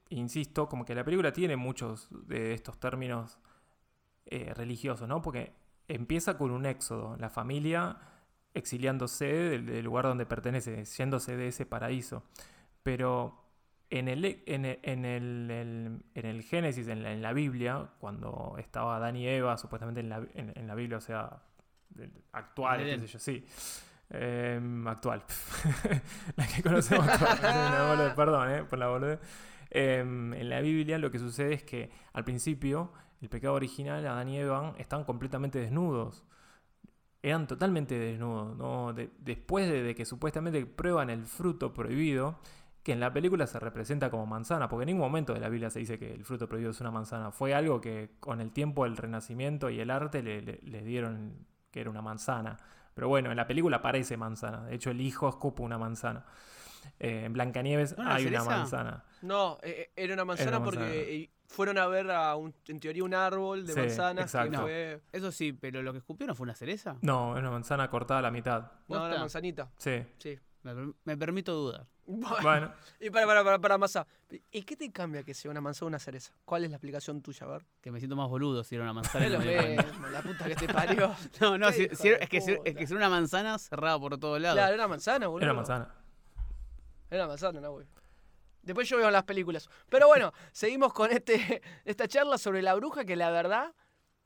insisto, 0.10 0.68
como 0.70 0.86
que 0.86 0.96
la 0.96 1.04
película 1.04 1.32
tiene 1.34 1.56
muchos 1.56 2.08
de 2.28 2.54
estos 2.54 2.80
términos 2.80 3.40
eh, 4.26 4.54
religiosos, 4.54 5.08
¿no? 5.08 5.22
Porque 5.22 5.54
empieza 5.88 6.38
con 6.38 6.52
un 6.52 6.66
éxodo, 6.66 7.18
la 7.18 7.30
familia 7.30 7.98
exiliándose 8.54 9.26
del, 9.26 9.66
del 9.66 9.86
lugar 9.86 10.06
donde 10.06 10.26
pertenece, 10.26 10.84
yéndose 10.86 11.38
de 11.38 11.48
ese 11.50 11.66
paraíso. 11.66 12.24
Pero 12.84 13.44
en 13.90 14.08
el, 14.08 14.26
en 14.46 14.66
el, 14.66 14.80
en 14.84 15.06
el- 15.06 16.02
en 16.16 16.26
el 16.26 16.44
Génesis, 16.44 16.88
en 16.88 17.04
la, 17.04 17.12
en 17.14 17.22
la 17.22 17.34
Biblia, 17.34 17.90
cuando 18.00 18.56
estaba 18.60 18.98
Adán 18.98 19.16
y 19.16 19.28
Eva, 19.28 19.58
supuestamente 19.58 20.02
en 20.02 20.10
la, 20.10 20.24
en- 20.34 20.68
la 20.68 20.76
Biblia, 20.76 20.98
o 20.98 21.02
sea, 21.02 21.42
actual, 22.34 22.84
qué 22.84 23.00
sé 23.00 23.08
yo, 23.08 23.20
sí. 23.20 23.46
Em, 24.12 24.88
actual. 24.88 25.24
la 26.36 26.48
que 26.48 26.64
conocemos 26.64 27.08
actual. 27.08 28.14
Perdón, 28.16 28.52
eh, 28.52 28.64
por 28.64 28.80
la 28.80 28.88
boludez. 28.88 29.20
Em, 29.72 30.34
en 30.34 30.50
la 30.50 30.62
Biblia 30.62 30.98
lo 30.98 31.12
que 31.12 31.20
sucede 31.20 31.54
es 31.54 31.64
que 31.64 31.92
al 32.14 32.24
principio, 32.26 32.92
el 33.22 33.30
pecado 33.30 33.54
original, 33.54 34.06
Adán 34.08 34.30
y 34.30 34.38
Eva 34.40 34.74
están 34.80 35.04
completamente 35.04 35.60
desnudos. 35.60 36.24
Eran 37.22 37.48
totalmente 37.48 37.98
desnudos. 38.00 38.56
¿no? 38.58 38.94
De- 38.94 39.10
después 39.20 39.70
de, 39.70 39.96
que 39.96 40.06
supuestamente 40.06 40.66
prueban 40.66 41.10
el 41.10 41.26
fruto 41.26 41.74
prohibido, 41.74 42.40
que 42.84 42.94
en 42.94 43.00
la 43.02 43.12
película 43.12 43.46
se 43.46 43.60
representa 43.60 44.10
como 44.10 44.26
manzana, 44.26 44.70
porque 44.70 44.84
en 44.84 44.88
ningún 44.88 45.02
momento 45.02 45.34
de 45.34 45.40
la 45.42 45.50
Biblia 45.50 45.70
se 45.70 45.80
dice 45.80 46.00
que 46.00 46.14
el 46.14 46.24
fruto 46.24 46.48
prohibido 46.48 46.72
es 46.72 46.80
una 46.82 46.92
manzana. 46.92 47.32
Fue 47.32 47.54
algo 47.54 47.82
que 47.82 48.12
con 48.20 48.40
el 48.42 48.52
tiempo, 48.52 48.86
el 48.86 48.96
renacimiento 48.98 49.70
y 49.70 49.80
el 49.82 49.90
arte 49.92 50.24
le, 50.24 50.42
le- 50.42 50.60
le 50.64 50.82
dieron 50.84 51.46
que 51.72 51.82
era 51.82 51.90
una 51.90 52.02
manzana. 52.02 52.58
Pero 52.96 53.08
bueno, 53.10 53.32
en 53.32 53.38
la 53.38 53.48
película 53.48 53.82
parece 53.82 54.18
manzana. 54.18 54.64
De 54.66 54.76
hecho, 54.76 54.90
el 54.92 55.02
hijo 55.02 55.28
escupe 55.30 55.62
una 55.62 55.78
manzana. 55.78 56.26
Eh, 57.00 57.24
en 57.26 57.34
Blancanieves 57.34 57.98
¿No 57.98 58.04
era 58.04 58.16
hay 58.16 58.26
una 58.28 58.40
cereza? 58.42 58.58
manzana. 58.58 59.04
No, 59.22 59.58
eh, 59.62 59.92
eh, 59.96 60.04
era 60.04 60.14
una 60.14 60.26
manzana 60.26 60.58
una 60.58 60.64
porque 60.64 60.80
manzana. 60.80 61.02
eh, 61.02 61.30
fueron 61.48 61.78
a 61.78 61.88
ver 61.88 62.12
a 62.12 62.36
un- 62.36 62.54
en 62.68 62.80
teoría 62.80 63.04
un 63.04 63.14
árbol 63.14 63.66
de 63.66 63.74
Sí, 63.74 63.80
manzanas 63.80 64.26
exacto. 64.26 64.52
que 64.52 64.58
No. 64.58 64.64
fue 64.64 65.02
Eso 65.12 65.32
sí, 65.32 65.54
pero 65.54 65.82
lo 65.82 65.92
que 65.92 66.00
escupió 66.00 66.28
no 66.28 66.36
fue 66.36 66.44
una 66.44 66.56
cereza. 66.56 66.96
No, 67.02 67.36
es 67.36 67.40
una 67.42 67.52
manzana 67.52 67.90
cortada 67.90 68.20
a 68.20 68.24
la 68.24 68.32
mitad. 68.32 68.72
no, 68.88 69.06
una 69.06 69.18
manzanita. 69.20 69.72
Sí. 69.78 70.04
Sí. 70.18 70.38
Me, 70.62 70.74
me 71.06 71.16
permito 71.18 71.54
dudar. 71.54 71.88
Bueno, 72.06 72.74
Y 73.00 73.10
para, 73.12 73.26
para, 73.28 73.44
para, 73.44 73.60
para, 73.60 73.78
masa. 73.78 74.06
¿Y 74.52 74.64
qué 74.64 74.76
te 74.76 74.92
cambia 74.92 75.24
que 75.24 75.34
sea 75.34 75.50
una 75.52 75.62
manzana 75.62 75.86
o 75.86 75.88
una 75.90 76.00
cereza? 76.00 76.34
¿Cuál 76.44 76.66
es 76.66 76.70
la 76.72 76.76
explicación 76.78 77.22
tuya? 77.22 77.46
A 77.46 77.50
ver. 77.52 77.66
Que 77.82 77.92
me 77.92 78.00
siento 78.00 78.16
más 78.18 78.28
boludo 78.28 78.64
si 78.64 78.76
era 78.76 78.84
una 78.84 78.94
manzana. 78.94 79.30
no 79.30 79.38
lo 80.02 80.10
la 80.10 80.22
puta 80.22 80.46
que 80.46 80.56
te 80.56 80.68
parió. 80.74 81.16
No, 81.40 81.58
no, 81.58 81.72
si- 81.72 81.88
si- 81.94 82.10
es, 82.10 82.28
que 82.28 82.42
si, 82.42 82.58
es 82.66 82.76
que 82.76 82.88
si 82.88 82.94
era 82.94 82.98
una 83.08 83.10
manzana 83.10 83.58
cerrada 83.58 83.98
por 84.00 84.18
todos 84.18 84.42
lados. 84.42 84.58
Claro, 84.58 84.74
era 84.74 84.88
manzana, 84.88 85.28
boludo. 85.28 85.46
era 85.46 85.54
manzana. 85.54 85.96
Era 87.10 87.28
manzana, 87.28 87.60
no, 87.60 87.72
güey. 87.72 87.88
Después 88.62 88.88
yo 88.88 88.98
veo 88.98 89.10
las 89.10 89.24
películas. 89.24 89.70
Pero 89.90 90.08
bueno, 90.08 90.34
seguimos 90.52 90.94
con 90.94 91.12
este, 91.12 91.62
esta 91.86 92.08
charla 92.08 92.38
sobre 92.38 92.62
la 92.62 92.76
bruja 92.76 93.06
que 93.06 93.16
la 93.16 93.32
verdad 93.32 93.74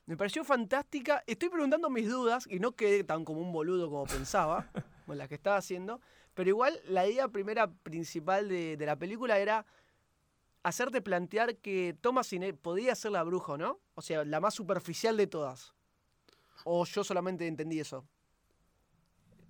me 0.06 0.18
pareció 0.18 0.44
fantástica. 0.44 1.24
Estoy 1.28 1.50
preguntando 1.50 1.90
mis 1.90 2.10
dudas 2.10 2.46
y 2.50 2.60
no 2.60 2.74
quedé 2.74 3.04
tan 3.04 3.24
como 3.24 3.42
un 3.42 3.52
boludo 3.52 3.90
como 3.90 4.06
pensaba, 4.06 4.70
con 5.06 5.18
las 5.18 5.30
que 5.30 5.36
estaba 5.36 5.58
haciendo. 5.58 6.02
Pero 6.34 6.50
igual 6.50 6.80
la 6.88 7.08
idea 7.08 7.28
primera 7.28 7.72
principal 7.72 8.50
de, 8.50 8.76
de 8.76 8.86
la 8.86 8.98
película 8.98 9.38
era 9.38 9.66
hacerte 10.64 11.02
plantear 11.02 11.58
que 11.58 11.96
Thomasin 12.02 12.58
podía 12.58 12.96
ser 12.96 13.12
la 13.12 13.24
bruja, 13.24 13.54
¿o 13.54 13.58
¿no? 13.58 13.80
O 13.96 14.02
sea, 14.02 14.26
la 14.26 14.40
más 14.40 14.54
superficial 14.54 15.16
de 15.18 15.28
todas. 15.28 15.74
O 16.64 16.86
yo 16.86 17.04
solamente 17.04 17.46
entendí 17.46 17.80
eso. 17.80 18.06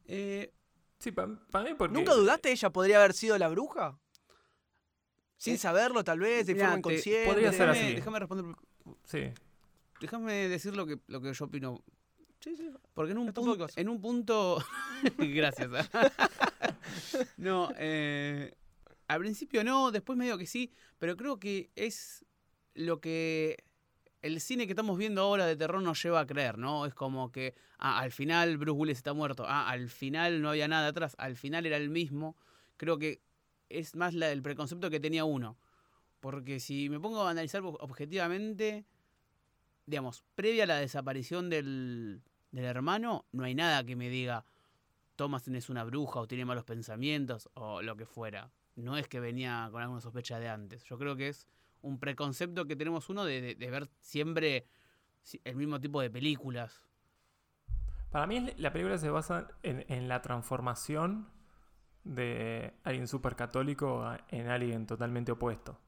Eh, 0.05 0.51
Sí, 1.03 1.11
para 1.11 1.27
mí 1.27 1.71
porque... 1.77 1.93
¿Nunca 1.93 2.13
dudaste 2.13 2.51
ella 2.51 2.69
podría 2.69 2.97
haber 2.99 3.13
sido 3.13 3.37
la 3.37 3.49
bruja? 3.49 3.99
Sin 5.37 5.55
Eh, 5.55 5.57
saberlo, 5.57 6.03
tal 6.05 6.19
vez, 6.19 6.45
de 6.47 6.53
mirá, 6.53 6.67
forma 6.67 6.75
te- 6.75 6.79
inconsciente. 6.79 7.25
podría 7.29 7.51
ser 7.51 7.67
déjame, 7.67 7.79
así. 7.87 7.95
déjame 7.95 8.19
responder. 8.19 8.55
Sí. 9.03 9.19
Déjame 9.99 10.33
decir 10.47 10.75
lo 10.75 10.85
que, 10.85 10.99
lo 11.07 11.19
que 11.21 11.33
yo 11.33 11.45
opino. 11.45 11.83
Sí, 12.39 12.55
sí. 12.55 12.69
Porque 12.93 13.11
en 13.11 13.17
un, 13.17 13.27
Esto 13.29 13.41
punto, 13.41 13.67
en 13.75 13.89
un 13.89 14.01
punto. 14.01 14.63
Gracias. 15.17 15.69
no, 17.37 17.69
eh, 17.77 18.53
al 19.07 19.19
principio 19.19 19.63
no, 19.63 19.91
después 19.91 20.17
medio 20.17 20.37
que 20.37 20.45
sí, 20.47 20.73
pero 20.97 21.15
creo 21.17 21.39
que 21.39 21.71
es 21.75 22.25
lo 22.75 22.99
que 23.01 23.63
el 24.23 24.41
cine 24.41 24.65
que 24.65 24.71
estamos 24.71 24.97
viendo 24.97 25.21
ahora 25.21 25.45
de 25.45 25.55
terror 25.55 25.81
nos 25.81 26.01
lleva 26.01 26.21
a 26.21 26.25
creer, 26.25 26.57
¿no? 26.57 26.85
Es 26.85 26.93
como 26.95 27.31
que 27.31 27.53
ah, 27.77 27.99
al 27.99 28.11
final 28.11 28.57
Bruce 28.57 28.79
Willis 28.79 28.97
está 28.97 29.13
muerto, 29.13 29.45
ah, 29.47 29.69
al 29.69 29.89
final 29.89 30.41
no 30.41 30.49
había 30.49 30.67
nada 30.67 30.87
atrás, 30.87 31.15
al 31.19 31.35
final 31.35 31.65
era 31.65 31.77
el 31.77 31.89
mismo. 31.89 32.35
Creo 32.77 32.97
que 32.97 33.21
es 33.69 33.95
más 33.95 34.15
el 34.15 34.41
preconcepto 34.41 34.89
que 34.89 34.99
tenía 34.99 35.25
uno. 35.25 35.57
Porque 36.19 36.59
si 36.59 36.89
me 36.89 36.99
pongo 36.99 37.21
a 37.27 37.29
analizar 37.31 37.61
ob- 37.61 37.77
objetivamente, 37.81 38.85
digamos, 39.85 40.23
previa 40.35 40.63
a 40.63 40.67
la 40.67 40.77
desaparición 40.77 41.49
del, 41.49 42.21
del 42.51 42.65
hermano, 42.65 43.25
no 43.33 43.43
hay 43.43 43.55
nada 43.55 43.83
que 43.83 43.97
me 43.97 44.09
diga, 44.09 44.45
Thomasin 45.17 45.55
es 45.55 45.69
una 45.69 45.83
bruja 45.83 46.21
o 46.21 46.27
tiene 46.27 46.45
malos 46.45 46.63
pensamientos 46.63 47.49
o 47.55 47.81
lo 47.81 47.97
que 47.97 48.05
fuera. 48.05 48.51
No 48.75 48.97
es 48.97 49.07
que 49.07 49.19
venía 49.19 49.67
con 49.71 49.81
alguna 49.81 50.01
sospecha 50.01 50.39
de 50.39 50.47
antes. 50.47 50.83
Yo 50.85 50.97
creo 50.97 51.15
que 51.17 51.27
es 51.27 51.47
un 51.83 51.99
preconcepto 51.99 52.65
que 52.65 52.75
tenemos 52.75 53.09
uno 53.09 53.23
de, 53.25 53.55
ver 53.55 53.89
siempre 54.01 54.65
si- 55.21 55.39
el 55.43 55.55
mismo 55.55 55.79
tipo 55.79 56.01
de 56.01 56.09
películas. 56.09 56.81
Para 58.09 58.25
mí 58.27 58.51
la 58.57 58.71
película 58.71 58.97
se 58.97 59.09
basa 59.09 59.47
en, 59.63 60.07
la 60.07 60.21
transformación 60.21 61.29
de 62.03 62.73
alguien 62.83 63.07
súper 63.07 63.35
católico 63.35 64.05
en 64.29 64.47
alguien 64.47 64.85
totalmente 64.85 65.31
opuesto 65.31 65.79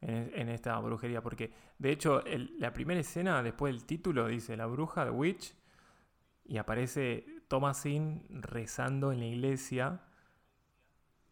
en, 0.00 0.48
esta 0.48 0.78
brujería. 0.78 1.22
Porque 1.22 1.52
de 1.78 1.90
hecho 1.90 2.22
la 2.58 2.72
primera 2.72 3.00
escena 3.00 3.42
después 3.42 3.74
del 3.74 3.84
título 3.84 4.28
dice 4.28 4.56
la 4.56 4.66
bruja 4.66 5.04
de 5.04 5.10
Witch 5.10 5.54
y 6.44 6.58
aparece 6.58 7.26
Thomasin 7.48 8.26
rezando 8.28 9.12
en 9.12 9.20
la 9.20 9.26
iglesia. 9.26 10.02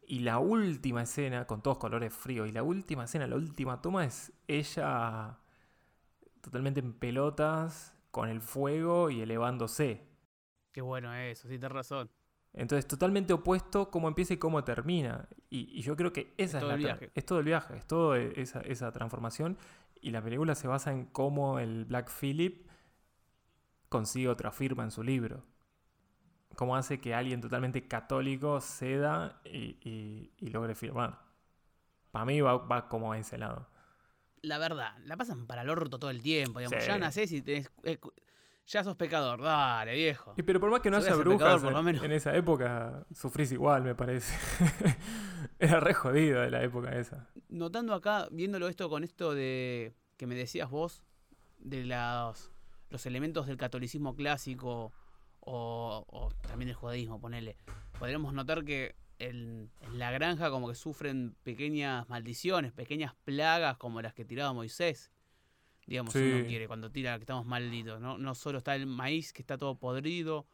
Y 0.05 0.21
la 0.21 0.39
última 0.39 1.03
escena, 1.03 1.47
con 1.47 1.63
todos 1.63 1.79
colores 1.79 2.13
fríos, 2.13 2.49
y 2.49 2.53
la 2.53 2.63
última 2.63 3.05
escena, 3.05 3.27
la 3.27 3.37
última 3.37 3.81
toma 3.81 4.05
es 4.05 4.33
ella 4.49 5.39
totalmente 6.41 6.81
en 6.81 6.93
pelotas, 6.93 7.95
con 8.11 8.29
el 8.29 8.41
fuego 8.41 9.11
y 9.11 9.23
elevándose. 9.23 10.07
Qué 10.71 10.81
bueno 10.81 11.13
eso, 11.15 11.49
sí, 11.49 11.55
tenés 11.55 11.73
razón. 11.73 12.11
Entonces, 12.53 12.87
totalmente 12.87 13.33
opuesto 13.33 13.91
cómo 13.91 14.09
empieza 14.09 14.35
y 14.35 14.37
cómo 14.37 14.63
termina. 14.63 15.29
Y, 15.49 15.79
y 15.79 15.83
yo 15.83 15.97
creo 15.97 16.13
que 16.13 16.35
esa 16.37 16.59
es, 16.59 16.61
todo 16.61 16.71
la 16.71 16.77
viaje. 16.77 17.11
es 17.15 17.25
todo 17.25 17.39
el 17.39 17.45
viaje, 17.47 17.77
es 17.77 17.87
toda 17.87 18.19
esa, 18.19 18.61
esa 18.61 18.93
transformación. 18.93 19.57
Y 20.01 20.11
la 20.11 20.23
película 20.23 20.55
se 20.55 20.69
basa 20.69 20.93
en 20.93 21.07
cómo 21.07 21.59
el 21.59 21.87
Black 21.87 22.11
Phillip 22.11 22.67
consigue 23.89 24.29
otra 24.29 24.53
firma 24.53 24.85
en 24.85 24.91
su 24.91 25.03
libro. 25.03 25.45
Cómo 26.57 26.77
hace 26.77 27.01
que 27.01 27.15
alguien 27.15 27.41
totalmente 27.41 27.87
católico 27.87 28.61
ceda 28.61 29.41
y, 29.45 29.77
y- 29.89 30.33
y 30.39 30.47
logre 30.51 30.75
firmar. 30.75 31.21
Para 32.11 32.25
mí 32.27 32.41
va, 32.41 32.57
va 32.59 32.89
como 32.89 33.13
a 33.13 33.19
ese 33.19 33.39
lado. 33.39 33.69
La 34.43 34.59
verdad, 34.59 34.97
la 35.05 35.17
pasan 35.17 35.47
para 35.47 35.63
el 35.63 35.71
orto 35.71 35.99
todo 35.99 36.11
el 36.11 36.21
tiempo. 36.21 36.59
Digamos. 36.59 36.83
Sí. 36.83 36.89
Ya 36.89 36.99
nacés 36.99 37.33
y 37.33 37.43
tenés, 37.43 37.71
eh, 37.85 37.99
ya 38.67 38.85
sos 38.85 38.97
pecador. 38.97 39.41
Dale, 39.41 39.95
viejo. 39.95 40.35
Y 40.37 40.43
pero 40.43 40.61
por 40.61 40.71
más 40.71 40.81
que 40.81 40.91
no 40.91 40.97
haya 40.99 41.07
pecador, 41.17 41.25
brujas 41.61 42.03
en, 42.03 42.13
esa 42.13 42.35
época, 42.35 43.07
sufrís 43.13 43.53
igual, 43.53 43.83
me 43.83 43.95
parece. 43.95 44.35
Era 45.59 45.81
re 45.81 45.95
jodido 45.95 46.41
de 46.41 46.51
la 46.51 46.63
época 46.63 46.91
esa. 46.99 47.29
Notando 47.49 47.95
acá, 47.95 48.29
viéndolo 48.31 48.69
esto 48.69 48.89
con 48.89 49.05
esto 49.05 49.35
de 49.35 49.95
que 50.17 50.27
me 50.27 50.35
decías 50.35 50.71
vos, 50.71 51.03
de 51.59 51.85
los 52.91 53.07
elementos 53.07 53.47
del 53.47 53.57
catolicismo 53.57 54.15
clásico 54.15 54.93
o, 55.45 56.05
o 56.09 56.31
también 56.49 56.69
del 56.69 56.77
judaísmo, 56.77 57.21
ponele. 57.21 57.57
Podríamos 57.99 58.33
notar 58.33 58.65
que 58.65 58.95
en, 59.19 59.71
en 59.81 59.99
la 59.99 60.11
granja 60.11 60.51
como 60.51 60.69
que 60.69 60.75
sufren 60.75 61.35
pequeñas 61.43 62.09
maldiciones, 62.09 62.73
pequeñas 62.73 63.15
plagas 63.25 63.77
como 63.77 64.01
las 64.03 64.15
que 64.15 64.25
tiraba 64.25 64.53
Moisés. 64.53 65.11
Digamos, 65.87 66.13
si 66.13 66.21
uno 66.21 66.47
quiere, 66.47 66.69
cuando 66.69 66.91
tira 66.93 67.17
que 67.19 67.23
estamos 67.25 67.45
malditos. 67.45 68.01
¿no? 68.01 68.17
no 68.19 68.35
solo 68.37 68.59
está 68.59 68.75
el 68.77 68.87
maíz 68.87 69.33
que 69.33 69.43
está 69.43 69.59
todo 69.59 69.79
podrido, 69.79 70.47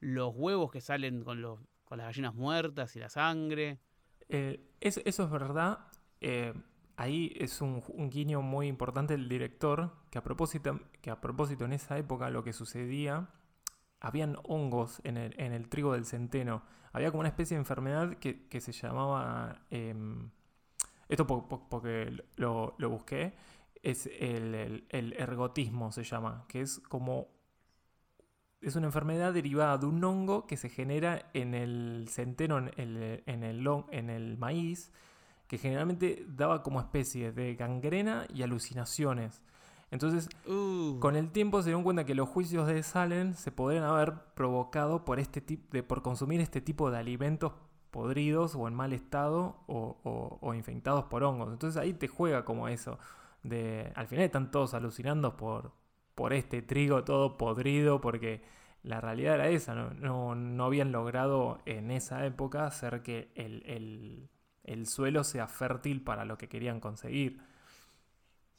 los 0.00 0.32
huevos 0.34 0.70
que 0.70 0.80
salen 0.80 1.24
con, 1.24 1.42
los, 1.42 1.58
con 1.84 1.98
las 1.98 2.06
gallinas 2.06 2.34
muertas 2.34 2.94
y 2.94 3.00
la 3.00 3.08
sangre. 3.08 3.80
Eh, 4.28 4.60
es- 4.80 5.02
eso 5.04 5.24
es 5.24 5.30
verdad. 5.30 5.80
Eh, 6.20 6.54
ahí 6.96 7.32
es 7.36 7.60
un, 7.60 7.82
un 7.88 8.08
guiño 8.08 8.40
muy 8.40 8.68
importante 8.68 9.14
del 9.16 9.28
director, 9.28 9.92
que 10.10 10.18
a, 10.18 10.22
propósito, 10.22 10.78
que 11.02 11.10
a 11.10 11.20
propósito 11.20 11.64
en 11.64 11.72
esa 11.72 11.98
época 11.98 12.30
lo 12.30 12.44
que 12.44 12.52
sucedía, 12.52 13.28
habían 14.00 14.36
hongos 14.44 15.00
en 15.04 15.16
el, 15.16 15.34
en 15.40 15.52
el 15.52 15.68
trigo 15.68 15.92
del 15.94 16.04
centeno. 16.06 16.62
Había 16.92 17.10
como 17.10 17.20
una 17.20 17.28
especie 17.30 17.56
de 17.56 17.60
enfermedad 17.60 18.14
que, 18.18 18.48
que 18.48 18.60
se 18.60 18.72
llamaba... 18.72 19.62
em, 19.70 20.30
esto 21.08 21.26
po- 21.26 21.48
po- 21.48 21.68
porque 21.70 22.12
lo, 22.36 22.74
lo 22.78 22.90
busqué. 22.90 23.34
Es 23.82 24.06
el, 24.20 24.86
el- 24.90 25.12
ergotismo, 25.14 25.92
se 25.92 26.04
llama, 26.04 26.44
que 26.48 26.62
es 26.62 26.80
como 26.80 27.28
es 28.60 28.74
una 28.76 28.86
enfermedad 28.86 29.32
derivada 29.32 29.78
de 29.78 29.86
un 29.86 30.02
hongo 30.02 30.46
que 30.46 30.56
se 30.56 30.68
genera 30.68 31.30
en 31.32 31.54
el 31.54 32.06
centeno, 32.10 32.58
en 32.58 32.68
el, 32.76 33.22
en 33.26 33.44
el, 33.44 33.66
en 33.92 34.10
el 34.10 34.36
maíz, 34.36 34.90
que 35.48 35.58
generalmente 35.58 36.24
daba 36.28 36.62
como 36.62 36.80
especie 36.80 37.32
de 37.32 37.54
gangrena 37.54 38.26
y 38.34 38.42
alucinaciones. 38.42 39.42
Entonces, 39.90 40.28
Uh, 40.46 40.98
con 41.00 41.16
el 41.16 41.30
tiempo 41.30 41.62
se 41.62 41.70
dieron 41.70 41.82
cuenta 41.82 42.04
que 42.04 42.14
los 42.14 42.28
juicios 42.28 42.66
de 42.66 42.82
Salem 42.82 43.34
se 43.34 43.52
podrían 43.52 43.84
haber 43.84 44.14
provocado 44.34 45.04
por, 45.04 45.18
este 45.18 45.42
de, 45.70 45.82
por 45.82 46.02
consumir 46.02 46.40
este 46.40 46.60
tipo 46.60 46.90
de 46.90 46.98
alimentos 46.98 47.52
podridos 47.90 48.54
o 48.54 48.68
en 48.68 48.74
mal 48.74 48.92
estado 48.92 49.56
o, 49.66 49.96
o- 50.04 50.38
o 50.40 50.54
infectados 50.54 51.04
por 51.04 51.22
hongos. 51.24 51.50
Entonces 51.52 51.80
ahí 51.80 51.94
te 51.94 52.08
juega 52.08 52.44
como 52.44 52.68
eso. 52.68 52.98
De, 53.42 53.92
al 53.94 54.06
final 54.08 54.24
están 54.26 54.50
todos 54.50 54.74
alucinando 54.74 55.36
por, 55.36 55.72
por 56.14 56.32
este 56.32 56.60
trigo 56.62 57.04
todo 57.04 57.36
podrido 57.38 58.00
porque 58.00 58.42
la 58.82 59.00
realidad 59.00 59.34
era 59.36 59.48
esa. 59.48 59.74
No, 59.74 59.90
no, 59.94 60.34
no 60.34 60.64
habían 60.64 60.92
logrado 60.92 61.60
en 61.66 61.90
esa 61.90 62.26
época 62.26 62.66
hacer 62.66 63.02
que 63.02 63.30
el, 63.34 63.62
el- 63.66 64.28
el 64.64 64.86
suelo 64.86 65.24
sea 65.24 65.46
fértil 65.48 66.02
para 66.02 66.24
lo 66.26 66.36
que 66.36 66.48
querían 66.48 66.78
conseguir. 66.80 67.40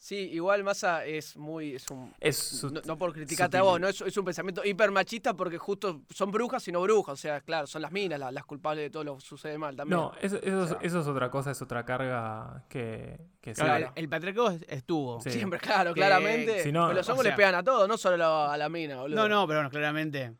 Sí, 0.02 0.16
igual 0.32 0.64
Massa 0.64 1.04
es 1.04 1.36
muy. 1.36 1.76
Es 1.76 1.92
un, 1.92 2.14
Es 2.22 2.38
su- 2.38 2.70
no, 2.72 2.80
no 2.86 2.98
por 2.98 3.12
criticarte 3.12 3.58
a 3.58 3.64
vos, 3.64 3.82
¿no? 3.82 3.90
Es, 3.90 4.00
es 4.00 4.16
un 4.16 4.24
pensamiento 4.24 4.64
hiper 4.64 4.92
machista 4.92 5.34
porque 5.34 5.58
justo 5.58 6.04
son 6.10 6.32
brujas 6.32 6.66
y 6.70 6.72
no 6.72 6.80
brujas. 6.82 7.14
O 7.14 7.18
sea, 7.18 7.42
claro, 7.42 7.68
son 7.68 7.82
las 7.82 7.92
minas 7.92 8.18
las, 8.18 8.32
las 8.32 8.46
culpables 8.46 8.86
de 8.86 8.90
todo 8.90 9.04
lo 9.04 9.16
que 9.18 9.22
sucede 9.26 9.58
mal 9.58 9.76
también. 9.76 10.00
No, 10.00 10.14
eso, 10.22 10.38
eso, 10.42 10.68
sea. 10.68 10.78
eso 10.82 11.02
es 11.02 11.06
otra 11.08 11.30
cosa, 11.30 11.52
es 11.52 11.62
otra 11.62 11.84
carga 11.84 12.64
que, 12.70 13.20
que 13.42 13.52
claro, 13.52 13.92
el, 13.94 14.04
el 14.04 14.08
patriarcado 14.10 14.52
est- 14.52 14.64
estuvo. 14.72 15.20
Sí. 15.20 15.32
Siempre, 15.32 15.60
claro, 15.60 15.94
Que- 15.94 16.00
claramente. 16.00 16.64
si 16.64 16.72
no, 16.72 16.86
pero 16.88 16.98
los 17.00 17.10
o 17.10 17.12
hongos 17.12 17.24
sea- 17.24 17.34
le 17.34 17.36
pegan 17.38 17.56
a 17.56 17.64
todos, 17.64 17.86
no 17.90 17.98
solo 17.98 18.26
a 18.50 18.56
la 18.56 18.70
mina, 18.70 19.02
boludo. 19.02 19.18
No, 19.18 19.28
no, 19.28 19.46
pero 19.48 19.60
bueno, 19.60 19.70
claramente. 19.70 20.32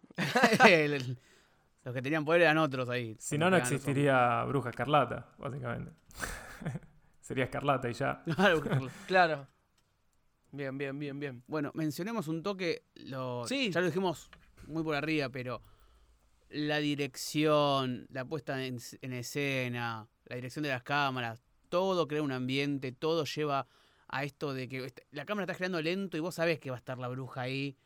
el- 0.64 0.72
el- 0.94 1.20
los 1.84 1.94
que 1.94 2.02
tenían 2.02 2.24
poder 2.24 2.44
eran 2.44 2.58
otros 2.60 2.88
ahí. 2.90 3.18
Si 3.20 3.38
no, 3.38 3.50
no 3.50 3.58
existiría 3.58 4.42
Bruja 4.46 4.70
Escarlata, 4.70 5.28
básicamente. 5.38 5.92
Sería 7.30 7.44
Escarlata 7.44 7.88
y 7.88 7.94
ya. 7.94 8.24
Claro. 9.08 9.48
Bien, 10.52 10.76
bien, 10.80 10.98
bien, 10.98 11.20
bien. 11.20 11.44
bueno, 11.46 11.70
mencionemos 11.76 12.28
un 12.28 12.42
toque. 12.42 12.86
Lo, 12.96 13.46
Sí. 13.48 13.70
Ya 13.72 13.82
lo 13.82 13.86
dijimos 13.86 14.32
muy 14.66 14.82
por 14.82 14.96
arriba, 14.96 15.30
pero 15.30 15.62
la 16.50 16.80
dirección, 16.80 18.08
la 18.10 18.26
puesta 18.26 18.66
en, 18.66 18.78
escena, 19.14 20.08
la 20.26 20.36
dirección 20.38 20.64
de 20.64 20.70
las 20.70 20.82
cámaras, 20.82 21.44
todo 21.70 22.08
crea 22.08 22.24
un 22.24 22.32
ambiente, 22.32 22.92
todo 22.94 23.26
lleva 23.26 23.68
a 24.08 24.24
esto 24.24 24.56
de 24.56 24.68
que 24.68 24.92
la 25.12 25.26
cámara 25.26 25.44
está 25.44 25.54
girando 25.54 25.84
lento 25.84 26.18
y 26.18 26.22
vos 26.22 26.34
sabés 26.34 26.60
que 26.60 26.72
va 26.72 26.78
a 26.78 26.80
estar 26.80 26.98
la 26.98 27.10
bruja 27.10 27.42
ahí. 27.42 27.78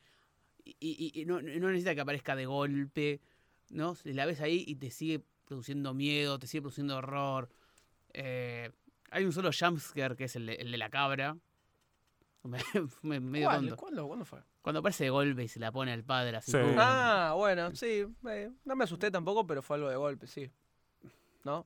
Y, 0.63 0.77
y- 0.79 1.19
y 1.21 1.25
no, 1.25 1.41
no 1.41 1.67
necesita 1.67 1.95
que 1.95 1.99
aparezca 1.99 2.37
de 2.37 2.45
golpe, 2.45 3.19
¿no? 3.71 3.97
La 4.05 4.25
ves 4.25 4.39
ahí 4.39 4.63
y 4.65 4.75
te 4.75 4.89
sigue 4.89 5.21
produciendo 5.43 5.93
miedo, 5.93 6.39
te 6.39 6.47
sigue 6.47 6.61
produciendo 6.61 6.95
horror. 6.95 7.49
Eh, 8.13 8.71
hay 9.13 9.25
un 9.25 9.31
solo 9.31 9.49
jumpscare 9.57 10.15
que 10.15 10.25
es 10.25 10.35
el 10.35 10.45
de, 10.47 10.53
el 10.55 10.71
de 10.71 10.77
la 10.77 10.89
cabra. 10.89 11.37
Me- 12.43 12.59
me- 13.03 13.19
medio 13.21 13.45
¿Cuál? 13.47 13.59
tonto. 13.61 13.77
¿Cuándo? 13.77 14.07
¿Cuándo 14.07 14.25
fue? 14.25 14.39
Cuando 14.61 14.79
aparece 14.79 15.05
de 15.05 15.09
golpe 15.09 15.43
y 15.43 15.47
se 15.47 15.59
la 15.61 15.71
pone 15.71 15.93
al 15.93 16.03
padre 16.03 16.35
así. 16.37 16.51
Ah, 16.77 17.33
bueno, 17.37 17.73
sí. 17.73 18.05
eh, 18.29 18.51
no 18.65 18.75
me 18.75 18.83
asusté 18.83 19.09
tampoco, 19.11 19.47
pero 19.47 19.61
fue 19.61 19.77
algo 19.77 19.89
de 19.89 19.95
golpe, 19.95 20.27
sí. 20.27 20.51
¿No? 21.45 21.65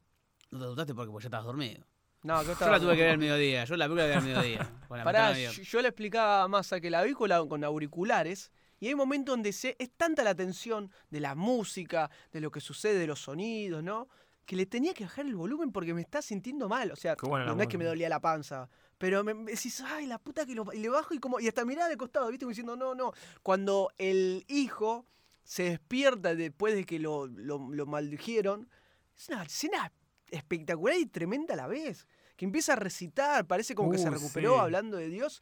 No 0.51 0.59
te 0.59 0.65
asustaste 0.65 0.93
porque 0.93 1.11
pues, 1.11 1.23
ya 1.23 1.27
estabas 1.27 1.45
dormido. 1.47 1.83
No, 2.23 2.39
que 2.41 2.45
Yo 2.47 2.51
estaba. 2.53 2.71
la 2.73 2.79
tuve 2.79 2.95
que 2.95 3.01
ver 3.01 3.11
al 3.11 3.17
mediodía. 3.17 3.63
Yo 3.65 3.75
la 3.75 3.85
película 3.85 4.03
la 4.03 4.09
vi 4.09 4.17
al 4.17 4.23
mediodía. 4.23 4.71
la 4.89 5.03
Pará, 5.03 5.37
yo, 5.39 5.51
yo 5.51 5.81
le 5.81 5.87
explicaba 5.87 6.43
a 6.43 6.47
Massa 6.47 6.79
que 6.79 6.89
la 6.91 7.01
vi 7.03 7.13
con, 7.13 7.29
la- 7.29 7.43
con 7.45 7.63
auriculares 7.63 8.51
y 8.79 8.87
hay 8.87 8.95
momentos 8.95 9.33
donde 9.33 9.53
se, 9.53 9.75
es 9.79 9.91
tanta 9.97 10.23
la 10.23 10.35
tensión 10.35 10.91
de 11.09 11.19
la 11.21 11.33
música, 11.35 12.09
de 12.31 12.39
lo 12.41 12.51
que 12.51 12.59
sucede, 12.61 12.99
de 12.99 13.07
los 13.07 13.19
sonidos, 13.19 13.81
¿no? 13.83 14.09
Que 14.47 14.55
le 14.55 14.65
tenía 14.65 14.95
que 14.95 15.03
bajar 15.03 15.27
el 15.27 15.35
volumen 15.35 15.71
porque 15.71 15.93
me 15.93 16.01
está 16.01 16.23
sintiendo 16.23 16.67
mal. 16.67 16.89
O 16.91 16.95
sea, 16.95 17.15
no, 17.21 17.61
es 17.61 17.67
que 17.67 17.77
me 17.77 17.85
dolía 17.85 18.09
la 18.09 18.19
panza. 18.19 18.67
Pero 18.97 19.23
me, 19.23 19.35
me 19.35 19.51
decís, 19.51 19.83
ay, 19.85 20.07
la 20.07 20.17
puta 20.17 20.45
que 20.45 20.55
lo. 20.55 20.65
Y 20.73 20.79
le 20.79 20.89
bajo 20.89 21.13
y 21.13 21.19
como. 21.19 21.39
Y 21.39 21.47
hasta 21.47 21.65
miraba 21.65 21.89
de 21.89 21.97
costado, 21.97 22.29
¿viste? 22.29 22.45
Como 22.45 22.51
diciendo, 22.51 22.75
no, 22.75 22.95
no. 22.95 23.11
Cuando 23.43 23.91
el 23.99 24.43
hijo 24.47 25.05
se 25.43 25.63
despierta 25.63 26.33
después 26.33 26.73
de 26.73 26.85
que 26.85 26.97
lo, 26.97 27.27
lo, 27.27 27.59
lo 27.71 27.85
maldijeron, 27.85 28.67
es 29.15 29.29
una 29.29 29.43
escena 29.43 29.91
espectacular 30.31 30.97
y 30.97 31.05
tremenda 31.05 31.53
a 31.53 31.57
la 31.57 31.67
vez. 31.67 32.07
Que 32.35 32.45
empieza 32.45 32.73
a 32.73 32.75
recitar, 32.75 33.45
parece 33.47 33.75
como 33.75 33.91
que 33.91 33.97
se 33.97 34.09
recuperó 34.09 34.53
sí. 34.53 34.59
hablando 34.61 34.97
de 34.97 35.09
Dios. 35.09 35.41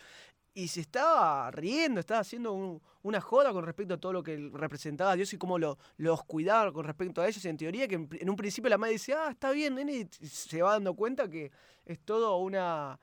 Y 0.57 0.69
se 0.69 0.79
estaba 0.79 1.51
riendo, 1.51 1.99
estaba 1.99 2.21
haciendo 2.21 2.53
un- 2.53 2.81
una 3.03 3.19
joda 3.19 3.51
con 3.51 3.65
respecto 3.65 3.93
a 3.95 3.97
todo 3.97 4.13
lo 4.13 4.23
que 4.23 4.49
representaba 4.53 5.11
a 5.11 5.15
Dios 5.17 5.33
y 5.33 5.37
cómo 5.37 5.59
lo, 5.59 5.77
los 5.97 6.23
cuidaba 6.23 6.71
con 6.71 6.85
respecto 6.85 7.21
a 7.21 7.27
ellos. 7.27 7.43
Y 7.43 7.49
en 7.49 7.57
teoría, 7.57 7.87
que 7.89 7.95
en, 7.95 8.29
un 8.29 8.35
principio 8.37 8.69
la 8.69 8.77
madre 8.77 8.93
dice, 8.93 9.13
ah, 9.13 9.27
está 9.31 9.51
bien, 9.51 9.75
nene, 9.75 10.07
y 10.21 10.27
se 10.27 10.61
va 10.61 10.71
dando 10.71 10.93
cuenta 10.95 11.29
que 11.29 11.51
es 11.85 11.99
todo 11.99 12.37
una, 12.37 12.97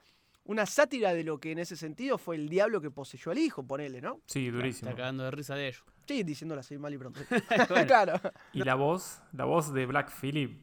una 0.45 0.65
sátira 0.65 1.13
de 1.13 1.25
lo 1.25 1.39
que 1.39 1.53
en 1.53 1.59
ese 1.59 1.77
sentido 1.77 2.17
fue 2.17 2.37
el 2.37 2.49
diablo 2.49 2.81
que 2.81 2.91
poseyó 2.91 3.31
al 3.31 3.39
hijo, 3.39 3.63
ponele, 3.67 4.01
¿no? 4.01 4.23
Sí, 4.27 4.49
durísimo. 4.49 4.89
Está 4.89 4.97
cagando 5.03 5.25
de 5.25 5.31
risa 5.31 5.55
de 5.55 5.69
ellos. 5.69 5.85
Sí, 6.09 6.23
diciéndola 6.23 6.61
así 6.63 6.79
mal 6.79 6.95
y 6.95 6.99
pronto. 6.99 7.21
Bueno, 7.29 7.47
claro. 7.87 8.19
Y 8.55 8.65
la 8.65 8.77
voz, 8.77 9.21
la 9.33 9.45
voz 9.45 9.75
de 9.75 9.85
Black 9.85 10.11
Phillip, 10.11 10.59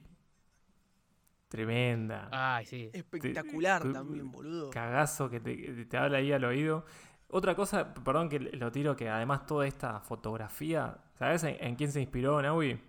tremenda. 1.49 2.29
Ay, 2.31 2.65
sí. 2.65 2.89
Espectacular 2.93 3.81
te- 3.83 3.91
también, 3.91 4.31
boludo. 4.31 4.69
Cagazo 4.69 5.29
que 5.29 5.41
te, 5.41 5.85
te 5.85 5.97
habla 5.97 6.19
ahí 6.19 6.31
al 6.31 6.45
oído. 6.45 6.85
Otra 7.27 7.53
cosa, 7.55 7.93
perdón 7.93 8.29
que 8.29 8.39
lo 8.39 8.71
tiro, 8.71 8.95
que 8.95 9.09
además 9.09 9.45
toda 9.45 9.67
esta 9.67 9.99
fotografía, 9.99 10.97
¿sabes 11.15 11.43
en, 11.43 11.57
en 11.59 11.75
quién 11.75 11.91
se 11.91 11.99
inspiró, 12.01 12.41
Naui? 12.41 12.79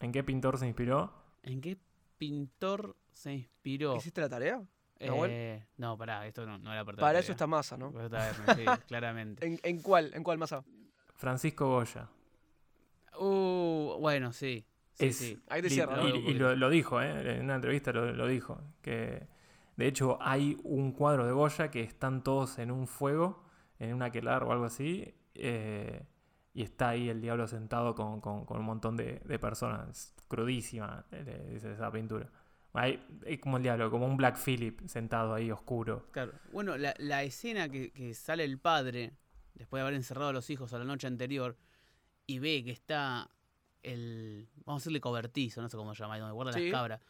¿En 0.00 0.12
qué 0.12 0.22
pintor 0.22 0.58
se 0.58 0.66
inspiró? 0.66 1.12
¿En 1.42 1.60
qué 1.60 1.76
pintor 2.16 2.96
se 3.12 3.34
inspiró? 3.34 3.96
¿Hiciste 3.96 4.20
la 4.20 4.28
tarea? 4.28 4.62
Eh, 4.98 5.66
no, 5.76 5.98
pará, 5.98 6.26
esto 6.26 6.46
no, 6.46 6.56
no 6.58 6.72
era 6.72 6.82
parte 6.82 7.00
de 7.00 7.02
la 7.02 7.08
Para 7.08 7.18
eso 7.18 7.32
está 7.32 7.46
masa, 7.46 7.76
¿no? 7.76 7.92
Por 7.92 8.00
eso 8.02 8.16
está 8.16 8.28
Hermes, 8.30 8.56
sí, 8.56 8.64
claramente. 8.88 9.46
¿En, 9.46 9.60
en 9.62 9.82
cuál? 9.82 10.10
¿En 10.14 10.22
cuál 10.22 10.38
masa? 10.38 10.64
Francisco 11.14 11.66
Goya. 11.68 12.08
Uh, 13.18 13.96
bueno, 14.00 14.32
sí. 14.32 14.64
Sí, 14.96 15.06
Es- 15.06 15.16
sí. 15.16 15.38
Ahí 15.48 15.60
te 15.62 15.68
Y- 15.68 15.70
cierra, 15.70 16.02
Y, 16.08 16.34
lo, 16.34 16.56
lo 16.56 16.68
dijo, 16.70 17.00
¿eh? 17.00 17.36
en 17.36 17.44
una 17.44 17.54
entrevista 17.56 17.92
lo, 17.92 18.12
lo 18.12 18.26
dijo. 18.26 18.60
Que 18.82 19.28
de 19.76 19.86
hecho 19.86 20.18
hay 20.20 20.56
un 20.64 20.92
cuadro 20.92 21.24
de 21.26 21.32
Goya 21.32 21.70
que 21.70 21.82
están 21.82 22.24
todos 22.24 22.58
en 22.58 22.70
un 22.70 22.86
fuego, 22.86 23.44
en 23.78 23.94
un 23.94 24.02
aquelar 24.02 24.42
o 24.44 24.52
algo 24.52 24.64
así. 24.64 25.14
eh, 25.34 26.02
y 26.54 26.62
está 26.62 26.88
ahí 26.88 27.10
el 27.10 27.20
diablo 27.20 27.46
sentado 27.46 27.94
con, 27.94 28.22
con- 28.22 28.46
con 28.46 28.58
un 28.58 28.64
montón 28.64 28.96
de, 28.96 29.20
de 29.26 29.38
personas. 29.38 29.90
Es 29.90 30.14
crudísima, 30.28 31.04
dice 31.50 31.72
esa 31.74 31.92
pintura. 31.92 32.30
Es 33.26 33.38
como 33.40 33.58
el 33.58 33.62
diablo, 33.62 33.90
como 33.90 34.06
un 34.06 34.16
Black 34.16 34.38
Phillip 34.42 34.80
sentado 34.86 35.34
ahí 35.34 35.50
oscuro. 35.50 36.06
Claro. 36.12 36.32
Bueno, 36.52 36.78
la, 36.78 36.94
la 36.98 37.22
escena 37.24 37.68
que, 37.68 37.90
que 37.92 38.14
sale 38.14 38.44
el 38.44 38.58
padre, 38.58 39.12
después 39.54 39.78
de 39.80 39.82
haber 39.82 39.94
encerrado 39.94 40.30
a 40.30 40.32
los 40.32 40.48
hijos 40.48 40.72
a 40.72 40.78
la 40.78 40.84
noche 40.86 41.06
anterior, 41.06 41.56
y 42.26 42.38
ve 42.38 42.64
que 42.64 42.70
está 42.72 43.30
el. 43.92 44.48
Vamos 44.64 44.80
a 44.80 44.84
decirle 44.84 45.00
cobertizo, 45.00 45.62
no 45.62 45.68
sé 45.68 45.76
cómo 45.76 45.94
se 45.94 46.02
llama, 46.02 46.18
donde 46.18 46.32
guarda 46.34 46.52
Sí. 46.52 46.64
las 46.64 46.72
cabras. 46.72 47.00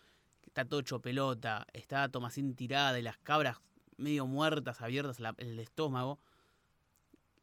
Está 0.47 0.64
todo 0.64 0.81
hecho 0.81 1.01
pelota, 1.01 1.66
está 1.72 2.09
Tomasín 2.09 2.55
tirada 2.55 2.99
y 2.99 3.03
las 3.03 3.18
cabras 3.18 3.59
medio 3.97 4.27
muertas, 4.27 4.81
abiertas 4.81 5.20
la- 5.20 5.35
el 5.39 5.59
estómago. 5.59 6.18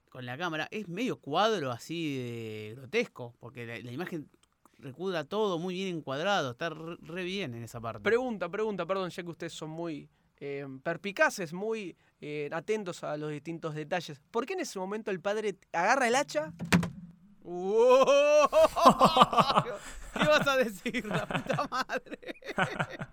Con 0.10 0.26
la 0.28 0.38
cámara, 0.38 0.68
es 0.70 0.88
medio 0.88 1.18
cuadro 1.18 1.72
así 1.72 2.16
de 2.18 2.74
grotesco, 2.78 3.34
porque 3.40 3.66
la, 3.66 3.80
la 3.80 3.92
imagen 3.92 4.30
recuda 4.78 5.24
todo 5.24 5.58
muy 5.58 5.74
bien 5.74 5.98
encuadrado, 5.98 6.52
está 6.52 6.70
re, 6.70 6.98
re 7.02 7.24
bien 7.24 7.56
en 7.56 7.64
esa 7.64 7.82
parte. 7.82 8.04
Pregunta, 8.04 8.48
pregunta, 8.50 8.86
perdón, 8.86 9.10
ya 9.10 9.24
que 9.24 9.30
ustedes 9.30 9.54
son 9.54 9.72
muy 9.72 10.08
eh, 10.40 10.68
perpicaces, 10.84 11.54
muy 11.54 11.96
eh, 12.22 12.50
atentos 12.52 13.04
a 13.04 13.18
los 13.18 13.32
distintos 13.32 13.74
detalles. 13.74 14.20
¿Por 14.30 14.46
qué 14.46 14.54
en 14.54 14.60
ese 14.60 14.78
momento 14.78 15.10
el 15.10 15.20
padre 15.20 15.56
agarra 15.72 16.08
el 16.08 16.16
hacha? 16.16 16.54
¿Qué 20.14 20.28
vas 20.28 20.48
a 20.48 20.58
decir, 20.58 21.06
la 21.06 21.26
puta 21.28 21.68
madre? 21.70 22.20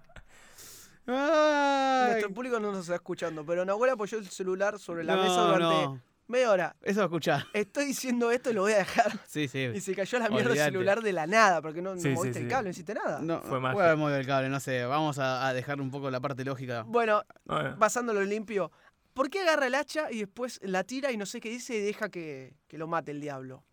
Ay. 1.06 2.10
Nuestro 2.12 2.32
público 2.34 2.60
no 2.60 2.70
nos 2.70 2.82
está 2.82 2.94
escuchando, 2.96 3.44
pero 3.44 3.64
Nahuel 3.64 3.90
apoyó 3.90 4.18
el 4.18 4.28
celular 4.28 4.78
sobre 4.78 5.02
la 5.02 5.16
No, 5.16 5.22
mesa 5.22 5.42
durante 5.42 5.64
no. 5.86 6.00
media 6.28 6.50
hora. 6.50 6.76
Eso 6.82 7.02
escuchá. 7.02 7.46
Estoy 7.52 7.86
diciendo 7.86 8.30
esto 8.30 8.50
y 8.50 8.52
lo 8.52 8.62
voy 8.62 8.74
a 8.74 8.78
dejar. 8.78 9.18
Sí, 9.26 9.48
sí. 9.48 9.70
Y 9.74 9.80
se 9.80 9.94
cayó 9.96 10.18
a 10.18 10.20
la 10.22 10.28
mierda 10.28 10.50
Olvídate. 10.50 10.68
el 10.68 10.72
celular 10.74 11.00
de 11.02 11.12
la 11.12 11.26
nada, 11.26 11.60
porque 11.62 11.82
no, 11.82 11.94
no 11.96 12.00
Sí, 12.00 12.10
sí, 12.10 12.14
moviste 12.14 12.38
el 12.38 12.44
sí. 12.44 12.50
cable, 12.50 12.64
no 12.68 12.70
hiciste 12.70 12.94
nada. 12.94 13.18
No, 13.20 13.40
Fue 13.42 13.58
voy 13.58 13.82
a 13.84 13.96
mover 13.96 14.20
el 14.20 14.26
cable, 14.26 14.48
no 14.50 14.60
sé. 14.60 14.84
Vamos 14.84 15.18
a, 15.18 15.48
a 15.48 15.54
dejar 15.54 15.80
un 15.80 15.90
poco 15.90 16.10
la 16.10 16.20
parte 16.20 16.44
lógica. 16.44 16.84
Bueno, 16.86 17.22
Bueno, 17.44 17.76
pasándolo 17.78 18.22
limpio, 18.22 18.70
¿por 19.12 19.30
qué 19.30 19.40
agarra 19.40 19.66
el 19.66 19.74
hacha 19.74 20.12
y 20.12 20.20
después 20.20 20.60
la 20.62 20.84
tira 20.84 21.10
y 21.10 21.16
no 21.16 21.26
sé 21.26 21.40
qué 21.40 21.48
dice 21.50 21.74
y 21.74 21.80
deja 21.80 22.08
que, 22.08 22.54
que 22.68 22.78
lo 22.78 22.86
mate 22.86 23.10
el 23.10 23.20
diablo? 23.20 23.64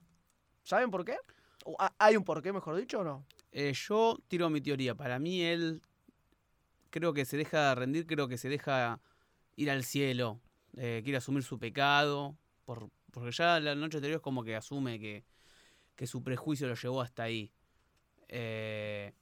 ¿Saben 0.68 0.92
por 0.92 1.06
qué? 1.06 1.16
¿O 1.64 1.78
ha- 1.80 1.94
¿Hay 1.98 2.18
un 2.18 2.26
porqué, 2.26 2.52
mejor 2.52 2.76
dicho, 2.76 3.00
o 3.00 3.04
no? 3.06 3.26
Eh, 3.54 3.72
yo 3.74 4.20
tiro 4.28 4.50
mi 4.50 4.60
teoría. 4.60 4.96
Para 4.96 5.18
mí 5.18 5.42
él 5.42 5.82
creo 6.90 7.14
que 7.14 7.24
se 7.24 7.38
deja 7.38 7.74
rendir, 7.74 8.06
creo 8.06 8.28
que 8.28 8.38
se 8.38 8.50
deja 8.50 9.00
ir 9.56 9.72
al 9.72 9.86
cielo. 9.86 10.42
Eh, 10.76 11.00
quiere 11.06 11.20
asumir 11.20 11.44
su 11.44 11.58
pecado. 11.58 12.36
Por, 12.66 12.90
porque 13.12 13.32
ya 13.32 13.62
la 13.62 13.76
noche 13.76 13.98
anterior 13.98 14.18
es 14.18 14.22
como 14.22 14.44
que 14.44 14.58
asume 14.58 15.00
que, 15.00 15.24
que 15.96 16.06
su 16.06 16.22
prejuicio 16.22 16.68
lo 16.68 16.76
llevó 16.76 17.00
hasta 17.02 17.24
ahí. 17.24 17.50
Eh, 18.28 19.14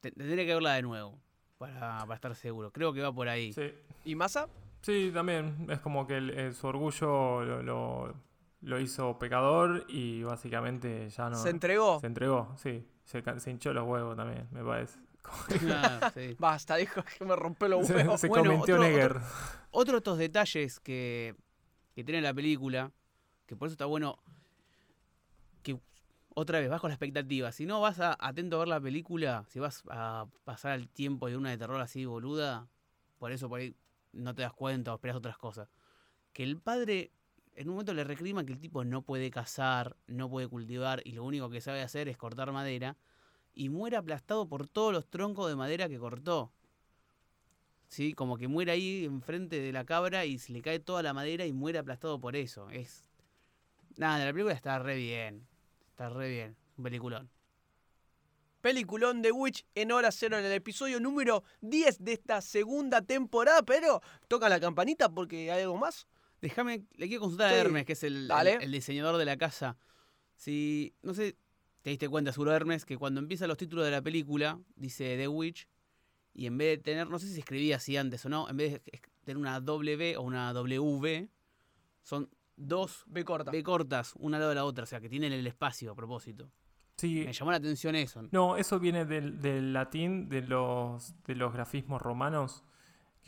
te- 0.00 0.10
tendría 0.10 0.44
que 0.44 0.54
verla 0.54 0.74
de 0.74 0.82
nuevo 0.82 1.16
para, 1.58 2.00
para 2.00 2.14
estar 2.16 2.34
seguro. 2.34 2.72
Creo 2.72 2.92
que 2.92 3.02
va 3.02 3.12
por 3.12 3.28
ahí. 3.28 3.52
sí. 3.52 3.70
¿Y 4.04 4.16
Massa? 4.16 4.48
Sí, 4.82 5.12
también. 5.14 5.66
Es 5.70 5.78
como 5.78 6.08
que 6.08 6.16
el- 6.16 6.30
el- 6.30 6.54
su 6.54 6.66
orgullo 6.66 7.44
lo, 7.44 7.62
lo- 7.62 8.27
lo 8.60 8.80
hizo 8.80 9.18
pecador 9.18 9.84
y 9.88 10.22
básicamente 10.22 11.08
ya 11.10 11.30
no. 11.30 11.36
¿Se 11.36 11.50
entregó? 11.50 12.00
se 12.00 12.06
entregó, 12.06 12.54
sí. 12.56 12.86
Se, 13.04 13.22
se 13.40 13.50
hinchó 13.50 13.72
los 13.72 13.86
huevos 13.86 14.16
también, 14.16 14.48
me 14.50 14.62
parece. 14.64 14.98
Ah, 15.70 16.10
sí. 16.14 16.36
Basta, 16.38 16.76
dijo 16.76 17.02
que 17.02 17.24
me 17.24 17.36
rompe 17.36 17.68
los 17.68 17.86
Se, 17.86 17.94
huevos. 17.94 18.20
se 18.20 18.28
Bueno, 18.28 18.44
convirtió 18.50 18.76
otro- 18.76 18.86
Neger. 18.88 19.16
Otro 19.70 19.92
de 19.92 19.98
estos 19.98 20.18
detalles 20.18 20.80
que, 20.80 21.34
que 21.94 22.02
tiene 22.04 22.20
la 22.22 22.32
película, 22.32 22.90
que 23.46 23.54
por 23.56 23.66
eso 23.68 23.72
está 23.74 23.84
bueno 23.84 24.18
que 25.62 25.78
otra 26.34 26.60
vez 26.60 26.70
vas 26.70 26.80
con 26.80 26.88
la 26.88 26.94
expectativa. 26.94 27.52
Si 27.52 27.66
no 27.66 27.80
vas 27.80 28.00
a, 28.00 28.16
atento 28.18 28.56
a 28.56 28.60
ver 28.60 28.68
la 28.68 28.80
película, 28.80 29.44
si 29.48 29.58
vas 29.58 29.82
a 29.90 30.26
pasar 30.44 30.78
el 30.78 30.88
tiempo 30.88 31.28
de 31.28 31.36
una 31.36 31.50
de 31.50 31.58
terror 31.58 31.80
así 31.80 32.04
boluda, 32.06 32.66
por 33.18 33.30
eso 33.32 33.48
por 33.48 33.60
ahí 33.60 33.74
no 34.12 34.34
te 34.34 34.42
das 34.42 34.52
cuenta 34.54 34.92
o 34.92 34.94
esperas 34.94 35.16
otras 35.16 35.36
cosas. 35.36 35.68
Que 36.32 36.42
el 36.42 36.58
padre 36.58 37.10
en 37.58 37.68
un 37.68 37.74
momento 37.74 37.92
le 37.92 38.04
reclama 38.04 38.46
que 38.46 38.52
el 38.52 38.60
tipo 38.60 38.84
no 38.84 39.02
puede 39.02 39.32
cazar, 39.32 39.96
no 40.06 40.30
puede 40.30 40.46
cultivar 40.46 41.02
y 41.04 41.12
lo 41.12 41.24
único 41.24 41.50
que 41.50 41.60
sabe 41.60 41.82
hacer 41.82 42.08
es 42.08 42.16
cortar 42.16 42.52
madera 42.52 42.96
y 43.52 43.68
muere 43.68 43.96
aplastado 43.96 44.48
por 44.48 44.68
todos 44.68 44.92
los 44.92 45.08
troncos 45.08 45.48
de 45.48 45.56
madera 45.56 45.88
que 45.88 45.98
cortó. 45.98 46.52
¿sí? 47.88 48.12
Como 48.12 48.36
que 48.36 48.46
muere 48.46 48.70
ahí 48.70 49.04
enfrente 49.04 49.60
de 49.60 49.72
la 49.72 49.84
cabra 49.84 50.24
y 50.24 50.38
se 50.38 50.52
le 50.52 50.62
cae 50.62 50.78
toda 50.78 51.02
la 51.02 51.12
madera 51.12 51.46
y 51.46 51.52
muere 51.52 51.80
aplastado 51.80 52.20
por 52.20 52.36
eso. 52.36 52.70
Es. 52.70 53.10
Nada, 53.96 54.24
la 54.24 54.32
película 54.32 54.54
está 54.54 54.78
re 54.78 54.94
bien. 54.94 55.44
Está 55.90 56.10
re 56.10 56.30
bien. 56.30 56.56
Un 56.76 56.84
peliculón. 56.84 57.28
Peliculón 58.60 59.20
de 59.20 59.32
Witch 59.32 59.66
en 59.74 59.90
hora 59.90 60.12
cero 60.12 60.38
en 60.38 60.44
el 60.44 60.52
episodio 60.52 61.00
número 61.00 61.42
10 61.62 62.04
de 62.04 62.12
esta 62.12 62.40
segunda 62.40 63.02
temporada, 63.02 63.62
pero 63.62 64.00
toca 64.28 64.48
la 64.48 64.60
campanita 64.60 65.08
porque 65.08 65.50
hay 65.50 65.62
algo 65.62 65.76
más. 65.76 66.06
Déjame, 66.40 66.84
le 66.96 67.08
quiero 67.08 67.20
consultar 67.22 67.50
Sí. 67.50 67.56
a 67.56 67.60
Hermes, 67.60 67.84
que 67.84 67.92
es 67.94 68.02
el, 68.04 68.28
Dale. 68.28 68.54
el- 68.54 68.62
el 68.64 68.72
diseñador 68.72 69.16
de 69.16 69.24
la 69.24 69.36
casa. 69.36 69.76
Si, 70.36 70.94
no 71.02 71.14
sé, 71.14 71.36
te 71.82 71.90
diste 71.90 72.08
cuenta 72.08 72.32
seguro 72.32 72.52
Hermes, 72.52 72.84
que 72.84 72.96
cuando 72.96 73.20
empiezan 73.20 73.48
los 73.48 73.56
títulos 73.58 73.84
de 73.84 73.90
la 73.90 74.02
película, 74.02 74.60
dice 74.76 75.16
The 75.16 75.28
Witch, 75.28 75.66
y 76.34 76.46
en 76.46 76.56
vez 76.58 76.78
de 76.78 76.82
tener, 76.82 77.08
no 77.08 77.18
sé 77.18 77.26
si 77.28 77.38
escribía 77.40 77.76
así 77.76 77.96
antes 77.96 78.24
o 78.24 78.28
no, 78.28 78.48
en 78.48 78.56
vez 78.56 78.72
de 78.84 79.00
tener 79.24 79.36
una 79.36 79.60
W 79.60 80.16
o 80.16 80.22
una 80.22 80.52
W, 80.52 81.28
son 82.02 82.30
dos 82.56 83.02
B 83.06 83.24
corta. 83.24 83.50
B 83.50 83.62
cortas, 83.62 84.14
una 84.16 84.36
al 84.36 84.40
lado 84.42 84.48
de 84.50 84.54
la 84.56 84.64
otra, 84.64 84.84
o 84.84 84.86
sea, 84.86 85.00
que 85.00 85.08
tienen 85.08 85.32
el 85.32 85.46
espacio 85.46 85.90
a 85.92 85.94
propósito. 85.96 86.50
Sí. 86.96 87.22
Me 87.24 87.32
llamó 87.32 87.50
la 87.52 87.58
atención 87.58 87.94
eso. 87.94 88.22
No, 88.32 88.56
eso 88.56 88.78
viene 88.80 89.04
del, 89.04 89.40
del 89.40 89.72
latín, 89.72 90.28
de 90.28 90.42
los, 90.42 91.14
de 91.24 91.34
los 91.36 91.52
grafismos 91.52 92.02
romanos, 92.02 92.64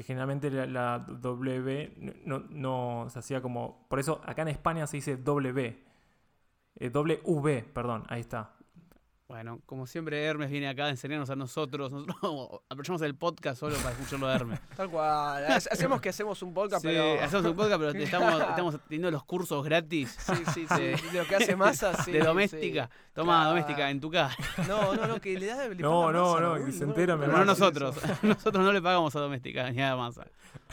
que 0.00 0.04
generalmente 0.04 0.50
la, 0.50 0.98
W 0.98 1.92
no, 2.24 2.38
no 2.48 3.06
se 3.10 3.18
hacía 3.18 3.42
como... 3.42 3.86
Por 3.86 4.00
eso 4.00 4.22
acá 4.24 4.40
en 4.40 4.48
España 4.48 4.86
se 4.86 4.96
dice 4.96 5.18
W. 5.18 5.84
Eh, 6.76 6.88
w, 6.88 7.62
perdón, 7.74 8.04
ahí 8.08 8.20
está. 8.20 8.56
Bueno, 9.30 9.60
como 9.64 9.86
siempre, 9.86 10.24
Hermes 10.24 10.50
viene 10.50 10.68
acá 10.68 10.86
a 10.86 10.88
enseñarnos 10.88 11.30
a 11.30 11.36
nosotros. 11.36 11.92
Nosotros 11.92 12.60
aprovechamos 12.68 13.00
el 13.02 13.14
podcast 13.14 13.60
solo 13.60 13.76
para 13.76 13.92
escucharlo 13.92 14.26
a 14.26 14.34
Hermes. 14.34 14.58
Tal 14.76 14.90
cual. 14.90 15.46
Ha- 15.46 15.54
Hacemos 15.54 16.00
que 16.00 16.08
hacemos 16.08 16.42
un 16.42 16.52
podcast, 16.52 16.82
Sí, 16.82 16.88
pero. 16.88 17.22
hacemos 17.22 17.46
un 17.46 17.54
podcast, 17.54 17.78
pero 17.80 17.92
estamos, 18.04 18.40
estamos 18.42 18.80
teniendo 18.88 19.08
los 19.12 19.22
cursos 19.22 19.64
gratis 19.64 20.16
Sí, 20.18 20.32
sí, 20.52 20.66
sí. 20.68 20.82
de- 20.82 20.96
De 21.12 21.18
lo 21.22 21.24
que 21.28 21.36
hace 21.36 21.54
masa, 21.54 21.94
sí. 22.04 22.10
de 22.10 22.18
doméstica. 22.24 22.90
Toma 23.14 23.34
Claro. 23.36 23.48
doméstica 23.50 23.88
en 23.90 24.00
tu 24.00 24.10
casa. 24.10 24.36
No, 24.66 24.96
no, 24.96 25.06
no, 25.06 25.20
que 25.20 25.38
le 25.38 25.46
da. 25.46 25.68
le 25.68 25.76
No, 25.76 26.10
no, 26.10 26.22
masa, 26.32 26.40
no, 26.40 26.54
Raúl, 26.56 26.66
que 26.66 26.72
se 26.72 26.82
entera, 26.82 27.16
Pero 27.16 27.30
no 27.30 27.44
nosotros. 27.44 27.96
Nosotros 28.22 28.64
no 28.64 28.72
le 28.72 28.82
pagamos 28.82 29.14
a 29.14 29.20
doméstica 29.20 29.70
ni 29.70 29.80
a 29.80 29.94
masa. 29.94 30.26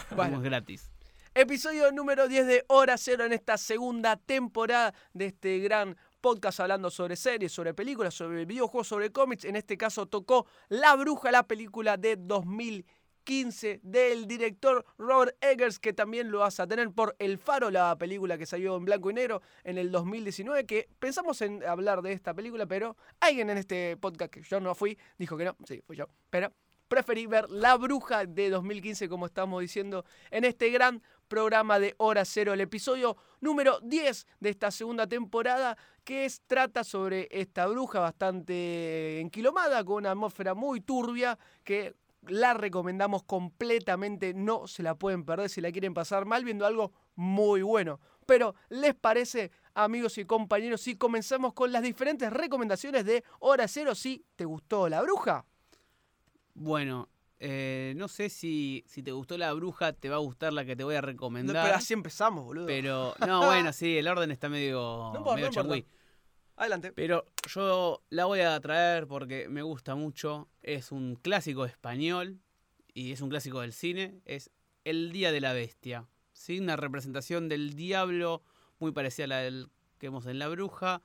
Bueno. 0.10 0.24
Hacemos 0.24 0.41
gratis. 0.43 0.89
Episodio 1.36 1.91
número 1.91 2.28
10 2.28 2.47
de 2.47 2.66
Hora 2.68 2.97
Cero 2.97 3.24
en 3.24 3.34
esta 3.34 3.60
segunda 3.60 4.16
temporada 4.18 4.95
de 5.14 5.28
este 5.28 5.60
gran 5.60 5.95
podcast 6.28 6.59
hablando 6.59 6.91
sobre 6.91 7.15
series, 7.15 7.53
sobre 7.53 7.73
películas, 7.73 8.13
sobre 8.13 8.43
videojuegos, 8.43 8.86
sobre 8.89 9.13
cómics. 9.13 9.45
En 9.45 9.55
este 9.55 9.78
caso 9.78 10.07
tocó 10.07 10.45
La 10.67 10.93
Bruja, 10.97 11.32
la 11.32 11.47
película 11.47 11.95
de 11.95 12.17
2015 12.17 13.80
del 13.82 14.28
director 14.28 14.84
Robert 14.97 15.38
Eggers, 15.39 15.80
que 15.80 15.93
también 15.93 16.30
lo 16.30 16.39
vas 16.39 16.59
a 16.59 16.67
tener 16.67 16.91
por 16.91 17.15
El 17.17 17.38
Faro, 17.38 17.71
la 17.71 17.97
película 17.97 18.38
que 18.38 18.45
salió 18.45 18.75
en 18.75 18.84
blanco 18.84 19.09
y 19.09 19.13
negro 19.13 19.41
en 19.63 19.78
el 19.78 19.89
2019, 19.89 20.65
que 20.65 20.89
pensamos 20.99 21.41
en 21.41 21.63
hablar 21.63 22.01
de 22.01 22.11
esta 22.11 22.34
película, 22.34 22.65
pero 22.65 22.97
alguien 23.21 23.49
en 23.49 23.59
este 23.59 23.95
podcast 23.95 24.30
que 24.30 24.41
yo 24.41 24.59
no 24.59 24.75
fui 24.75 24.97
dijo 25.17 25.38
que 25.38 25.45
no, 25.45 25.55
sí, 25.65 25.82
fui 25.88 25.95
yo, 25.95 26.09
pero 26.30 26.51
preferí 26.89 27.25
ver 27.25 27.49
La 27.49 27.78
Bruja 27.78 28.25
de 28.25 28.49
2015, 28.49 29.07
como 29.07 29.25
estamos 29.28 29.61
diciendo, 29.61 30.03
en 30.32 30.43
este 30.43 30.69
gran 30.71 31.01
programa 31.28 31.80
de 31.80 31.95
Hora 31.97 32.25
Cero, 32.25 32.53
el 32.53 32.61
episodio 32.61 33.17
número 33.41 33.80
10 33.82 34.28
de 34.39 34.49
esta 34.49 34.71
segunda 34.71 35.07
temporada, 35.07 35.78
que 36.03 36.32
trata 36.47 36.84
sobre 36.84 37.28
esta 37.32 37.67
bruja 37.67 37.99
bastante 37.99 39.19
enquilomada, 39.19 39.84
con 39.84 39.97
una 39.97 40.11
atmósfera 40.11 40.53
muy 40.53 40.82
turbia, 40.82 41.38
que 41.63 41.95
la 42.28 42.53
recomendamos 42.53 43.23
completamente, 43.23 44.34
no 44.34 44.67
se 44.67 44.84
la 44.84 44.95
pueden 44.95 45.23
perder 45.23 45.49
si 45.49 45.61
la 45.61 45.71
quieren 45.71 45.93
pasar 45.93 46.25
mal 46.25 46.43
viendo 46.43 46.65
algo 46.65 46.91
muy 47.15 47.61
bueno. 47.61 47.99
Pero, 48.25 48.55
¿les 48.69 48.93
parece, 48.93 49.51
amigos 49.73 50.17
y 50.17 50.25
compañeros, 50.25 50.82
si 50.82 50.95
comenzamos 50.95 51.53
con 51.53 51.71
las 51.71 51.82
diferentes 51.82 52.32
recomendaciones 52.32 53.05
de 53.05 53.23
Hora 53.39 53.67
Cero? 53.67 53.95
Si 53.95 54.25
te 54.36 54.45
gustó 54.45 54.89
la 54.89 55.01
bruja. 55.01 55.45
Bueno, 56.53 57.07
eh, 57.39 57.93
no 57.97 58.07
sé 58.07 58.29
si, 58.29 58.83
si 58.88 59.03
te 59.03 59.11
gustó 59.11 59.38
la 59.38 59.53
bruja, 59.53 59.93
te 59.93 60.09
va 60.09 60.15
a 60.15 60.19
gustar 60.19 60.53
la 60.53 60.65
que 60.65 60.75
te 60.75 60.83
voy 60.83 60.95
a 60.95 61.01
No, 61.01 61.07
recomendar. 61.07 61.63
pero 61.65 61.75
así 61.77 61.93
empezamos, 61.93 62.43
boludo. 62.45 62.65
pero, 62.65 63.13
no, 63.25 63.45
bueno, 63.45 63.71
sí, 63.73 63.97
el 63.97 64.07
orden 64.07 64.31
está 64.31 64.49
medio, 64.49 65.11
No 65.13 65.35
medio 65.35 65.51
no. 65.63 65.75
Adelante. 66.59 66.91
Pero 66.91 67.23
yo 67.47 68.01
la 68.09 68.25
voy 68.25 68.39
a 68.39 68.59
traer 68.59 69.05
porque 69.05 69.47
me 69.47 69.61
gusta 69.61 69.93
mucho. 69.93 70.49
Es 70.63 70.91
un 70.91 71.15
clásico 71.15 71.65
español 71.65 72.39
y 72.95 73.11
es 73.11 73.21
un 73.21 73.29
clásico 73.29 73.61
del 73.61 73.73
cine. 73.73 74.21
Es 74.25 74.49
El 74.83 75.11
Día 75.11 75.31
de 75.31 75.39
la 75.39 75.53
Bestia. 75.53 76.07
¿sí? 76.33 76.59
Una 76.59 76.75
representación 76.75 77.47
del 77.47 77.75
diablo 77.75 78.41
muy 78.79 78.91
parecida 78.91 79.25
a 79.25 79.27
la 79.27 79.38
del 79.38 79.69
que 79.99 80.07
vemos 80.07 80.25
en 80.25 80.39
La 80.39 80.47
Bruja. 80.47 81.03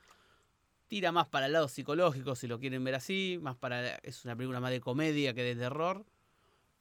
Tira 0.88 1.12
más 1.12 1.26
para 1.28 1.46
el 1.46 1.52
lado 1.52 1.68
psicológico, 1.68 2.34
si 2.34 2.46
lo 2.46 2.58
quieren 2.58 2.82
ver 2.84 2.94
así. 2.94 3.38
Más 3.42 3.54
para, 3.56 3.96
es 3.96 4.24
una 4.24 4.34
película 4.34 4.58
más 4.60 4.70
de 4.70 4.80
comedia 4.80 5.34
que 5.34 5.42
de 5.42 5.54
terror. 5.54 6.06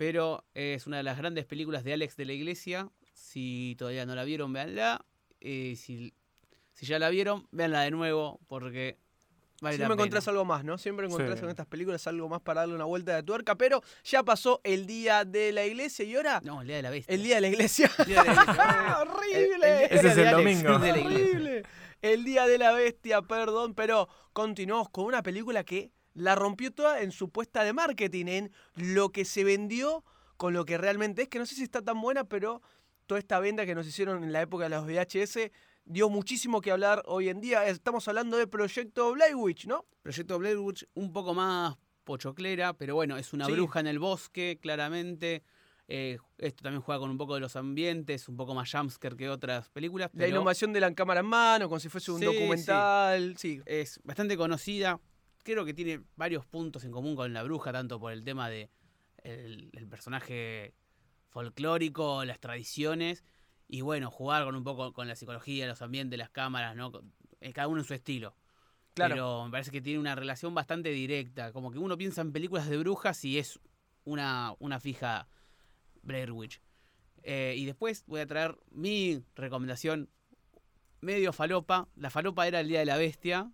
Pero 0.01 0.43
es 0.55 0.87
una 0.87 0.97
de 0.97 1.03
las 1.03 1.15
grandes 1.19 1.45
películas 1.45 1.83
de 1.83 1.93
Alex 1.93 2.17
de 2.17 2.25
la 2.25 2.33
Iglesia. 2.33 2.89
Si 3.13 3.75
todavía 3.77 4.03
no 4.07 4.15
la 4.15 4.23
vieron, 4.23 4.51
véanla. 4.51 5.05
Eh, 5.41 5.75
si, 5.77 6.11
si 6.73 6.87
ya 6.87 6.97
la 6.97 7.09
vieron, 7.11 7.47
véanla 7.51 7.81
de 7.81 7.91
nuevo 7.91 8.39
porque 8.47 8.97
vale 9.61 9.75
Siempre 9.75 9.89
la 9.89 9.93
encontrás 9.93 10.25
pena. 10.25 10.31
algo 10.31 10.45
más, 10.45 10.63
¿no? 10.63 10.79
Siempre 10.79 11.05
encontrás 11.05 11.37
Sí. 11.37 11.45
en 11.45 11.51
estas 11.51 11.67
películas 11.67 12.07
algo 12.07 12.27
más 12.29 12.41
para 12.41 12.61
darle 12.61 12.73
una 12.73 12.85
vuelta 12.85 13.15
de 13.15 13.21
tuerca, 13.21 13.53
pero 13.53 13.83
ya 14.03 14.23
pasó 14.23 14.59
el 14.63 14.87
día 14.87 15.23
de 15.23 15.51
la 15.51 15.67
iglesia 15.67 16.03
y 16.03 16.15
ahora 16.15 16.41
No, 16.43 16.61
el 16.61 16.67
Día 16.67 16.77
de 16.77 16.81
la 16.81 16.89
Bestia. 16.89 17.13
el 17.13 17.21
día 17.21 17.35
de 17.35 17.41
la 17.41 17.47
iglesia. 17.49 17.91
El 17.99 18.05
Día 18.07 18.23
de 18.23 18.25
la 18.25 18.33
Iglesia. 18.33 18.55
¡Ah, 18.59 19.03
¡Horrible! 19.07 19.85
Ese 19.85 20.07
es 20.07 20.17
el 20.17 20.27
Alex, 20.29 20.63
domingo. 20.63 20.75
¡Horrible! 20.77 21.63
El 22.01 22.23
día 22.23 22.47
de 22.47 22.57
la 22.57 22.71
bestia, 22.71 23.21
perdón, 23.21 23.75
pero 23.75 24.09
continuamos 24.33 24.89
con 24.89 25.05
una 25.05 25.21
película 25.21 25.63
que 25.63 25.91
la 26.13 26.35
rompió 26.35 26.71
toda 26.71 27.01
en 27.01 27.11
su 27.11 27.29
puesta 27.29 27.63
de 27.63 27.73
marketing, 27.73 28.25
en 28.27 28.51
lo 28.75 29.09
que 29.09 29.25
se 29.25 29.43
vendió 29.43 30.03
con 30.37 30.53
lo 30.53 30.65
que 30.65 30.77
realmente 30.77 31.23
es, 31.23 31.27
que 31.29 31.39
no 31.39 31.45
sé 31.45 31.55
si 31.55 31.63
está 31.63 31.81
tan 31.81 32.01
buena, 32.01 32.23
pero 32.23 32.61
toda 33.05 33.19
esta 33.19 33.39
venta 33.39 33.65
que 33.65 33.75
nos 33.75 33.85
hicieron 33.87 34.23
en 34.23 34.31
la 34.33 34.41
época 34.41 34.63
de 34.65 34.69
los 34.71 34.85
VHS 34.85 35.51
dio 35.85 36.09
muchísimo 36.09 36.61
que 36.61 36.71
hablar 36.71 37.03
hoy 37.05 37.29
en 37.29 37.41
día. 37.41 37.65
Estamos 37.67 38.07
hablando 38.07 38.37
de 38.37 38.47
Proyecto 38.47 39.11
Blair 39.13 39.35
Witch, 39.35 39.67
¿no? 39.67 39.85
Proyecto 40.01 40.39
Blair 40.39 40.57
Witch 40.57 40.85
un 40.95 41.11
poco 41.13 41.33
más 41.33 41.75
pochoclera, 42.03 42.73
pero 42.73 42.95
bueno, 42.95 43.17
es 43.17 43.33
una 43.33 43.45
Sí. 43.45 43.51
bruja 43.51 43.79
en 43.79 43.87
el 43.87 43.99
bosque, 43.99 44.57
claramente. 44.61 45.43
Eh, 45.87 46.17
esto 46.37 46.63
también 46.63 46.81
juega 46.81 46.99
con 46.99 47.09
un 47.09 47.17
poco 47.17 47.33
de 47.35 47.41
los 47.41 47.55
ambientes, 47.55 48.29
un 48.29 48.37
poco 48.37 48.53
más 48.55 48.71
jumpscare 48.71 49.15
que 49.17 49.29
otras 49.29 49.69
películas. 49.69 50.09
La 50.13 50.27
innovación 50.27 50.71
de 50.73 50.79
la 50.79 50.93
cámara 50.95 51.19
en 51.19 51.25
mano, 51.25 51.67
como 51.67 51.79
si 51.79 51.89
fuese 51.89 52.11
un 52.11 52.19
Sí, 52.19 52.25
documental. 52.25 53.35
Sí. 53.37 53.61
Es 53.65 53.99
bastante 54.03 54.37
conocida. 54.37 54.99
Creo 55.43 55.65
que 55.65 55.73
tiene 55.73 56.03
varios 56.15 56.45
puntos 56.45 56.83
en 56.83 56.91
común 56.91 57.15
con 57.15 57.33
la 57.33 57.43
bruja, 57.43 57.71
tanto 57.71 57.99
por 57.99 58.11
el 58.11 58.23
tema 58.23 58.49
de 58.49 58.69
el, 59.23 59.69
el 59.73 59.87
personaje 59.87 60.75
folclórico, 61.29 62.25
las 62.25 62.39
tradiciones, 62.39 63.23
y 63.67 63.81
bueno, 63.81 64.11
jugar 64.11 64.43
con 64.43 64.55
un 64.55 64.63
poco 64.63 64.91
con 64.93 65.07
la 65.07 65.15
psicología, 65.15 65.65
los 65.65 65.81
ambientes, 65.81 66.19
las 66.19 66.29
cámaras, 66.29 66.75
¿no? 66.75 66.91
Eh, 67.39 67.53
Cada 67.53 67.69
uno 67.69 67.79
en 67.79 67.85
su 67.85 67.93
estilo. 67.93 68.35
Claro. 68.93 69.15
Pero 69.15 69.45
me 69.45 69.51
parece 69.51 69.71
que 69.71 69.81
tiene 69.81 69.99
una 69.99 70.13
relación 70.15 70.53
bastante 70.53 70.89
directa. 70.89 71.53
Como 71.53 71.71
que 71.71 71.79
uno 71.79 71.97
piensa 71.97 72.19
en 72.19 72.33
películas 72.33 72.67
de 72.69 72.77
brujas 72.77 73.23
y 73.23 73.39
es 73.39 73.59
una, 74.03 74.53
una 74.59 74.81
fija 74.81 75.29
Blair 76.01 76.33
Witch. 76.33 76.61
Eh, 77.23 77.55
y 77.57 77.65
después 77.65 78.03
voy 78.07 78.19
a 78.19 78.27
traer 78.27 78.57
mi 78.69 79.23
recomendación 79.35 80.09
medio 80.99 81.31
falopa. 81.31 81.87
La 81.95 82.09
falopa 82.09 82.47
era 82.47 82.59
el 82.59 82.67
Día 82.67 82.79
de 82.79 82.85
la 82.85 82.97
Bestia. 82.97 83.51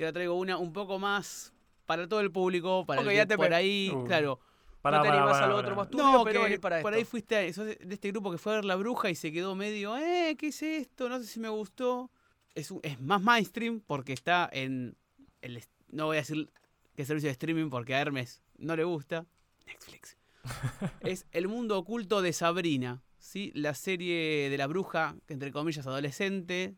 Y 0.00 0.02
ahora 0.02 0.14
traigo 0.14 0.32
una 0.34 0.56
un 0.56 0.72
poco 0.72 0.98
más 0.98 1.52
para 1.84 2.08
todo 2.08 2.20
el 2.20 2.32
público, 2.32 2.86
para 2.86 3.02
Ok, 3.02 3.08
el 3.08 3.16
ya 3.16 3.26
te 3.26 3.36
por 3.36 3.52
ahí, 3.52 3.90
Uh, 3.94 4.04
claro. 4.06 4.40
Pará, 4.80 4.96
no 4.96 5.02
te 5.02 5.08
pará, 5.10 5.20
animás 5.20 5.36
pará, 5.36 5.44
a 5.44 5.48
lo 5.50 5.54
pará. 5.56 5.66
otro 5.68 5.76
más 5.76 5.90
turbio, 5.90 6.04
No, 6.12 6.24
pero 6.24 6.46
que 6.46 6.58
para 6.58 6.80
por 6.80 6.92
esto. 6.94 6.98
ahí 7.00 7.04
fuiste 7.04 7.52
sos 7.52 7.66
de 7.66 7.78
este 7.90 8.08
grupo 8.10 8.30
que 8.32 8.38
fue 8.38 8.52
a 8.52 8.54
ver 8.56 8.64
La 8.64 8.76
Bruja 8.76 9.10
y 9.10 9.14
se 9.14 9.30
quedó 9.30 9.54
medio, 9.54 9.98
eh, 9.98 10.36
¿qué 10.38 10.46
es 10.46 10.62
esto? 10.62 11.10
No 11.10 11.18
sé 11.18 11.26
si 11.26 11.38
me 11.38 11.50
gustó. 11.50 12.10
Es, 12.54 12.70
un- 12.70 12.80
es 12.82 12.98
más 12.98 13.20
mainstream 13.20 13.82
porque 13.86 14.14
está 14.14 14.48
en 14.50 14.96
el... 15.42 15.62
No 15.88 16.06
voy 16.06 16.16
a 16.16 16.20
decir 16.20 16.50
qué 16.96 17.04
servicio 17.04 17.28
de 17.28 17.32
streaming 17.32 17.68
porque 17.68 17.94
a 17.94 18.00
Hermes 18.00 18.42
no 18.56 18.74
le 18.76 18.84
gusta. 18.84 19.26
Netflix. 19.66 20.16
es 21.02 21.26
El 21.32 21.46
mundo 21.48 21.76
oculto 21.78 22.22
de 22.22 22.32
Sabrina, 22.32 23.02
¿sí? 23.18 23.52
La 23.54 23.74
serie 23.74 24.48
de 24.48 24.56
la 24.56 24.66
bruja, 24.66 25.14
que 25.26 25.34
entre 25.34 25.52
comillas 25.52 25.86
adolescente. 25.86 26.74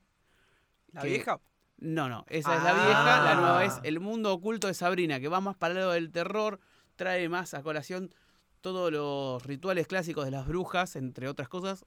¿La 0.90 1.02
que- 1.02 1.08
vieja? 1.08 1.38
No, 1.84 2.08
no, 2.08 2.24
esa 2.28 2.54
es 2.56 2.62
la 2.62 2.70
Ah. 2.70 2.84
vieja, 2.86 3.24
la 3.24 3.34
nueva 3.34 3.64
es 3.64 3.80
El 3.82 3.98
mundo 3.98 4.32
oculto 4.32 4.68
de 4.68 4.74
Sabrina, 4.74 5.18
que 5.18 5.26
va 5.28 5.40
más 5.40 5.56
para 5.56 5.72
el 5.72 5.80
lado 5.80 5.92
del 5.92 6.12
terror, 6.12 6.60
trae 6.94 7.28
más 7.28 7.54
a 7.54 7.62
colación 7.64 8.14
todos 8.60 8.92
los 8.92 9.44
rituales 9.44 9.88
clásicos 9.88 10.24
de 10.24 10.30
las 10.30 10.46
brujas, 10.46 10.94
entre 10.94 11.26
otras 11.28 11.48
cosas, 11.48 11.84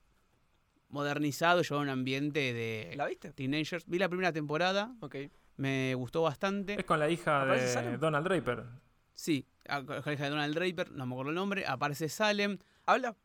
modernizado 0.90 1.62
y 1.62 1.64
llevado 1.64 1.80
a 1.80 1.84
un 1.84 1.90
ambiente 1.90 2.54
de 2.54 2.94
¿La 2.98 3.06
viste? 3.08 3.32
teenagers. 3.32 3.86
Vi 3.88 3.98
la 3.98 4.10
primera 4.10 4.34
temporada, 4.34 4.94
Ok. 5.00 5.16
me 5.58 5.96
gustó 5.96 6.22
bastante. 6.24 6.74
Es 6.80 6.86
con 6.86 7.00
la 7.00 7.10
hija 7.10 7.44
¿Aparece 7.44 7.66
de 7.68 7.72
Salem? 7.74 8.00
Donald 8.00 8.28
Draper. 8.28 8.66
Sí, 9.14 9.46
a- 9.70 9.82
con 9.82 10.02
la 10.06 10.14
hija 10.14 10.24
de 10.26 10.30
Donald 10.30 10.54
Draper, 10.56 10.92
no 10.92 11.06
me 11.06 11.14
acuerdo 11.14 11.30
el 11.30 11.36
nombre, 11.36 11.66
aparece 11.66 12.10
Salem. 12.10 12.58
¿Habla? 12.86 13.16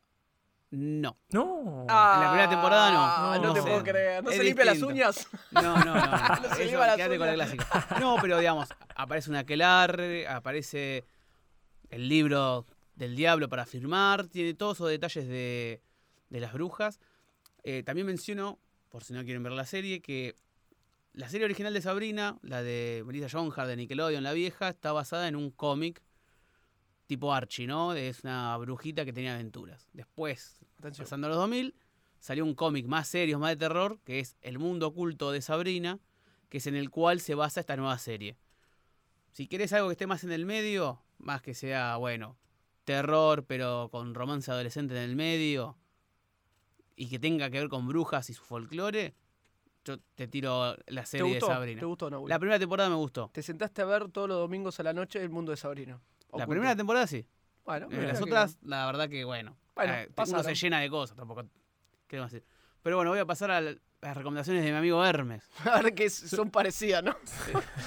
No, 0.73 1.19
No. 1.33 1.85
Ah, 1.89 2.19
la 2.23 2.29
primera 2.31 2.49
temporada 2.49 2.91
no. 2.93 3.35
no, 3.41 3.47
No 3.49 3.55
te 3.55 3.61
sé. 3.61 3.67
puedo 3.69 3.83
creer. 3.83 4.23
¿No 4.23 4.31
Es 4.31 4.37
se 4.37 4.45
limpia 4.45 4.65
las 4.67 4.83
uñas? 4.83 5.29
No, 5.51 5.63
no, 5.63 5.85
no. 5.85 5.95
no. 5.95 6.01
No 6.49 6.55
se 6.55 6.67
lleva 6.69 6.87
las 6.87 6.97
quédate 6.97 7.19
con 7.19 7.27
la 7.27 7.33
uñas. 7.35 7.51
clásica. 7.55 7.99
No, 8.01 8.17
pero 8.21 8.39
digamos, 8.39 8.69
aparece 8.95 9.31
una 9.31 9.41
aquelarre, 9.41 10.29
aparece 10.29 11.05
el 11.89 12.09
libro 12.09 12.67
del 12.95 13.17
diablo 13.17 13.49
para 13.49 13.67
firmar, 13.67 14.29
tiene 14.29 14.55
todos 14.55 14.77
esos 14.77 14.89
detalles 14.91 15.27
de, 15.27 15.83
de 16.29 16.41
las 16.41 16.53
brujas. 16.53 17.01
Eh, 17.65 17.83
también 17.83 18.07
menciono, 18.07 18.61
por 18.91 19.03
si 19.03 19.13
no 19.13 19.25
quieren 19.25 19.43
ver 19.43 19.53
la 19.53 19.67
serie, 19.67 20.01
que 20.01 20.37
la 21.15 21.29
serie 21.29 21.47
original 21.47 21.75
de 21.75 21.83
Sabrina, 21.83 22.39
la 22.43 22.63
de 22.63 23.03
Melissa 23.05 23.27
John 23.31 23.51
Hart 23.55 23.69
de 23.69 23.77
Nickelodeon, 23.77 24.23
la 24.23 24.33
vieja, 24.35 24.69
está 24.69 24.93
basada 24.93 25.27
en 25.27 25.35
un 25.35 25.51
cómic 25.51 26.01
tipo 27.11 27.35
Archie, 27.35 27.67
¿no? 27.67 27.93
Es 27.93 28.23
una 28.23 28.57
brujita 28.57 29.05
que 29.05 29.13
tenía 29.13 29.35
aventuras. 29.35 29.89
Después, 29.93 30.61
Atención. 30.79 31.05
pasando 31.05 31.27
a 31.27 31.31
los 31.31 31.39
2000, 31.39 31.75
salió 32.21 32.45
un 32.45 32.55
cómic 32.55 32.87
más 32.87 33.09
serio, 33.09 33.41
más 33.41 33.51
de 33.51 33.57
terror, 33.57 33.99
que 34.05 34.21
es 34.21 34.37
El 34.43 34.61
mundo 34.61 34.87
oculto 34.87 35.33
de 35.33 35.43
Sabrina, 35.43 35.99
que 36.49 36.59
es 36.59 36.69
en 36.69 36.77
el 36.77 36.89
cual 36.89 37.19
se 37.21 37.35
basa 37.35 37.59
esta 37.59 37.77
nueva 37.77 37.99
serie. 37.99 38.37
Si 39.33 39.49
querés 39.49 39.73
algo 39.73 39.89
que 39.89 39.95
esté 39.95 40.07
más 40.07 40.23
en 40.23 40.31
el 40.31 40.47
medio, 40.47 41.03
más 41.19 41.43
que 41.43 41.53
sea, 41.53 41.97
bueno, 41.97 42.37
terror, 42.85 43.45
pero 43.45 43.89
con 43.91 44.15
romance 44.15 44.49
adolescente 44.53 44.95
en 44.97 45.03
el 45.03 45.17
medio, 45.17 45.77
y 46.95 47.09
que 47.09 47.19
tenga 47.19 47.51
que 47.51 47.59
ver 47.59 47.69
con 47.69 47.89
brujas 47.89 48.31
y 48.31 48.35
su 48.35 48.45
folclore, 48.45 49.17
yo 49.85 49.99
te 50.15 50.29
tiro 50.29 50.77
la 50.87 51.01
¿Te 51.03 51.07
serie 51.09 51.35
de? 51.35 51.41
Sabrina. 51.41 51.81
¿Te 51.81 51.87
gustó? 51.87 52.09
La 52.29 52.39
primera 52.39 52.61
temporada 52.61 52.89
me 52.89 52.95
gustó. 52.95 53.31
Te 53.35 53.43
sentaste 53.43 53.83
a 53.83 53.87
ver 53.87 54.09
todos 54.11 54.29
los 54.29 54.39
domingos 54.39 54.79
a 54.79 54.85
la 54.85 54.93
noche 54.93 55.21
el 55.21 55.31
mundo 55.31 55.51
de 55.51 55.57
Sabrina. 55.57 56.01
La 56.33 56.45
Oculto. 56.45 56.49
primera 56.51 56.77
temporada 56.77 57.07
sí. 57.07 57.27
Bueno, 57.65 57.89
Eh, 57.91 58.03
las 58.07 58.19
que- 58.19 58.25
otras, 58.25 58.59
la 58.63 58.87
verdad 58.87 59.09
que 59.09 59.25
bueno. 59.25 59.57
Bueno, 59.75 59.95
eh, 59.95 60.09
uno 60.17 60.43
se 60.43 60.55
llena 60.55 60.81
de 60.81 60.91
cosas, 60.91 61.17
tampoco. 61.17 61.45
Pero 62.09 62.97
bueno, 62.97 63.11
voy 63.11 63.19
a 63.21 63.27
pasar 63.27 63.51
a 63.51 63.61
la- 63.61 63.75
las 64.01 64.17
recomendaciones 64.17 64.65
de 64.65 64.71
mi 64.73 64.77
amigo 64.77 65.05
Hermes. 65.05 65.49
A 65.71 65.81
ver 65.83 65.95
que 65.95 66.09
son 66.11 66.51
parecidas, 66.51 67.03
¿no? 67.05 67.15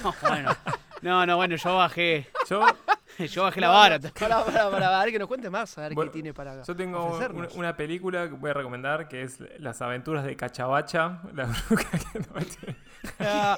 No, 0.04 0.14
bueno. 0.22 0.56
No, 1.02 1.26
no, 1.26 1.36
bueno, 1.36 1.56
yo 1.58 1.76
bajé. 1.76 2.28
Yo, 2.50 2.62
Yo 3.32 3.44
bajé 3.44 3.62
la 3.62 3.70
vara. 3.70 4.00
Para, 4.00 4.44
para, 4.46 4.72
para, 4.72 5.00
a 5.02 5.04
ver 5.04 5.14
que 5.14 5.20
nos 5.20 5.28
cuente 5.28 5.50
más, 5.50 5.78
a 5.78 5.82
ver 5.82 5.94
Bueno, 5.94 6.10
qué 6.12 6.14
tiene 6.16 6.34
para 6.34 6.64
yo 6.64 6.76
tengo 6.76 7.16
una, 7.18 7.48
una 7.54 7.76
película 7.78 8.28
que 8.28 8.34
voy 8.36 8.50
a 8.50 8.54
recomendar 8.54 9.08
que 9.08 9.22
es 9.22 9.40
Las 9.60 9.82
aventuras 9.84 10.24
de 10.26 10.36
Cachabacha, 10.36 11.22
la 11.34 11.46
bruja 11.70 11.90
que 11.92 12.20
no 12.20 12.26
tiene- 12.46 12.78
Ah, 13.20 13.58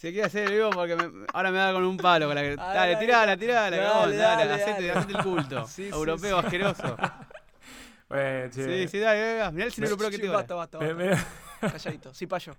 Se 0.00 0.12
quiere 0.12 0.26
hacer 0.28 0.46
el 0.48 0.54
vivo 0.54 0.70
porque 0.70 0.96
me- 0.96 1.26
ahora 1.34 1.50
me 1.50 1.58
da 1.58 1.72
con 1.74 1.84
un 1.84 1.96
palo. 1.98 2.26
Con 2.26 2.34
la 2.34 2.40
que- 2.40 2.56
dale, 2.56 2.74
dale, 2.74 2.96
tirala, 2.96 3.36
tirala. 3.36 3.76
dale, 3.76 3.76
Dale, 3.76 4.16
dale, 4.16 4.46
dale, 4.48 4.62
hacete, 4.62 4.86
dale. 4.86 4.98
hacete 4.98 5.18
el 5.18 5.22
culto. 5.24 5.66
Sí, 5.68 5.84
sí, 5.84 5.88
Europeo 5.92 6.38
asqueroso. 6.38 6.96
Bueno, 8.08 8.50
che, 8.50 8.64
Sí, 8.64 8.88
sí, 8.88 8.98
dale, 8.98 9.20
dale, 9.20 9.34
dale. 9.36 9.52
Mirá 9.52 9.66
el 9.66 9.72
cine 9.72 9.86
europeo 9.86 10.10
que 10.10 10.18
te 10.18 10.28
basta, 10.28 10.54
basta, 10.54 10.78
me- 10.80 10.92
basta. 10.94 11.26
me- 11.62 11.70
Calladito. 11.70 12.12
Sí, 12.14 12.26
payo. 12.26 12.54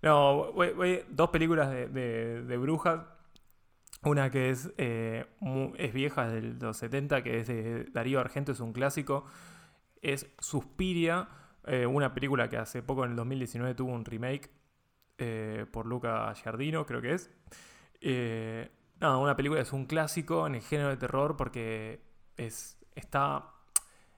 No, 0.00 0.52
voy- 0.52 0.70
voy- 0.72 1.04
dos 1.08 1.28
películas 1.30 1.70
de, 1.70 1.88
de- 1.88 2.42
de 2.42 2.56
brujas. 2.56 3.00
Una 4.04 4.30
que 4.30 4.50
es, 4.50 4.70
eh, 4.78 5.26
es 5.78 5.92
vieja, 5.92 6.26
es 6.28 6.32
de 6.34 6.40
los 6.64 6.76
70, 6.76 7.22
que 7.22 7.40
es 7.40 7.48
de 7.48 7.84
Darío 7.92 8.20
Argento, 8.20 8.52
es 8.52 8.60
un 8.60 8.72
clásico. 8.72 9.26
Es 10.00 10.26
Suspiria. 10.38 11.28
eh, 11.68 11.84
una 11.84 12.14
película 12.14 12.48
que 12.48 12.56
hace 12.56 12.80
poco 12.80 13.04
en 13.04 13.10
el 13.10 13.16
2019 13.16 13.74
tuvo 13.74 13.90
un 13.92 14.04
remake 14.04 14.48
eh, 15.18 15.66
por 15.70 15.86
Luca 15.86 16.32
Giardino, 16.34 16.86
creo 16.86 17.00
que 17.00 17.14
es. 17.14 17.30
Eh, 18.00 18.70
una 19.00 19.36
película 19.36 19.60
es 19.60 19.72
un 19.72 19.86
clásico 19.86 20.46
en 20.46 20.54
el 20.54 20.62
género 20.62 20.90
de 20.90 20.96
terror 20.96 21.36
porque 21.36 22.00
es, 22.36 22.78
está... 22.94 23.52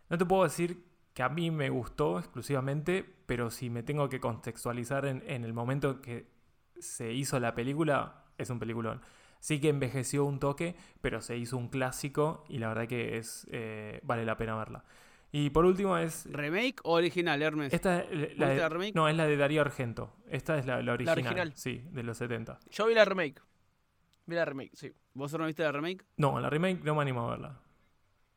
No 0.09 0.19
te 0.19 0.25
puedo 0.25 0.45
decir 0.45 0.85
que 1.15 1.23
a 1.23 1.29
mí 1.29 1.51
me 1.51 1.69
gustó 1.69 2.19
exclusivamente, 2.19 3.05
pero 3.27 3.51
si 3.51 3.71
me 3.71 3.83
tengo 3.83 4.09
que 4.09 4.21
contextualizar 4.21 5.05
en, 5.07 5.23
en 5.27 5.45
el 5.45 5.53
momento 5.53 6.01
que 6.01 6.31
se 6.79 7.13
hizo 7.13 7.41
la 7.41 7.55
película, 7.55 8.25
es 8.39 8.51
un 8.51 8.59
peliculón. 8.59 9.03
Sí 9.41 9.61
que 9.61 9.69
envejeció 9.69 10.25
un 10.25 10.41
toque, 10.41 10.77
pero 11.01 11.21
se 11.21 11.37
hizo 11.37 11.57
un 11.57 11.69
clásico 11.69 12.45
y 12.49 12.59
la 12.59 12.69
verdad 12.69 12.89
que 12.89 13.19
es 13.19 13.47
eh, 13.51 14.01
vale 14.03 14.25
la 14.25 14.37
pena 14.37 14.57
verla. 14.57 14.85
Y 15.31 15.51
por 15.51 15.65
último 15.67 15.99
es... 15.99 16.27
¿Remake 16.31 16.77
o 16.85 16.93
original, 16.95 17.43
Hermes? 17.43 17.73
Esta 17.73 18.01
es 18.01 18.11
la 18.11 18.17
¿Viste 18.27 18.45
de- 18.47 18.57
la 18.57 18.69
remake? 18.69 18.95
No, 18.95 19.09
es 19.09 19.17
la 19.17 19.27
de 19.27 19.37
Darío 19.37 19.61
Argento. 19.61 20.15
Esta 20.31 20.59
es 20.59 20.65
la, 20.67 20.83
la 20.83 20.93
original. 20.95 21.19
original. 21.19 21.53
Sí, 21.55 21.83
de 21.91 22.03
los 22.03 22.17
70. 22.17 22.59
Yo 22.71 22.87
vi 22.87 22.95
la 22.95 23.05
remake. 23.05 23.41
Vi 24.27 24.35
la 24.37 24.45
remake, 24.45 24.71
sí. 24.75 24.93
¿Vos 25.15 25.33
no 25.35 25.47
viste 25.47 25.63
la 25.63 25.73
remake? 25.73 26.05
No, 26.17 26.41
la 26.41 26.49
remake 26.49 26.83
no 26.83 26.95
me 26.95 27.03
animo 27.03 27.27
a 27.27 27.31
verla. 27.31 27.61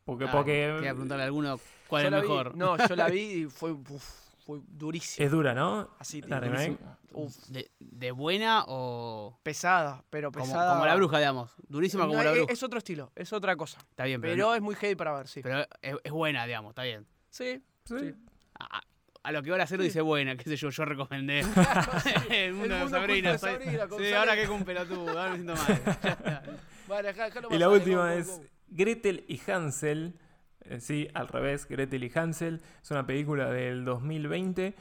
Porque, 0.03 0.25
Ah, 0.25 0.31
porque 0.31 0.51
Quería 0.75 0.91
preguntarle 0.91 1.23
a 1.23 1.25
alguno 1.27 1.59
cuál 1.87 2.03
Yo 2.03 2.09
es 2.17 2.23
vi- 2.23 2.27
mejor. 2.29 2.55
no, 2.55 2.87
yo 2.87 2.95
la 2.95 3.07
vi 3.09 3.19
y 3.21 3.45
fue, 3.45 3.71
uf, 3.71 4.30
fue 4.45 4.59
durísimo. 4.67 5.25
es 5.25 5.31
dura, 5.31 5.53
¿no? 5.53 5.89
Así, 5.99 6.21
La 6.21 6.39
durísimo. 6.39 6.77
remake. 6.77 6.97
Uf, 7.13 7.35
¿De, 7.47 7.71
de 7.79 8.11
buena 8.11 8.63
o...? 8.67 9.37
pesada, 9.43 10.03
pero 10.09 10.31
pesada. 10.31 10.73
como 10.73 10.85
la 10.85 10.95
bruja, 10.95 11.17
digamos. 11.19 11.51
Durísima 11.67 12.03
como 12.05 12.17
No, 12.17 12.23
la 12.23 12.31
bruja. 12.31 12.53
es 12.53 12.63
otro 12.63 12.77
estilo, 12.77 13.11
es 13.15 13.33
otra 13.33 13.55
cosa. 13.55 13.79
Está 13.89 14.05
bien, 14.05 14.21
pero, 14.21 14.33
Pero 14.33 14.55
es 14.55 14.61
muy 14.61 14.75
heavy 14.75 14.95
para 14.95 15.13
ver, 15.17 15.27
sí. 15.27 15.41
pero 15.41 15.61
es, 15.81 15.95
es 16.03 16.11
buena, 16.11 16.45
digamos. 16.45 16.71
Está 16.71 16.83
bien. 16.83 17.05
Sí, 17.29 17.61
Sí. 17.83 17.95
Sí. 17.99 18.13
A, 19.23 19.31
lo 19.31 19.43
que 19.43 19.51
ahora 19.51 19.67
cero 19.67 19.83
dice 19.83 20.01
buena, 20.01 20.35
qué 20.35 20.43
sé 20.45 20.55
yo, 20.55 20.69
yo 20.69 20.85
recomendé. 20.85 21.39
el 22.29 22.53
mundo 22.53 22.73
de 22.75 22.81
mundo 22.81 22.97
Sabrina. 22.97 23.31
de 23.33 23.37
Sabrina, 23.37 23.87
con 23.87 23.99
sí, 23.99 24.13
ahora 24.13 24.35
que 24.35 24.47
un 24.49 24.63
pelotudo, 24.63 25.09
ahora 25.09 25.29
me 25.29 25.35
siento 25.35 25.55
mal. 25.55 26.59
Vale, 26.87 27.13
Y 27.51 27.57
la 27.57 27.69
última 27.69 28.15
es. 28.15 28.41
Gretel 28.67 29.23
y 29.27 29.39
Hansel. 29.51 30.17
Eh, 30.65 30.79
sí, 30.79 31.07
al 31.13 31.27
revés, 31.27 31.67
Gretel 31.67 32.03
y 32.03 32.11
Hansel. 32.13 32.61
Es 32.81 32.91
una 32.91 33.05
película 33.05 33.49
del 33.49 33.83
2020 33.85 34.75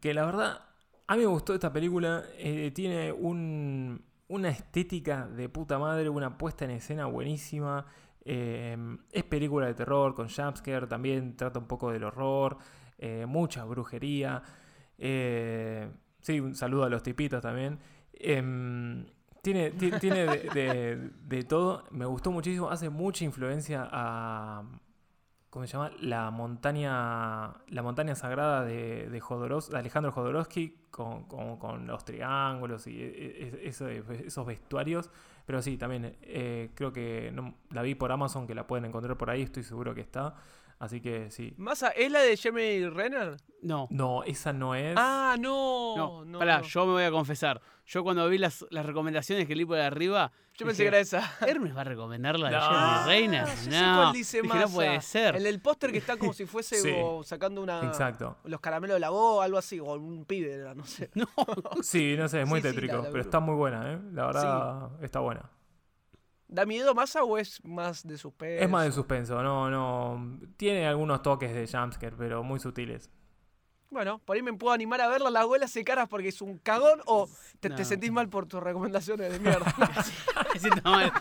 que 0.00 0.14
la 0.14 0.24
verdad, 0.24 0.60
a 1.06 1.14
mí 1.16 1.20
me 1.22 1.26
gustó 1.26 1.54
esta 1.54 1.72
película. 1.72 2.24
eh, 2.38 2.70
tiene 2.74 3.12
un- 3.12 4.02
una 4.28 4.48
estética 4.48 5.26
de 5.28 5.48
puta 5.48 5.78
madre, 5.78 6.08
una 6.08 6.36
puesta 6.38 6.64
en 6.64 6.72
escena 6.72 7.06
buenísima. 7.06 7.86
eh, 8.24 8.76
es 9.10 9.24
película 9.24 9.66
de 9.66 9.74
terror 9.74 10.14
con 10.14 10.28
jumpscare, 10.28 10.86
también 10.86 11.36
trata 11.36 11.58
un 11.58 11.66
poco 11.66 11.90
del 11.90 12.04
horror, 12.04 12.56
eh, 12.98 13.26
mucha 13.26 13.64
brujería. 13.64 14.42
sí, 16.20 16.40
un 16.40 16.54
saludo 16.54 16.84
a 16.84 16.88
los 16.88 17.02
tipitos 17.02 17.42
también. 17.42 17.78
Em, 18.12 19.04
tiene, 19.42 19.70
ti- 19.72 19.90
tiene 20.00 20.26
de- 20.26 21.10
de 21.26 21.42
todo. 21.44 21.84
Me 21.90 22.04
gustó 22.06 22.30
muchísimo. 22.30 22.70
Hace 22.70 22.88
mucha 22.90 23.24
influencia 23.24 23.88
a. 23.90 24.62
¿Cómo 25.52 25.66
se 25.66 25.74
llama? 25.74 25.90
La 26.00 26.30
montaña. 26.30 27.52
La 27.68 27.82
montaña 27.82 28.14
sagrada 28.14 28.64
de, 28.64 29.10
de, 29.10 29.20
de 29.20 29.78
Alejandro 29.78 30.10
Jodorowsky. 30.10 30.78
Con, 30.90 31.24
con- 31.24 31.58
con 31.58 31.86
los 31.86 32.04
triángulos 32.06 32.86
y 32.86 33.00
e- 33.02 33.60
e- 33.64 33.68
eso- 33.68 33.88
esos 33.88 34.46
vestuarios. 34.46 35.10
Pero 35.44 35.60
sí, 35.60 35.76
también 35.76 36.16
eh, 36.22 36.70
creo 36.74 36.92
que 36.92 37.30
no- 37.34 37.54
la 37.70 37.82
vi 37.82 37.94
por 37.94 38.12
Amazon, 38.12 38.46
que 38.46 38.54
la 38.54 38.66
pueden 38.66 38.86
encontrar 38.86 39.16
por 39.18 39.28
ahí. 39.28 39.42
Estoy 39.42 39.62
seguro 39.62 39.94
que 39.94 40.00
está. 40.00 40.34
Así 40.82 41.00
que 41.00 41.30
sí. 41.30 41.54
Masa, 41.58 41.90
¿es 41.90 42.10
la 42.10 42.18
de 42.22 42.36
Jeremy 42.36 42.88
Renner? 42.88 43.36
No. 43.62 43.86
No, 43.90 44.24
esa 44.24 44.52
no 44.52 44.74
es. 44.74 44.96
Ah, 44.98 45.36
no. 45.38 45.94
No, 45.96 46.24
no, 46.24 46.40
pará, 46.40 46.58
no. 46.58 46.64
yo 46.64 46.86
me 46.86 46.92
voy 46.94 47.04
a 47.04 47.12
confesar. 47.12 47.60
Yo 47.86 48.02
cuando 48.02 48.28
vi 48.28 48.36
las, 48.36 48.66
las 48.70 48.84
recomendaciones 48.84 49.46
que 49.46 49.54
leí 49.54 49.64
por 49.64 49.78
arriba, 49.78 50.32
Yo 50.54 50.66
pensé 50.66 50.82
que 50.82 50.88
era 50.88 50.98
esa. 50.98 51.36
¿Hermes 51.46 51.76
va 51.76 51.82
a 51.82 51.84
recomendar 51.84 52.36
la 52.36 52.48
de 52.50 52.56
No. 52.56 52.62
Jeremy 52.62 53.06
Reina? 53.06 53.44
Ah, 53.46 53.54
No, 53.94 54.02
cuál 54.02 54.12
dice 54.12 54.42
dije, 54.42 54.58
no 54.58 54.68
puede 54.70 55.00
ser. 55.02 55.36
El 55.36 55.44
del 55.44 55.60
póster 55.60 55.92
que 55.92 55.98
está 55.98 56.16
como 56.16 56.32
si 56.32 56.46
fuese 56.46 56.74
Sí. 56.82 56.92
o 57.00 57.22
sacando 57.22 57.62
una. 57.62 57.80
Exacto. 57.86 58.38
Los 58.42 58.58
caramelos 58.60 58.96
de 58.96 59.00
la 59.00 59.10
voz, 59.10 59.44
algo 59.44 59.58
así, 59.58 59.78
o 59.78 59.84
un 59.94 60.24
pibe, 60.24 60.74
no 60.74 60.84
sé. 60.84 61.10
No, 61.14 61.28
Sí, 61.80 62.16
no 62.18 62.28
sé, 62.28 62.42
es 62.42 62.48
muy 62.48 62.60
Sí, 62.60 62.66
sí, 62.68 62.74
tétrico. 62.74 62.96
la- 62.96 63.02
la 63.04 63.10
pero 63.10 63.20
está 63.22 63.38
muy 63.38 63.54
buena, 63.54 63.92
¿eh? 63.92 64.00
La 64.14 64.26
verdad, 64.26 64.88
está 65.00 65.20
buena. 65.20 65.48
¿Da 66.54 66.66
miedo 66.66 66.94
Massa 66.94 67.24
o 67.24 67.38
es 67.38 67.64
más 67.64 68.06
de 68.06 68.18
suspenso? 68.18 68.62
Es 68.64 68.68
más 68.70 68.84
de 68.84 68.92
suspenso, 68.92 69.42
no, 69.42 69.70
no. 69.70 70.38
Tiene 70.58 70.86
algunos 70.86 71.22
toques 71.22 71.52
de 71.54 71.66
jumpscare, 71.66 72.14
pero 72.16 72.42
muy 72.42 72.60
sutiles. 72.60 73.10
Bueno, 73.88 74.18
por 74.24 74.36
ahí 74.36 74.42
me 74.42 74.52
puedo 74.54 74.72
animar 74.72 75.00
a 75.00 75.08
verla. 75.08 75.30
La 75.30 75.40
abuela 75.40 75.66
se 75.68 75.84
caras 75.84 76.08
porque 76.08 76.28
es 76.28 76.40
un 76.42 76.58
cagón 76.58 77.00
o 77.06 77.28
te, 77.60 77.68
te 77.70 77.84
sentís 77.84 78.10
mal 78.12 78.28
por 78.28 78.46
tus 78.46 78.62
recomendaciones 78.62 79.30
de 79.32 79.38
mierda. 79.38 79.74
me 80.54 80.60
siento 80.60 80.90
mal. 80.90 81.12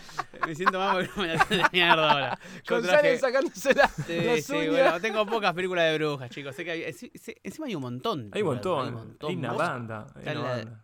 Me 0.48 0.56
siento 0.56 0.80
mal 0.80 1.10
me 1.18 1.28
la 1.36 1.46
de 1.46 1.64
mierda 1.72 2.12
ahora. 2.12 2.40
Yo 2.64 2.76
González 2.76 3.02
traje- 3.02 3.20
sacándose 3.20 3.74
la, 3.74 3.88
Sí, 3.90 4.22
las 4.22 4.44
sí, 4.46 4.54
uñas. 4.54 4.70
bueno, 4.72 5.00
tengo 5.02 5.26
pocas 5.26 5.54
películas 5.54 5.86
de 5.92 5.98
brujas, 5.98 6.30
chicos. 6.30 6.56
Sé 6.56 6.64
que 6.66 6.72
hay- 6.72 6.94
sí, 6.94 7.12
sí, 7.16 7.36
encima 7.44 7.68
hay 7.68 7.76
un 7.76 7.82
montón. 7.82 8.30
Hay 8.34 8.42
un 8.42 8.48
montón. 8.50 8.82
Hay 8.84 8.88
un 8.90 8.96
montón. 8.96 9.30
Hay 9.30 9.36
una 9.38 9.50
Vos- 9.50 9.58
banda. 9.58 10.08
hay 10.16 10.22
una 10.24 10.34
la- 10.34 10.50
banda. 10.56 10.84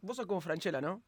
Vos 0.00 0.16
sos 0.16 0.26
como 0.26 0.40
Franchella, 0.40 0.80
¿no? 0.80 1.02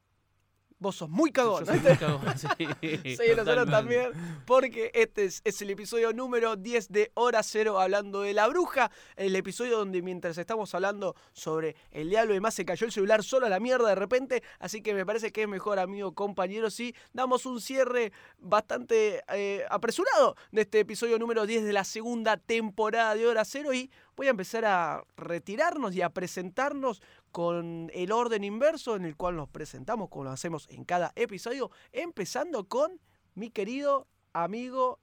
Vos 0.80 0.94
sos 0.94 1.08
muy 1.08 1.32
cagón. 1.32 1.64
Yo 1.64 1.72
soy 1.72 1.80
muy 1.80 1.96
cagón, 1.96 2.20
sí, 2.38 3.16
Sí, 3.16 3.22
nosotros 3.36 3.68
también, 3.68 4.12
porque 4.46 4.92
este 4.94 5.24
es, 5.24 5.40
es 5.44 5.60
el 5.60 5.70
episodio 5.70 6.12
número 6.12 6.54
10 6.54 6.92
de 6.92 7.10
Hora 7.14 7.42
Cero 7.42 7.80
hablando 7.80 8.22
de 8.22 8.32
la 8.32 8.46
bruja, 8.46 8.90
el 9.16 9.34
episodio 9.34 9.78
donde 9.78 10.02
mientras 10.02 10.38
estamos 10.38 10.72
hablando 10.74 11.16
sobre 11.32 11.74
el 11.90 12.10
diablo 12.10 12.32
y 12.32 12.36
demás 12.36 12.54
se 12.54 12.64
cayó 12.64 12.86
el 12.86 12.92
celular 12.92 13.24
solo 13.24 13.46
a 13.46 13.48
la 13.48 13.58
mierda 13.58 13.88
de 13.88 13.96
repente, 13.96 14.42
así 14.60 14.80
que 14.80 14.94
me 14.94 15.04
parece 15.04 15.32
que 15.32 15.42
es 15.42 15.48
mejor, 15.48 15.80
amigo, 15.80 16.12
compañero, 16.12 16.70
si 16.70 16.94
damos 17.12 17.44
un 17.44 17.60
cierre 17.60 18.12
bastante 18.38 19.24
eh, 19.32 19.64
apresurado 19.70 20.36
de 20.52 20.62
este 20.62 20.80
episodio 20.80 21.18
número 21.18 21.44
10 21.44 21.64
de 21.64 21.72
la 21.72 21.84
segunda 21.84 22.36
temporada 22.36 23.16
de 23.16 23.26
Hora 23.26 23.44
Cero 23.44 23.74
y 23.74 23.90
voy 24.18 24.26
a 24.26 24.30
empezar 24.30 24.64
a 24.64 25.04
retirarnos 25.16 25.94
y 25.94 26.02
a 26.02 26.10
presentarnos 26.10 27.00
con 27.30 27.88
el 27.94 28.10
orden 28.10 28.42
inverso 28.42 28.96
en 28.96 29.04
el 29.04 29.16
cual 29.16 29.36
nos 29.36 29.48
presentamos, 29.48 30.08
como 30.08 30.24
lo 30.24 30.30
hacemos 30.30 30.66
en 30.70 30.84
cada 30.84 31.12
episodio, 31.14 31.70
empezando 31.92 32.64
con 32.68 33.00
mi 33.36 33.50
querido 33.50 34.08
amigo 34.32 34.98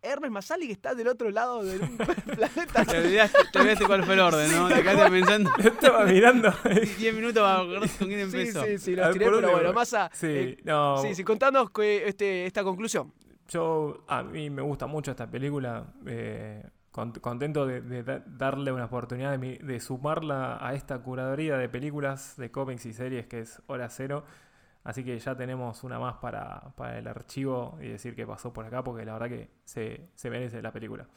Hermes 0.00 0.30
Masali, 0.30 0.66
que 0.66 0.72
está 0.72 0.94
del 0.94 1.08
otro 1.08 1.30
lado 1.30 1.62
del 1.62 1.80
planeta. 2.36 2.84
Te 2.86 2.98
olvidaste, 2.98 3.38
te 3.52 3.58
olvidaste 3.58 3.86
cuál 3.86 4.02
fue 4.04 4.14
el 4.14 4.20
orden, 4.20 4.50
¿no? 4.52 4.68
Te 4.68 4.82
quedaste 4.82 5.10
pensando 5.10 5.50
Estaba 5.58 6.04
mirando. 6.06 6.50
10 6.98 7.14
minutos 7.14 7.42
para 7.42 7.60
acordarte 7.60 7.98
con 7.98 8.08
quién 8.08 8.30
Sí, 8.30 8.38
empezó. 8.38 8.64
sí, 8.64 8.78
sí, 8.78 8.92
A 8.94 8.96
los 8.96 9.06
ver, 9.08 9.12
tiré, 9.12 9.24
¿por 9.26 9.34
pero 9.34 9.46
dónde 9.48 9.52
bueno? 9.62 9.72
Masa. 9.74 10.10
Sí, 10.14 10.26
eh, 10.30 10.58
no. 10.64 11.02
sí, 11.02 11.14
sí, 11.14 11.22
contanos 11.22 11.70
que, 11.70 12.08
este, 12.08 12.46
esta 12.46 12.64
conclusión. 12.64 13.12
Yo, 13.48 14.04
a 14.08 14.22
mí 14.22 14.48
me 14.48 14.62
gusta 14.62 14.86
mucho 14.86 15.10
esta 15.10 15.26
película. 15.30 15.86
eh, 16.06 16.64
contento 16.94 17.66
de, 17.66 17.80
de 17.80 18.02
da- 18.04 18.22
darle 18.24 18.70
una 18.72 18.84
oportunidad 18.84 19.32
de, 19.32 19.38
mi- 19.38 19.58
de 19.58 19.80
sumarla 19.80 20.58
a 20.64 20.74
esta 20.74 20.98
curaduría 21.02 21.56
de 21.56 21.68
películas, 21.68 22.36
de 22.36 22.50
cómics 22.52 22.86
y 22.86 22.92
series 22.92 23.26
que 23.26 23.40
es 23.40 23.60
Hora 23.66 23.88
Cero. 23.88 24.24
Así 24.84 25.02
que 25.02 25.18
ya 25.18 25.34
tenemos 25.34 25.82
una 25.82 25.98
más 25.98 26.16
para, 26.18 26.72
el 26.98 27.06
archivo 27.08 27.78
y 27.80 27.88
decir 27.88 28.14
que 28.14 28.26
pasó 28.26 28.52
por 28.52 28.64
acá, 28.66 28.84
porque 28.84 29.04
la 29.04 29.14
verdad 29.14 29.28
que 29.28 29.50
se, 29.64 30.08
merece 30.30 30.60
la 30.62 30.72
película. 30.72 31.08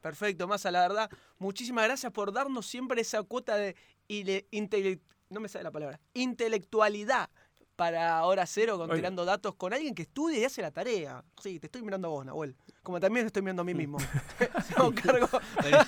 Perfecto, 0.00 0.48
Masa, 0.48 0.70
la 0.72 0.80
verdad, 0.80 1.08
muchísimas 1.38 1.84
gracias 1.84 2.12
por 2.12 2.32
darnos 2.32 2.66
siempre 2.66 3.00
esa 3.00 3.22
cuota 3.22 3.56
de 3.56 3.76
ile- 4.08 4.46
intele- 4.50 5.00
no 5.30 5.38
me 5.40 5.48
sale 5.48 5.62
la 5.64 5.70
palabra, 5.70 6.00
intelectualidad 6.14 7.30
para 7.76 8.24
Hora 8.24 8.46
Cero, 8.46 8.78
con 8.78 8.90
Oye. 8.90 9.00
tirando 9.00 9.24
datos 9.24 9.54
con 9.54 9.72
alguien 9.72 9.94
que 9.94 10.02
estudia 10.02 10.38
y 10.38 10.44
hace 10.44 10.62
la 10.62 10.70
tarea. 10.70 11.24
Sí, 11.40 11.58
te 11.58 11.66
estoy 11.66 11.82
mirando 11.82 12.08
a 12.08 12.10
vos, 12.10 12.26
Nahuel. 12.26 12.56
Como 12.82 13.00
también 13.00 13.26
estoy 13.26 13.42
mirando 13.42 13.62
a 13.62 13.64
mí 13.64 13.74
mismo. 13.74 13.98
Cargo 15.02 15.28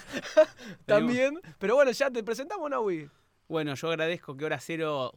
también. 0.86 1.40
Pero 1.58 1.74
bueno, 1.74 1.90
ya 1.90 2.10
te 2.10 2.22
presentamos, 2.22 2.70
Nahui. 2.70 3.10
Bueno, 3.48 3.74
yo 3.74 3.88
agradezco 3.88 4.36
que 4.36 4.44
Hora 4.44 4.60
Cero, 4.60 5.12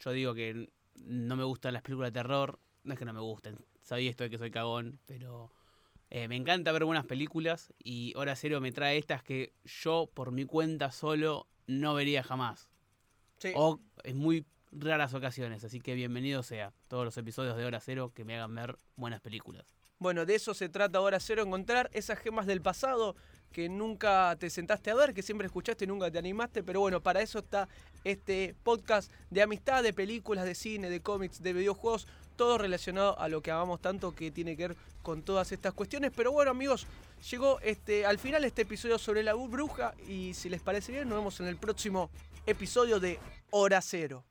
yo 0.00 0.12
digo 0.12 0.34
que 0.34 0.70
no 0.94 1.36
me 1.36 1.44
gustan 1.44 1.74
las 1.74 1.82
películas 1.82 2.12
de 2.12 2.20
terror, 2.20 2.58
no 2.84 2.92
es 2.92 2.98
que 2.98 3.04
no 3.04 3.12
me 3.12 3.20
gusten, 3.20 3.58
sabía 3.82 4.10
esto 4.10 4.24
de 4.24 4.30
que 4.30 4.38
soy 4.38 4.50
cagón, 4.50 5.00
pero 5.06 5.50
eh, 6.10 6.28
me 6.28 6.36
encanta 6.36 6.72
ver 6.72 6.84
buenas 6.84 7.04
películas 7.04 7.72
y 7.78 8.12
Hora 8.16 8.36
Cero 8.36 8.60
me 8.60 8.72
trae 8.72 8.98
estas 8.98 9.22
que 9.22 9.52
yo 9.64 10.08
por 10.14 10.32
mi 10.32 10.44
cuenta 10.44 10.90
solo 10.90 11.48
no 11.66 11.94
vería 11.94 12.22
jamás. 12.22 12.70
Sí. 13.38 13.52
O 13.54 13.80
en 14.04 14.18
muy 14.18 14.46
raras 14.80 15.14
ocasiones, 15.14 15.64
así 15.64 15.80
que 15.80 15.94
bienvenido 15.94 16.42
sea 16.42 16.72
todos 16.88 17.04
los 17.04 17.16
episodios 17.16 17.56
de 17.56 17.64
Hora 17.64 17.80
Cero 17.80 18.12
que 18.14 18.24
me 18.24 18.36
hagan 18.36 18.54
ver 18.54 18.78
buenas 18.96 19.20
películas. 19.20 19.66
Bueno, 19.98 20.24
de 20.26 20.36
eso 20.36 20.54
se 20.54 20.68
trata 20.68 21.00
Hora 21.00 21.18
Cero, 21.18 21.42
encontrar 21.42 21.90
esas 21.92 22.18
gemas 22.18 22.46
del 22.46 22.62
pasado 22.62 23.16
que 23.52 23.68
nunca 23.68 24.36
te 24.38 24.50
sentaste 24.50 24.90
a 24.90 24.94
ver, 24.94 25.14
que 25.14 25.22
siempre 25.22 25.46
escuchaste 25.46 25.84
y 25.84 25.88
nunca 25.88 26.10
te 26.10 26.18
animaste, 26.18 26.62
pero 26.62 26.80
bueno, 26.80 27.00
para 27.00 27.20
eso 27.20 27.40
está 27.40 27.68
este 28.04 28.54
podcast 28.62 29.10
de 29.30 29.42
amistad, 29.42 29.82
de 29.82 29.92
películas, 29.92 30.44
de 30.44 30.54
cine, 30.54 30.90
de 30.90 31.00
cómics, 31.00 31.42
de 31.42 31.52
videojuegos, 31.52 32.06
todo 32.36 32.58
relacionado 32.58 33.18
a 33.18 33.28
lo 33.28 33.42
que 33.42 33.50
amamos 33.50 33.80
tanto 33.80 34.14
que 34.14 34.30
tiene 34.30 34.56
que 34.56 34.68
ver 34.68 34.76
con 35.02 35.22
todas 35.22 35.50
estas 35.50 35.74
cuestiones. 35.74 36.12
Pero 36.14 36.30
bueno, 36.30 36.52
amigos, 36.52 36.86
llegó 37.30 37.58
este, 37.60 38.06
al 38.06 38.18
final 38.18 38.44
este 38.44 38.62
episodio 38.62 38.98
sobre 38.98 39.24
la 39.24 39.34
bruja 39.34 39.94
y 40.06 40.34
si 40.34 40.48
les 40.48 40.60
parece 40.60 40.92
bien, 40.92 41.08
nos 41.08 41.18
vemos 41.18 41.40
en 41.40 41.46
el 41.46 41.56
próximo 41.56 42.10
episodio 42.46 43.00
de 43.00 43.18
Hora 43.50 43.80
Cero. 43.80 44.24